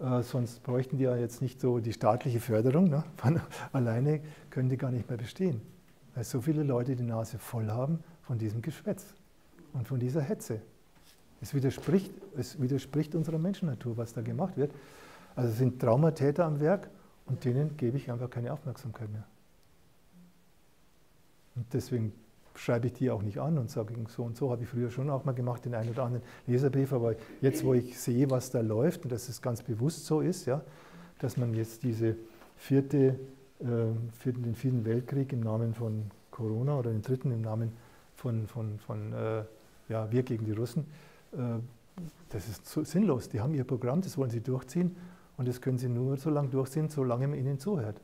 [0.00, 2.88] äh, sonst bräuchten die ja jetzt nicht so die staatliche Förderung.
[2.88, 3.04] Ne?
[3.16, 3.40] Von
[3.72, 4.20] alleine
[4.50, 5.62] können die gar nicht mehr bestehen,
[6.14, 9.14] weil so viele Leute die Nase voll haben von diesem Geschwätz
[9.72, 10.60] und von dieser Hetze.
[11.40, 14.72] Es widerspricht, es widerspricht unserer Menschennatur, was da gemacht wird.
[15.34, 16.88] Also es sind Traumatäter am Werk
[17.26, 19.24] und denen gebe ich einfach keine Aufmerksamkeit mehr.
[21.54, 22.12] Und deswegen
[22.54, 25.10] schreibe ich die auch nicht an und sage, so und so habe ich früher schon
[25.10, 28.60] auch mal gemacht, den einen oder anderen Leserbrief, aber jetzt, wo ich sehe, was da
[28.60, 30.62] läuft und dass es ganz bewusst so ist, ja,
[31.18, 32.16] dass man jetzt diese
[32.56, 33.18] vierte,
[33.60, 33.64] äh,
[34.18, 37.72] vierten, den vierten Weltkrieg im Namen von Corona oder den dritten im Namen
[38.16, 39.44] von, von, von äh,
[39.88, 40.86] ja, wir gegen die Russen,
[41.32, 41.36] äh,
[42.30, 43.28] das ist so sinnlos.
[43.28, 44.96] Die haben ihr Programm, das wollen sie durchziehen
[45.36, 48.00] und das können sie nur so lange durchziehen, solange man ihnen zuhört.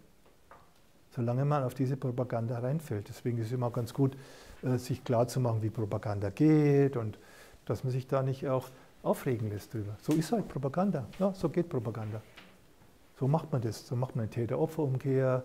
[1.18, 3.08] Solange man auf diese Propaganda reinfällt.
[3.08, 4.16] Deswegen ist es immer ganz gut,
[4.62, 7.18] äh, sich klarzumachen, wie Propaganda geht und
[7.64, 8.68] dass man sich da nicht auch
[9.02, 9.96] aufregen lässt drüber.
[10.00, 11.06] So ist halt Propaganda.
[11.18, 12.22] Ja, so geht Propaganda.
[13.18, 13.84] So macht man das.
[13.84, 15.42] So macht man Täter-Opfer-Umkehr.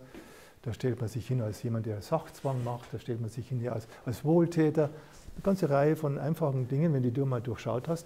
[0.61, 2.93] Da stellt man sich hin als jemand, der Sachzwang macht.
[2.93, 4.83] Da stellt man sich hin als, als Wohltäter.
[4.83, 8.05] Eine ganze Reihe von einfachen Dingen, wenn die du mal durchschaut hast,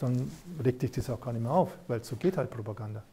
[0.00, 0.32] dann
[0.64, 3.04] regt dich das auch gar nicht mehr auf, weil so geht halt Propaganda.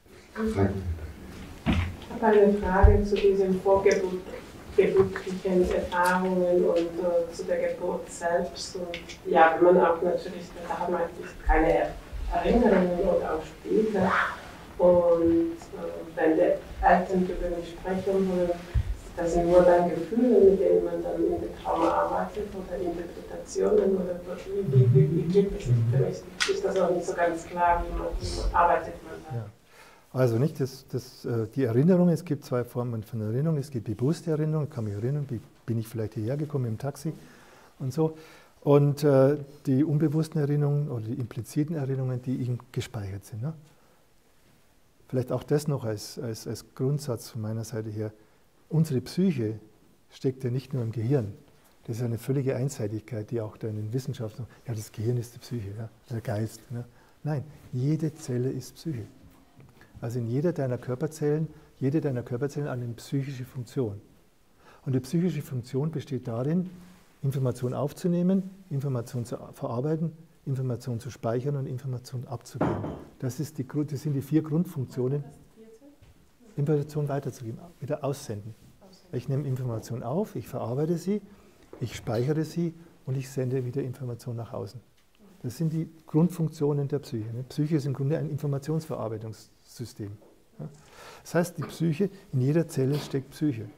[2.16, 8.76] Ich habe eine Frage zu diesen vorgeburtlichen Erfahrungen und äh, zu der Geburt selbst.
[8.76, 11.02] Und ja, wenn man auch natürlich, da hat man
[11.46, 11.88] keine
[12.34, 14.12] Erinnerungen oder auch später.
[14.78, 18.52] Und äh, wenn die Eltern darüber nicht sprechen wollen,
[19.18, 23.96] das sind nur dann Gefühle, mit denen man dann in der Trauma arbeitet oder Interpretationen
[23.96, 24.16] oder
[24.46, 25.66] wie, wie, wie geht das?
[25.66, 29.36] Für mich ist das noch nicht so ganz klar, wie, man, wie arbeitet man da.
[29.38, 29.46] Ja.
[30.14, 33.58] Also nicht das, das, äh, die Erinnerung, es gibt zwei Formen von Erinnerung.
[33.58, 37.14] Es gibt bewusste Erinnerung, kann mich erinnern, wie bin ich vielleicht hierher gekommen im Taxi
[37.80, 38.18] und so.
[38.62, 43.42] Und äh, die unbewussten Erinnerungen oder die impliziten Erinnerungen, die eben gespeichert sind.
[43.42, 43.54] Ne?
[45.08, 48.12] Vielleicht auch das noch als, als, als Grundsatz von meiner Seite her.
[48.70, 49.60] Unsere Psyche
[50.12, 51.34] steckt ja nicht nur im Gehirn.
[51.88, 55.34] Das ist eine völlige Einseitigkeit, die auch da in den Wissenschaften, ja, das Gehirn ist
[55.36, 56.60] die Psyche, ja, der Geist.
[56.70, 56.86] Ne?
[57.24, 59.06] Nein, jede Zelle ist Psyche.
[60.02, 61.48] Also in jeder deiner Körperzellen,
[61.80, 64.02] jede deiner Körperzellen eine psychische Funktion.
[64.86, 66.70] Und die psychische Funktion besteht darin,
[67.22, 70.12] Informationen aufzunehmen, Informationen zu verarbeiten,
[70.46, 72.76] Informationen zu speichern und Informationen abzugeben.
[73.20, 75.24] Das, ist die, das sind die vier Grundfunktionen.
[76.58, 78.56] Informationen weiterzugeben, wieder aussenden.
[79.14, 81.22] Ich nehme Informationen auf, ich verarbeite sie,
[81.80, 82.74] ich speichere sie
[83.06, 84.82] und ich sende wieder Informationen nach außen.
[85.44, 87.30] Das sind die Grundfunktionen der Psyche.
[87.36, 88.30] Die Psyche ist im Grunde ein
[89.72, 90.12] Informationsverarbeitungssystem.
[91.24, 93.70] Das heißt, die Psyche, in jeder Zelle steckt Psyche.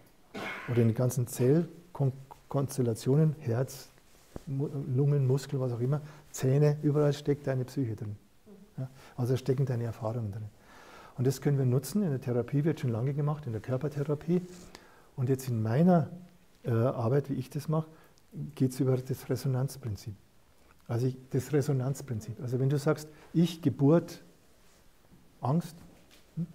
[0.69, 3.89] Oder in den ganzen Zellkonstellationen, Herz,
[4.47, 6.01] Lungen, Muskel, was auch immer,
[6.31, 8.15] Zähne, überall steckt deine Psyche drin.
[9.15, 10.49] Also stecken deine Erfahrungen drin.
[11.17, 12.01] Und das können wir nutzen.
[12.01, 14.41] In der Therapie wird schon lange gemacht, in der Körpertherapie.
[15.15, 16.09] Und jetzt in meiner
[16.63, 17.85] äh, Arbeit, wie ich das mache,
[18.55, 20.15] geht es über das Resonanzprinzip.
[20.87, 22.41] Also ich, das Resonanzprinzip.
[22.41, 24.23] Also wenn du sagst, ich, Geburt,
[25.43, 25.75] Angst,
[26.35, 26.47] hm?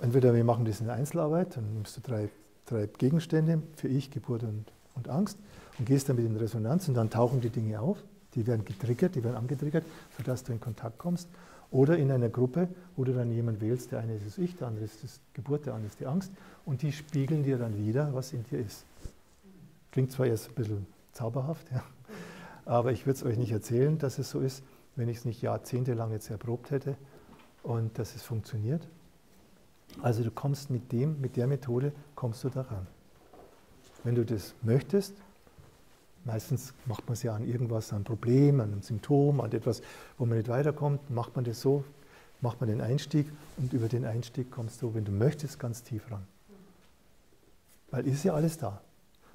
[0.00, 2.28] entweder wir machen das in Einzelarbeit, dann nimmst du drei,
[2.66, 5.38] drei Gegenstände für ich, Geburt und, und Angst
[5.78, 7.98] und gehst damit in Resonanz und dann tauchen die Dinge auf,
[8.34, 9.84] die werden getriggert, die werden angetriggert,
[10.16, 11.28] sodass du in Kontakt kommst
[11.70, 14.68] oder in einer Gruppe, wo du dann jemanden wählst, der eine ist das Ich, der
[14.68, 16.32] andere ist die Geburt, der andere ist die Angst.
[16.64, 18.84] Und die spiegeln dir dann wieder, was in dir ist.
[19.92, 21.82] Klingt zwar erst ein bisschen zauberhaft, ja,
[22.64, 24.62] aber ich würde es euch nicht erzählen, dass es so ist,
[24.96, 26.96] wenn ich es nicht jahrzehntelang jetzt erprobt hätte
[27.62, 28.86] und dass es funktioniert.
[30.02, 32.86] Also du kommst mit dem, mit der Methode, kommst du daran.
[34.04, 35.14] Wenn du das möchtest,
[36.24, 39.82] Meistens macht man es ja an irgendwas, an einem Problem, an einem Symptom, an etwas,
[40.18, 41.10] wo man nicht weiterkommt.
[41.10, 41.84] Macht man das so,
[42.40, 43.26] macht man den Einstieg
[43.56, 46.26] und über den Einstieg kommst du, wenn du möchtest, ganz tief ran.
[47.90, 48.80] Weil ist ja alles da.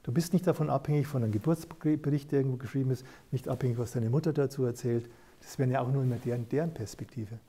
[0.03, 3.93] Du bist nicht davon abhängig von einem Geburtsbericht, der irgendwo geschrieben ist, nicht abhängig, was
[3.93, 5.10] deine Mutter dazu erzählt.
[5.41, 7.39] Das wäre ja auch nur immer deren, deren Perspektive.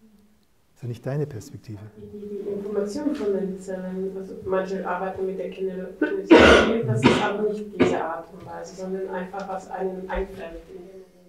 [0.76, 1.78] Das ist ja nicht deine Perspektive.
[1.96, 7.48] Die, die Information von den Zellen, also manche arbeiten mit der Kinder, das ist aber
[7.48, 10.60] nicht diese Art und Weise, sondern einfach, was einem einfällt.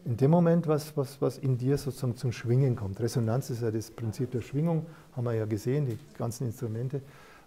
[0.04, 3.00] In dem Moment, was, was, was in dir sozusagen zum Schwingen kommt.
[3.00, 7.00] Resonanz ist ja das Prinzip der Schwingung, haben wir ja gesehen, die ganzen Instrumente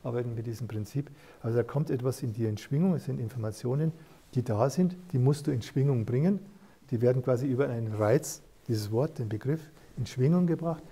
[0.02, 1.10] arbeiten mit diesem Prinzip.
[1.42, 3.92] Also da kommt etwas in dir in Schwingung, es sind Informationen,
[4.34, 6.38] die da sind, die musst du in Schwingung bringen.
[6.92, 9.60] Die werden quasi über einen Reiz, dieses Wort, den Begriff,
[9.98, 10.82] in Schwingung gebracht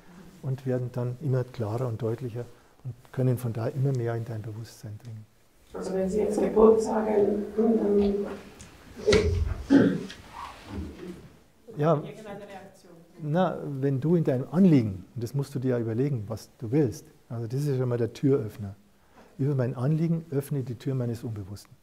[0.42, 2.44] und werden dann immer klarer und deutlicher
[2.84, 5.26] und können von da immer mehr in dein Bewusstsein dringen.
[5.74, 8.26] Also wenn Sie jetzt Geburt sagen, dann
[11.76, 12.02] ja,
[13.22, 16.72] na, wenn du in deinem Anliegen, und das musst du dir ja überlegen, was du
[16.72, 18.74] willst, also das ist schon mal der Türöffner.
[19.38, 21.76] Über mein Anliegen öffne die Tür meines Unbewussten.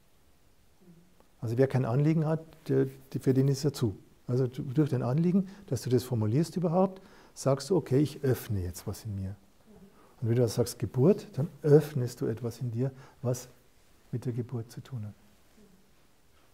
[1.40, 2.88] Also wer kein Anliegen hat, der,
[3.20, 3.96] für den ist er zu.
[4.28, 7.02] Also durch dein Anliegen, dass du das formulierst überhaupt,
[7.36, 9.36] sagst du, okay, ich öffne jetzt was in mir.
[10.22, 12.90] Und wenn du sagst Geburt, dann öffnest du etwas in dir,
[13.22, 13.48] was
[14.12, 15.14] mit der Geburt zu tun hat.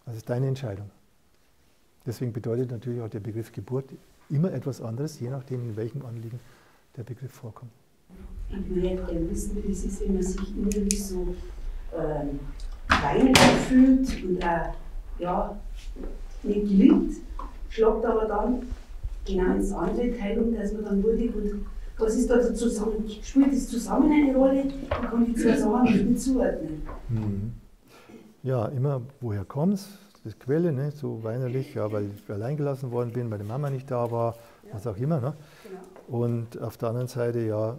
[0.05, 0.89] Das ist deine Entscheidung.
[2.05, 3.85] Deswegen bedeutet natürlich auch der Begriff Geburt
[4.29, 6.39] immer etwas anderes, je nachdem, in welchem Anliegen
[6.97, 7.71] der Begriff vorkommt.
[8.49, 11.35] Ich würde gerne wissen, wie das ist, wenn man sich innerlich so
[11.95, 12.39] ähm,
[12.87, 13.33] klein
[13.67, 14.73] fühlt und auch
[15.19, 15.59] ja,
[16.43, 17.21] nicht geliebt,
[17.69, 18.63] schlagt aber dann
[19.25, 21.65] genau ins andere Teilung, dass man dann würdig und
[21.97, 24.65] was ist da zusammen, spielt das zusammen eine Rolle?
[24.89, 26.81] Man kann die zwei Sachen nicht zuordnen.
[27.09, 27.51] Mhm.
[28.43, 29.87] Ja, immer woher kommst,
[30.23, 30.91] das Quelle, ne?
[30.91, 34.35] so weinerlich, ja, weil ich allein gelassen worden bin, weil die Mama nicht da war,
[34.63, 34.73] ja.
[34.73, 35.19] was auch immer.
[35.21, 35.33] Ne?
[35.63, 36.23] Genau.
[36.23, 37.77] Und auf der anderen Seite, ja,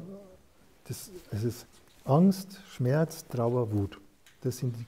[0.87, 1.67] das, es ist
[2.05, 3.99] Angst, Schmerz, Trauer, Wut.
[4.43, 4.87] Das sind die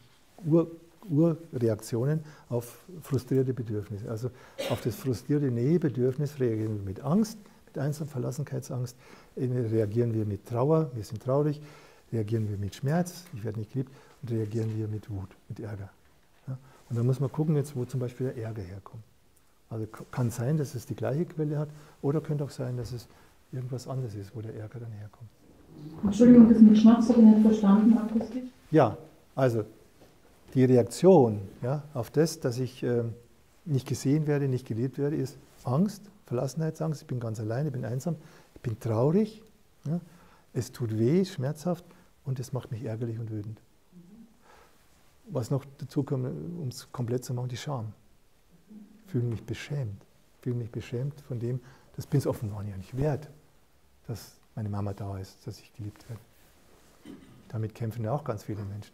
[0.48, 0.70] Ur,
[1.10, 4.10] Urreaktionen auf frustrierte Bedürfnisse.
[4.10, 4.30] Also
[4.70, 8.96] auf das frustrierte Nähebedürfnis reagieren wir mit Angst, mit Einsam Verlassenheitsangst,
[9.36, 11.60] reagieren wir mit Trauer, wir sind traurig,
[12.12, 15.90] reagieren wir mit Schmerz, ich werde nicht geliebt, und reagieren wir mit Wut, mit Ärger.
[16.46, 16.58] Ja?
[16.88, 19.02] Und da muss man gucken, jetzt, wo zum Beispiel der Ärger herkommt.
[19.70, 21.68] Also kann sein, dass es die gleiche Quelle hat,
[22.02, 23.08] oder könnte auch sein, dass es
[23.52, 25.28] irgendwas anderes ist, wo der Ärger dann herkommt.
[26.04, 28.44] Entschuldigung, das mit Schmerz habe ich nicht verstanden, akustisch.
[28.70, 28.96] Ja,
[29.34, 29.64] also
[30.54, 33.04] die Reaktion ja, auf das, dass ich äh,
[33.64, 37.84] nicht gesehen werde, nicht geliebt werde, ist Angst, Verlassenheitsangst, ich bin ganz allein, ich bin
[37.84, 38.16] einsam,
[38.54, 39.42] ich bin traurig,
[39.86, 40.00] ja,
[40.52, 41.84] es tut weh, schmerzhaft
[42.24, 43.60] und es macht mich ärgerlich und wütend.
[45.26, 47.92] Was noch dazu kommt, um es komplett zu machen, die Scham.
[49.06, 50.02] Ich fühle mich beschämt.
[50.36, 51.60] Ich fühle mich beschämt von dem,
[51.96, 53.30] das bin es offenbar nicht wert,
[54.06, 56.20] dass meine Mama da ist, dass ich geliebt werde.
[57.48, 58.92] Damit kämpfen ja auch ganz viele Menschen.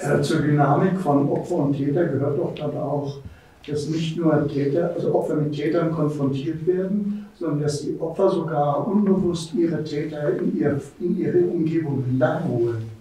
[0.00, 3.18] Äh, zur Dynamik von Opfer und Täter gehört doch dann auch,
[3.66, 8.86] dass nicht nur Täter, also Opfer mit Tätern konfrontiert werden, sondern dass die Opfer sogar
[8.86, 12.94] unbewusst ihre Täter in, ihr, in ihre Umgebung hineinholen.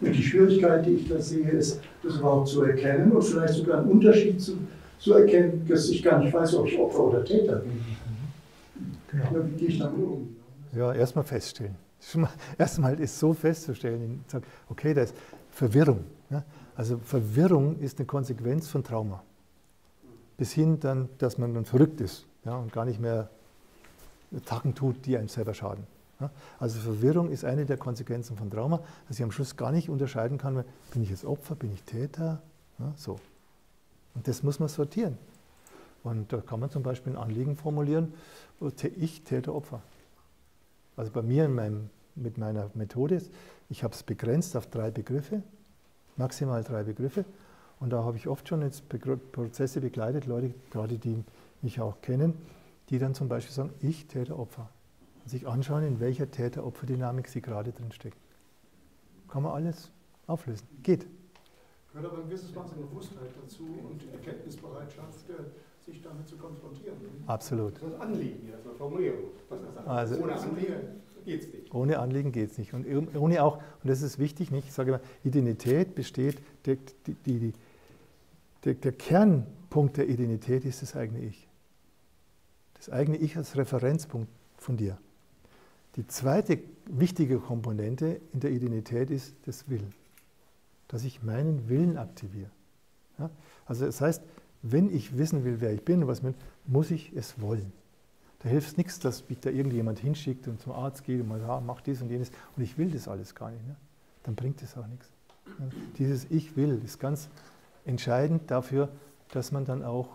[0.00, 3.80] Und die Schwierigkeit, die ich da sehe, ist, das überhaupt zu erkennen und vielleicht sogar
[3.80, 4.52] einen Unterschied zu,
[4.98, 7.72] zu erkennen, dass ich gar nicht weiß, ob ich Opfer oder Täter bin.
[9.10, 9.44] Genau.
[9.46, 10.36] Wie gehe ich damit um?
[10.76, 11.74] Ja, erstmal feststellen.
[12.58, 14.24] Erstmal ist so festzustellen,
[14.68, 15.14] okay, da ist
[15.50, 16.04] Verwirrung.
[16.78, 19.24] Also Verwirrung ist eine Konsequenz von Trauma.
[20.36, 23.28] Bis hin dann, dass man dann verrückt ist ja, und gar nicht mehr
[24.46, 25.88] Tacken tut, die einem selber schaden.
[26.20, 26.30] Ja?
[26.60, 28.78] Also Verwirrung ist eine der Konsequenzen von Trauma,
[29.08, 32.40] dass ich am Schluss gar nicht unterscheiden kann, bin ich jetzt Opfer, bin ich Täter,
[32.78, 33.18] ja, so.
[34.14, 35.18] Und das muss man sortieren.
[36.04, 38.14] Und da kann man zum Beispiel ein Anliegen formulieren,
[38.96, 39.82] ich Täter, Opfer.
[40.96, 43.20] Also bei mir meinem, mit meiner Methode
[43.68, 45.42] ich habe es begrenzt auf drei Begriffe,
[46.18, 47.24] maximal drei Begriffe.
[47.80, 51.24] Und da habe ich oft schon jetzt Prozesse begleitet, Leute, gerade die
[51.62, 52.34] mich auch kennen,
[52.90, 54.68] die dann zum Beispiel sagen, ich Täter, Opfer.
[55.22, 58.18] Und sich anschauen, in welcher Täter-Opfer-Dynamik sie gerade drin stecken.
[59.28, 59.90] Kann man alles
[60.26, 60.66] auflösen.
[60.82, 61.06] Geht.
[61.92, 65.26] Gehört aber ein gewisses Maß an Bewusstheit dazu und Erkenntnisbereitschaft,
[65.84, 66.96] sich damit zu konfrontieren.
[67.26, 67.74] Absolut.
[67.76, 69.24] Das ist Anliegen, hier, das ist Formulierung.
[69.48, 71.74] Was also, ohne Anliegen geht es nicht.
[71.74, 72.74] Ohne Anliegen geht es nicht.
[72.74, 72.86] Und
[73.16, 74.66] ohne auch, und das ist wichtig, nicht?
[74.66, 76.76] ich sage immer, Identität besteht, der,
[77.06, 77.52] die, die,
[78.64, 81.46] der, der Kernpunkt der Identität ist das eigene Ich.
[82.74, 84.98] Das eigene Ich als Referenzpunkt von dir.
[85.96, 89.92] Die zweite wichtige Komponente in der Identität ist das Willen,
[90.88, 92.50] dass ich meinen Willen aktiviere.
[93.18, 93.30] Ja?
[93.66, 94.22] Also das heißt,
[94.62, 96.34] wenn ich wissen will, wer ich bin und was bin,
[96.66, 97.72] muss ich es wollen.
[98.40, 101.40] Da hilft es nichts, dass mich da irgendjemand hinschickt und zum Arzt geht und mal
[101.40, 103.66] sagt, mach dies und jenes und ich will das alles gar nicht.
[103.66, 103.74] Ne?
[104.22, 105.10] Dann bringt es auch nichts.
[105.98, 107.28] Dieses Ich will ist ganz
[107.84, 108.88] entscheidend dafür,
[109.32, 110.08] dass man dann auch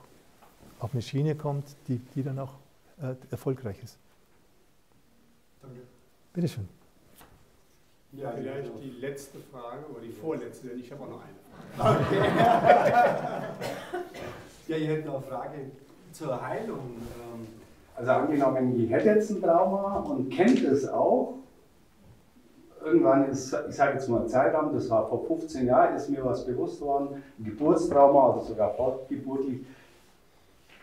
[0.79, 2.53] auf eine Schiene kommt, die, die dann auch
[3.01, 3.97] äh, erfolgreich ist.
[5.61, 5.81] Danke.
[6.33, 6.69] Bitte schön.
[8.13, 11.33] Ja, vielleicht die letzte Frage oder die vorletzte, denn ich habe auch noch eine
[11.75, 12.05] Frage.
[12.05, 12.27] Okay.
[14.67, 15.71] ja, ich hätte noch eine Frage
[16.11, 16.97] zur Heilung.
[17.19, 17.47] Ähm,
[17.95, 21.35] also angenommen, ich hätte jetzt ein Trauma und kennt es auch.
[22.83, 26.23] Irgendwann ist, ich sage jetzt mal ein Zeitraum, das war vor 15 Jahren, ist mir
[26.25, 29.61] was bewusst worden, ein Geburtstrauma oder sogar fortgeburtlich.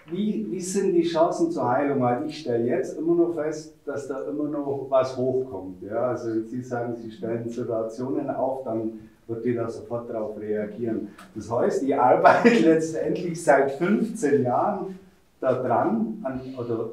[0.06, 2.00] Wie, wie sind die Chancen zur Heilung?
[2.00, 5.82] Weil ich stelle jetzt immer noch fest, dass da immer noch was hochkommt.
[5.82, 6.08] Ja?
[6.08, 11.08] Also Sie sagen, Sie stellen Situationen auf, dann wird jeder sofort darauf reagieren.
[11.34, 14.98] Das heißt, ich arbeite letztendlich seit 15 Jahren
[15.40, 16.90] daran, an, oder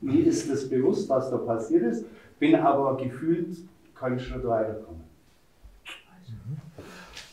[0.00, 2.04] mir ist das bewusst, was da passiert ist,
[2.38, 3.56] bin aber gefühlt
[3.94, 5.02] keinen Schritt weiterkommen.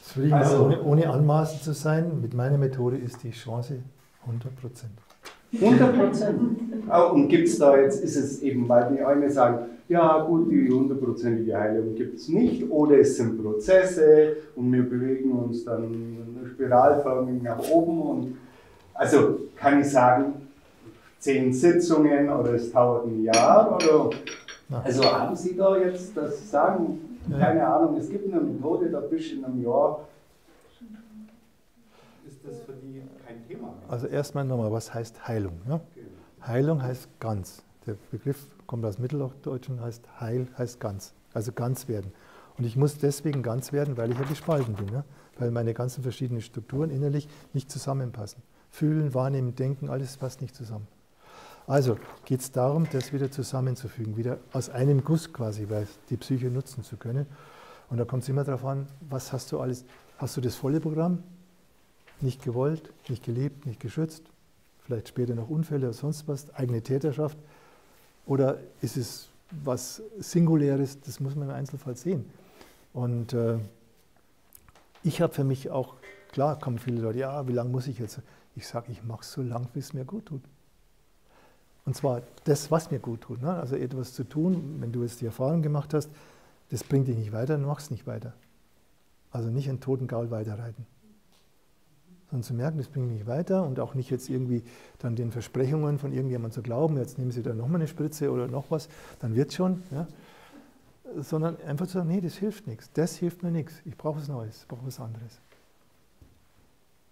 [0.04, 3.80] Das würde ich also, ohne, ohne anmaßend zu sein, mit meiner Methode ist die Chance
[4.26, 4.92] 100 Prozent.
[5.60, 6.40] 100 Prozent.
[7.14, 10.70] Und gibt es da jetzt, ist es eben, weil die eine sagen, ja gut, die
[10.70, 16.18] hundertprozentige Heilung gibt es nicht, oder es sind Prozesse und wir bewegen uns dann
[16.54, 18.02] spiralförmig nach oben.
[18.02, 18.38] Und
[18.94, 20.48] also kann ich sagen,
[21.24, 24.10] zehn Sitzungen oder es dauert ein Jahr oder
[24.84, 29.32] also haben Sie da jetzt das Sagen, keine Ahnung, es gibt eine Methode, da bist
[29.32, 30.02] du in einem Jahr
[32.28, 33.90] ist das für die kein Thema mehr.
[33.90, 35.62] Also erstmal nochmal, was heißt Heilung?
[35.68, 35.80] Ja?
[36.46, 37.64] Heilung heißt ganz.
[37.86, 41.14] Der Begriff kommt aus Mitteldeutschen, heißt Heil, heißt ganz.
[41.34, 42.12] Also ganz werden.
[42.58, 44.90] Und ich muss deswegen ganz werden, weil ich ja gespalten bin.
[44.90, 45.04] Ja?
[45.38, 48.42] Weil meine ganzen verschiedenen Strukturen innerlich nicht zusammenpassen.
[48.70, 50.88] Fühlen, wahrnehmen, denken, alles passt nicht zusammen.
[51.66, 56.48] Also geht es darum, das wieder zusammenzufügen, wieder aus einem Guss quasi, weil die Psyche
[56.48, 57.26] nutzen zu können.
[57.90, 59.86] Und da kommt es immer darauf an, was hast du alles.
[60.18, 61.24] Hast du das volle Programm?
[62.22, 64.24] Nicht gewollt, nicht geliebt, nicht geschützt,
[64.86, 67.38] vielleicht später noch Unfälle oder sonst was, eigene Täterschaft?
[68.26, 69.28] Oder ist es
[69.64, 71.00] was Singuläres?
[71.02, 72.26] Das muss man im Einzelfall sehen.
[72.94, 73.58] Und äh,
[75.04, 75.96] ich habe für mich auch,
[76.32, 78.22] klar kommen viele Leute, ja, wie lange muss ich jetzt?
[78.56, 80.42] Ich sage, ich mache es so lange, bis es mir gut tut.
[81.86, 83.42] Und zwar das, was mir gut tut.
[83.42, 83.54] Ne?
[83.54, 86.10] Also etwas zu tun, wenn du jetzt die Erfahrung gemacht hast,
[86.70, 88.34] das bringt dich nicht weiter, dann machst du nicht weiter.
[89.32, 90.86] Also nicht einen toten Gaul weiterreiten.
[92.30, 94.64] Sondern zu merken, das bringt mich weiter und auch nicht jetzt irgendwie
[95.00, 98.48] dann den Versprechungen von irgendjemandem zu glauben, jetzt nehmen sie da nochmal eine Spritze oder
[98.48, 98.88] noch was,
[99.20, 99.84] dann wird schon.
[99.92, 100.08] Ja?
[101.18, 104.28] Sondern einfach zu sagen, nee, das hilft nichts, das hilft mir nichts, ich brauche was
[104.30, 105.40] Neues, ich brauche was anderes.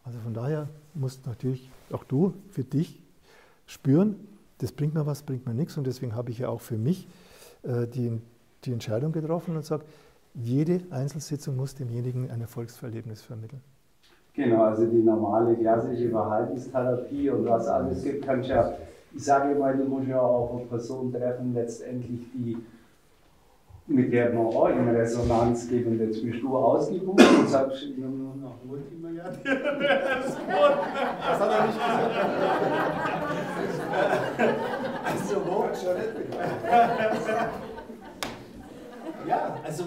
[0.04, 3.00] Also von daher musst natürlich auch du für dich
[3.68, 4.16] spüren,
[4.62, 5.78] das bringt mir was, bringt mir nichts.
[5.78, 7.08] Und deswegen habe ich ja auch für mich
[7.64, 8.22] äh, die,
[8.64, 9.84] die Entscheidung getroffen und sage,
[10.34, 13.62] jede Einzelsitzung muss demjenigen ein Erfolgsverlebnis vermitteln.
[14.34, 18.74] Genau, also die normale klassische Verhaltenstherapie und was alles gibt, kannst ja,
[19.14, 22.56] ich sage immer, du musst ja auch eine Person treffen, letztendlich, die
[23.94, 28.04] mit der man auch in Resonanz geht und jetzt bist du ausgebucht und sagst, ich
[28.04, 29.42] habe nur noch Multimilliardär.
[31.22, 32.12] Das hat er nicht gesagt.
[35.06, 35.66] Also wo?
[39.28, 39.84] Ja, also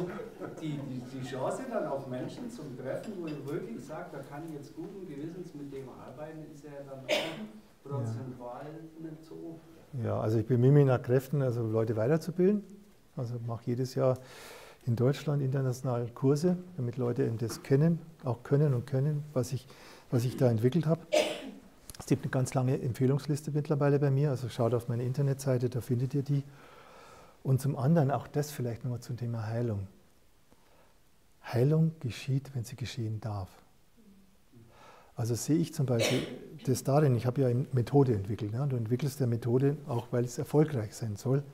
[0.60, 4.44] die, die, die Chance dann auf Menschen zum Treffen, wo ich wirklich sage, da kann
[4.48, 9.10] ich jetzt guten Gewissens mit dem arbeiten, ist ja dann auch prozentual ja.
[9.10, 9.58] nicht so.
[10.04, 12.62] Ja, also ich bemühe mich nach Kräften, also Leute weiterzubilden
[13.16, 14.18] also mache jedes Jahr
[14.86, 19.66] in Deutschland international Kurse, damit Leute das kennen, auch können und können, was ich,
[20.10, 21.00] was ich da entwickelt habe.
[21.98, 25.80] Es gibt eine ganz lange Empfehlungsliste mittlerweile bei mir, also schaut auf meine Internetseite, da
[25.80, 26.42] findet ihr die.
[27.42, 29.86] Und zum anderen auch das vielleicht nochmal zum Thema Heilung.
[31.44, 33.48] Heilung geschieht, wenn sie geschehen darf.
[35.16, 36.26] Also sehe ich zum Beispiel
[36.66, 38.52] das darin, ich habe ja eine Methode entwickelt.
[38.52, 38.66] Ne?
[38.68, 41.44] Du entwickelst eine Methode auch, weil es erfolgreich sein soll.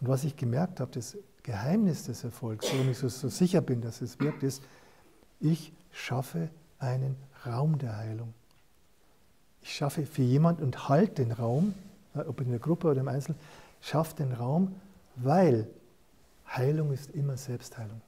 [0.00, 3.80] Und was ich gemerkt habe, das Geheimnis des Erfolgs, warum ich so, so sicher bin,
[3.80, 4.62] dass es wirkt, ist,
[5.40, 7.16] ich schaffe einen
[7.46, 8.34] Raum der Heilung.
[9.62, 11.74] Ich schaffe für jemanden und halte den Raum,
[12.14, 13.38] ob in der Gruppe oder im Einzelnen,
[13.80, 14.74] schaffe den Raum,
[15.16, 15.68] weil
[16.46, 18.00] Heilung ist immer Selbstheilung.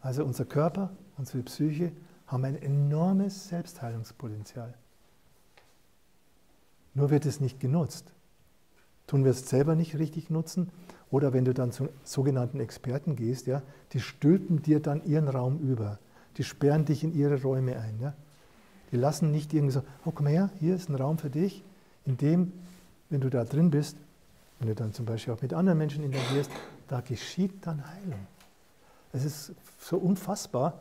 [0.00, 1.92] Also unser Körper, unsere Psyche
[2.26, 4.74] haben ein enormes Selbstheilungspotenzial.
[6.94, 8.15] Nur wird es nicht genutzt
[9.06, 10.70] tun wir es selber nicht richtig nutzen.
[11.10, 13.62] Oder wenn du dann zu sogenannten Experten gehst, ja,
[13.92, 15.98] die stülpen dir dann ihren Raum über.
[16.36, 18.00] Die sperren dich in ihre Räume ein.
[18.00, 18.14] Ja.
[18.92, 21.64] Die lassen nicht irgendwie so, oh komm her, hier ist ein Raum für dich,
[22.04, 22.52] in dem,
[23.08, 23.96] wenn du da drin bist,
[24.58, 26.50] wenn du dann zum Beispiel auch mit anderen Menschen interagierst,
[26.88, 28.26] da geschieht dann Heilung.
[29.12, 30.80] Es ist so unfassbar,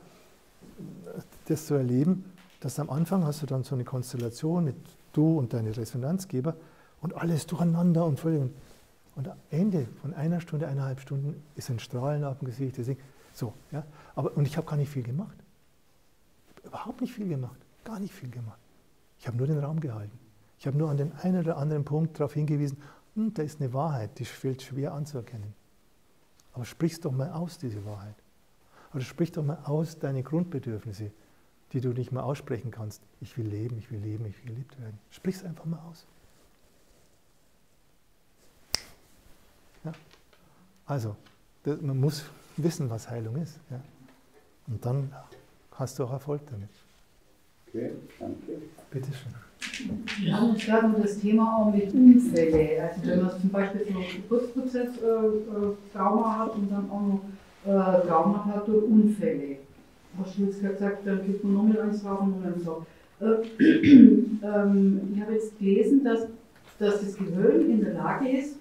[1.48, 2.26] das zu erleben,
[2.60, 4.76] dass am Anfang hast du dann so eine Konstellation mit
[5.14, 6.56] du und deine Resonanzgeber
[7.06, 8.50] und alles durcheinander und völlig.
[9.16, 12.80] Und am Ende von einer Stunde, eineinhalb Stunden ist ein Strahlen auf dem Gesicht.
[12.80, 13.00] Deswegen,
[13.32, 13.86] so, ja.
[14.16, 15.38] Aber, und ich habe gar nicht viel gemacht.
[16.64, 17.60] Überhaupt nicht viel gemacht.
[17.84, 18.58] Gar nicht viel gemacht.
[19.20, 20.18] Ich habe nur den Raum gehalten.
[20.58, 22.82] Ich habe nur an den einen oder anderen Punkt darauf hingewiesen,
[23.14, 25.54] hm, da ist eine Wahrheit, die fällt schwer anzuerkennen.
[26.54, 28.16] Aber sprich doch mal aus, diese Wahrheit.
[28.96, 31.12] Oder sprich doch mal aus deine Grundbedürfnisse,
[31.72, 33.04] die du nicht mehr aussprechen kannst.
[33.22, 34.98] Ich will leben, ich will leben, ich will geliebt werden.
[35.12, 36.08] Sprich es einfach mal aus.
[40.86, 41.16] Also,
[41.64, 42.26] das, man muss
[42.58, 43.58] wissen, was Heilung ist.
[43.70, 43.80] Ja?
[44.68, 45.12] Und dann
[45.72, 46.70] hast du auch Erfolg damit.
[47.68, 48.62] Okay, danke.
[48.92, 49.34] Bitte schön.
[50.20, 52.84] Wir haben uns gerade um das Thema auch mit Unfälle.
[52.84, 57.22] Also wenn man zum Beispiel so einen Geburtsprozess-Trauma äh, äh, hat und dann auch noch
[57.66, 59.58] äh, Trauma hat durch Unfälle.
[60.18, 62.86] Hast du jetzt gesagt, dann gibt man noch mit eins drauf und dann so.
[63.20, 63.26] Äh,
[63.60, 66.28] ähm, ich habe jetzt gelesen, dass,
[66.80, 68.56] dass das Gehirn in der Lage ist,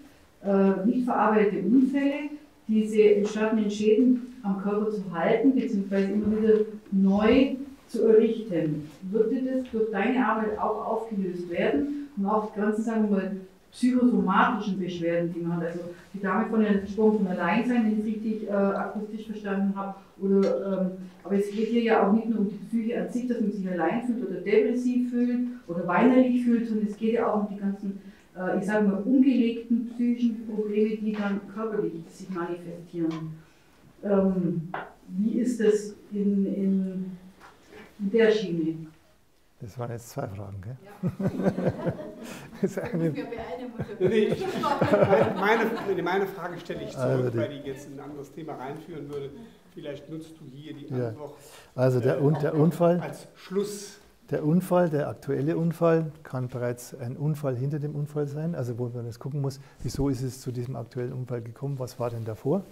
[0.47, 2.31] äh, nicht verarbeitete Unfälle,
[2.67, 6.55] diese entstandenen Schäden am Körper zu halten, beziehungsweise immer wieder
[6.91, 7.57] neu
[7.89, 8.89] zu errichten.
[9.11, 13.37] Würde das durch deine Arbeit auch aufgelöst werden und auch die ganzen, sagen wir mal,
[13.75, 15.67] psychosomatischen Beschwerden, die man hat.
[15.67, 15.81] Also
[16.13, 19.97] die Dame von der Sprung von Alleinsein, wenn ich es richtig äh, akustisch verstanden habe.
[20.21, 20.91] Oder, ähm,
[21.25, 23.51] aber es geht hier ja auch nicht nur um die Psyche an sich, dass man
[23.51, 27.49] sich allein fühlt oder depressiv fühlt oder weinerlich fühlt, sondern es geht ja auch um
[27.53, 27.99] die ganzen,
[28.37, 33.35] äh, ich sage mal, ungelegten psychischen Probleme, die dann körperlich sich manifestieren.
[34.03, 34.69] Ähm,
[35.09, 37.17] wie ist das in, in,
[37.99, 38.87] in der Schiene?
[39.61, 40.77] Das waren jetzt zwei Fragen, gell?
[40.85, 41.73] Ja.
[42.61, 43.11] das eine,
[43.99, 44.45] nee, ich,
[45.37, 48.57] meine, meine, Frage stelle ich zurück, also die, weil ich jetzt in ein anderes Thema
[48.57, 49.31] reinführen würde.
[49.73, 51.09] Vielleicht nutzt du hier die ja.
[51.09, 51.35] Antwort.
[51.75, 53.01] Also der, äh, der Unfall.
[53.01, 53.99] Als Schluss.
[54.31, 58.55] Der Unfall, der aktuelle Unfall, kann bereits ein Unfall hinter dem Unfall sein.
[58.55, 62.01] Also wo man jetzt gucken muss, wieso ist es zu diesem aktuellen Unfall gekommen, was
[62.01, 62.63] war denn davor?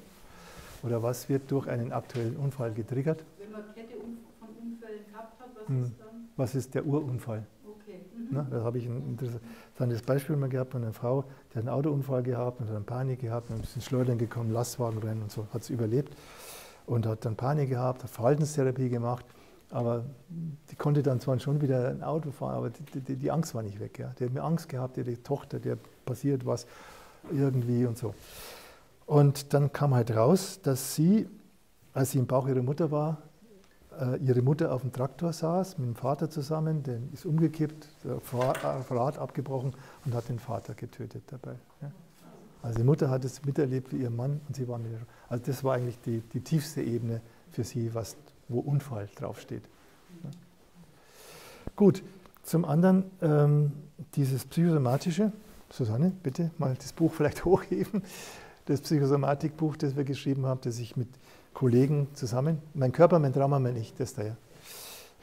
[0.83, 3.23] Oder was wird durch einen aktuellen Unfall getriggert?
[3.39, 3.95] Wenn man Kette
[4.41, 5.83] von Unfällen gehabt hat, was hm.
[5.83, 6.29] ist dann?
[6.37, 7.45] Was ist der Urunfall?
[7.67, 8.01] Okay.
[8.17, 8.29] Mhm.
[8.31, 11.69] Na, da habe ich ein interessantes Beispiel mal gehabt von einer Frau, die hat einen
[11.69, 15.47] Autounfall gehabt und hat dann Panik gehabt, und ist ins Schleudern gekommen, Lastwagenrennen und so,
[15.53, 16.17] hat es überlebt
[16.87, 19.27] und hat dann Panik gehabt, hat Verhaltenstherapie gemacht,
[19.73, 20.05] aber
[20.71, 23.63] die konnte dann zwar schon wieder ein Auto fahren, aber die, die, die Angst war
[23.63, 23.99] nicht weg.
[23.99, 24.13] Ja.
[24.19, 26.67] Die hat mir Angst gehabt, die Tochter, der passiert was
[27.31, 28.15] irgendwie und so.
[29.07, 31.29] Und dann kam halt raus, dass sie,
[31.95, 33.23] als sie im Bauch ihrer Mutter war,
[33.99, 38.13] äh, ihre Mutter auf dem Traktor saß, mit dem Vater zusammen, der ist umgekippt, der
[38.15, 39.73] äh, Rad abgebrochen
[40.05, 41.57] und hat den Vater getötet dabei.
[42.63, 44.85] Also die Mutter hat es miterlebt wie ihr Mann und sie waren
[45.29, 47.21] Also das war eigentlich die, die tiefste Ebene
[47.51, 48.17] für sie, was,
[48.53, 49.63] wo Unfall draufsteht.
[51.77, 52.03] Gut,
[52.43, 53.73] zum anderen ähm,
[54.15, 55.33] dieses psychosomatische,
[55.71, 58.03] Susanne, bitte mal das Buch vielleicht hochheben
[58.67, 61.09] das Psychosomatikbuch, das wir geschrieben haben, das ich mit
[61.55, 64.37] Kollegen zusammen, mein Körper, mein Trauma, mein Ich, das da ja,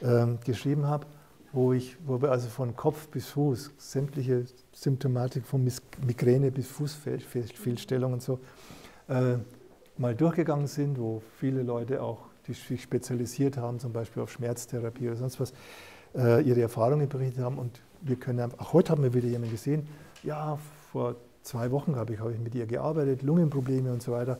[0.02, 1.06] ähm, geschrieben habe,
[1.52, 5.68] wo, ich, wo wir also von Kopf bis Fuß sämtliche Symptomatik von
[6.06, 8.38] Migräne bis Fußfehlstellung und so
[9.08, 9.36] äh,
[9.96, 15.08] mal durchgegangen sind, wo viele Leute auch, die sich spezialisiert haben, zum Beispiel auf Schmerztherapie
[15.08, 15.52] oder sonst was,
[16.14, 17.58] äh, ihre Erfahrungen berichtet haben.
[17.58, 19.86] Und wir können auch heute haben wir wieder jemanden gesehen,
[20.22, 20.58] ja,
[20.92, 24.38] vor zwei Wochen habe ich, habe ich mit ihr gearbeitet, Lungenprobleme und so weiter.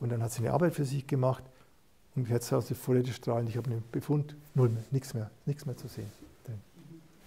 [0.00, 1.44] Und dann hat sie eine Arbeit für sich gemacht
[2.16, 3.46] und jetzt aus der Vorräte strahlen.
[3.46, 6.23] Ich habe einen Befund, null mehr, nichts mehr, nichts mehr zu sehen.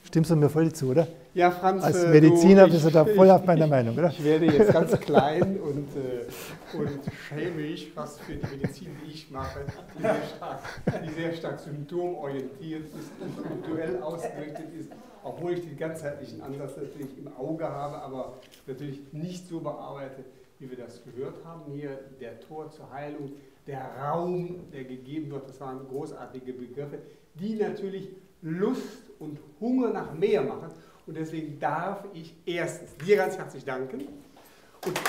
[0.08, 1.08] Stimmst du mir voll zu, oder?
[1.34, 1.84] Ja, Franz.
[1.84, 4.10] Als äh, Mediziner du, bist du da voll auf meiner Meinung, oder?
[4.10, 9.12] Ich werde jetzt ganz klein und, äh, und schäme mich fast für die Medizin, die
[9.12, 9.60] ich mache,
[9.98, 10.60] die sehr stark,
[11.06, 14.90] die sehr stark symptomorientiert ist und punktuell ausgerichtet ist
[15.28, 20.24] obwohl ich den ganzheitlichen Ansatz natürlich im Auge habe, aber natürlich nicht so bearbeite,
[20.60, 21.74] wie wir das gehört haben.
[21.74, 23.34] Hier der Tor zur Heilung,
[23.68, 27.00] der Raum, der gegeben wird, das waren großartige Begriffe,
[27.36, 28.10] die natürlich
[28.42, 30.70] Lust und Hunger nach mehr machen.
[31.06, 34.08] Und deswegen darf ich erstens dir ganz herzlich danken.
[34.86, 35.00] Und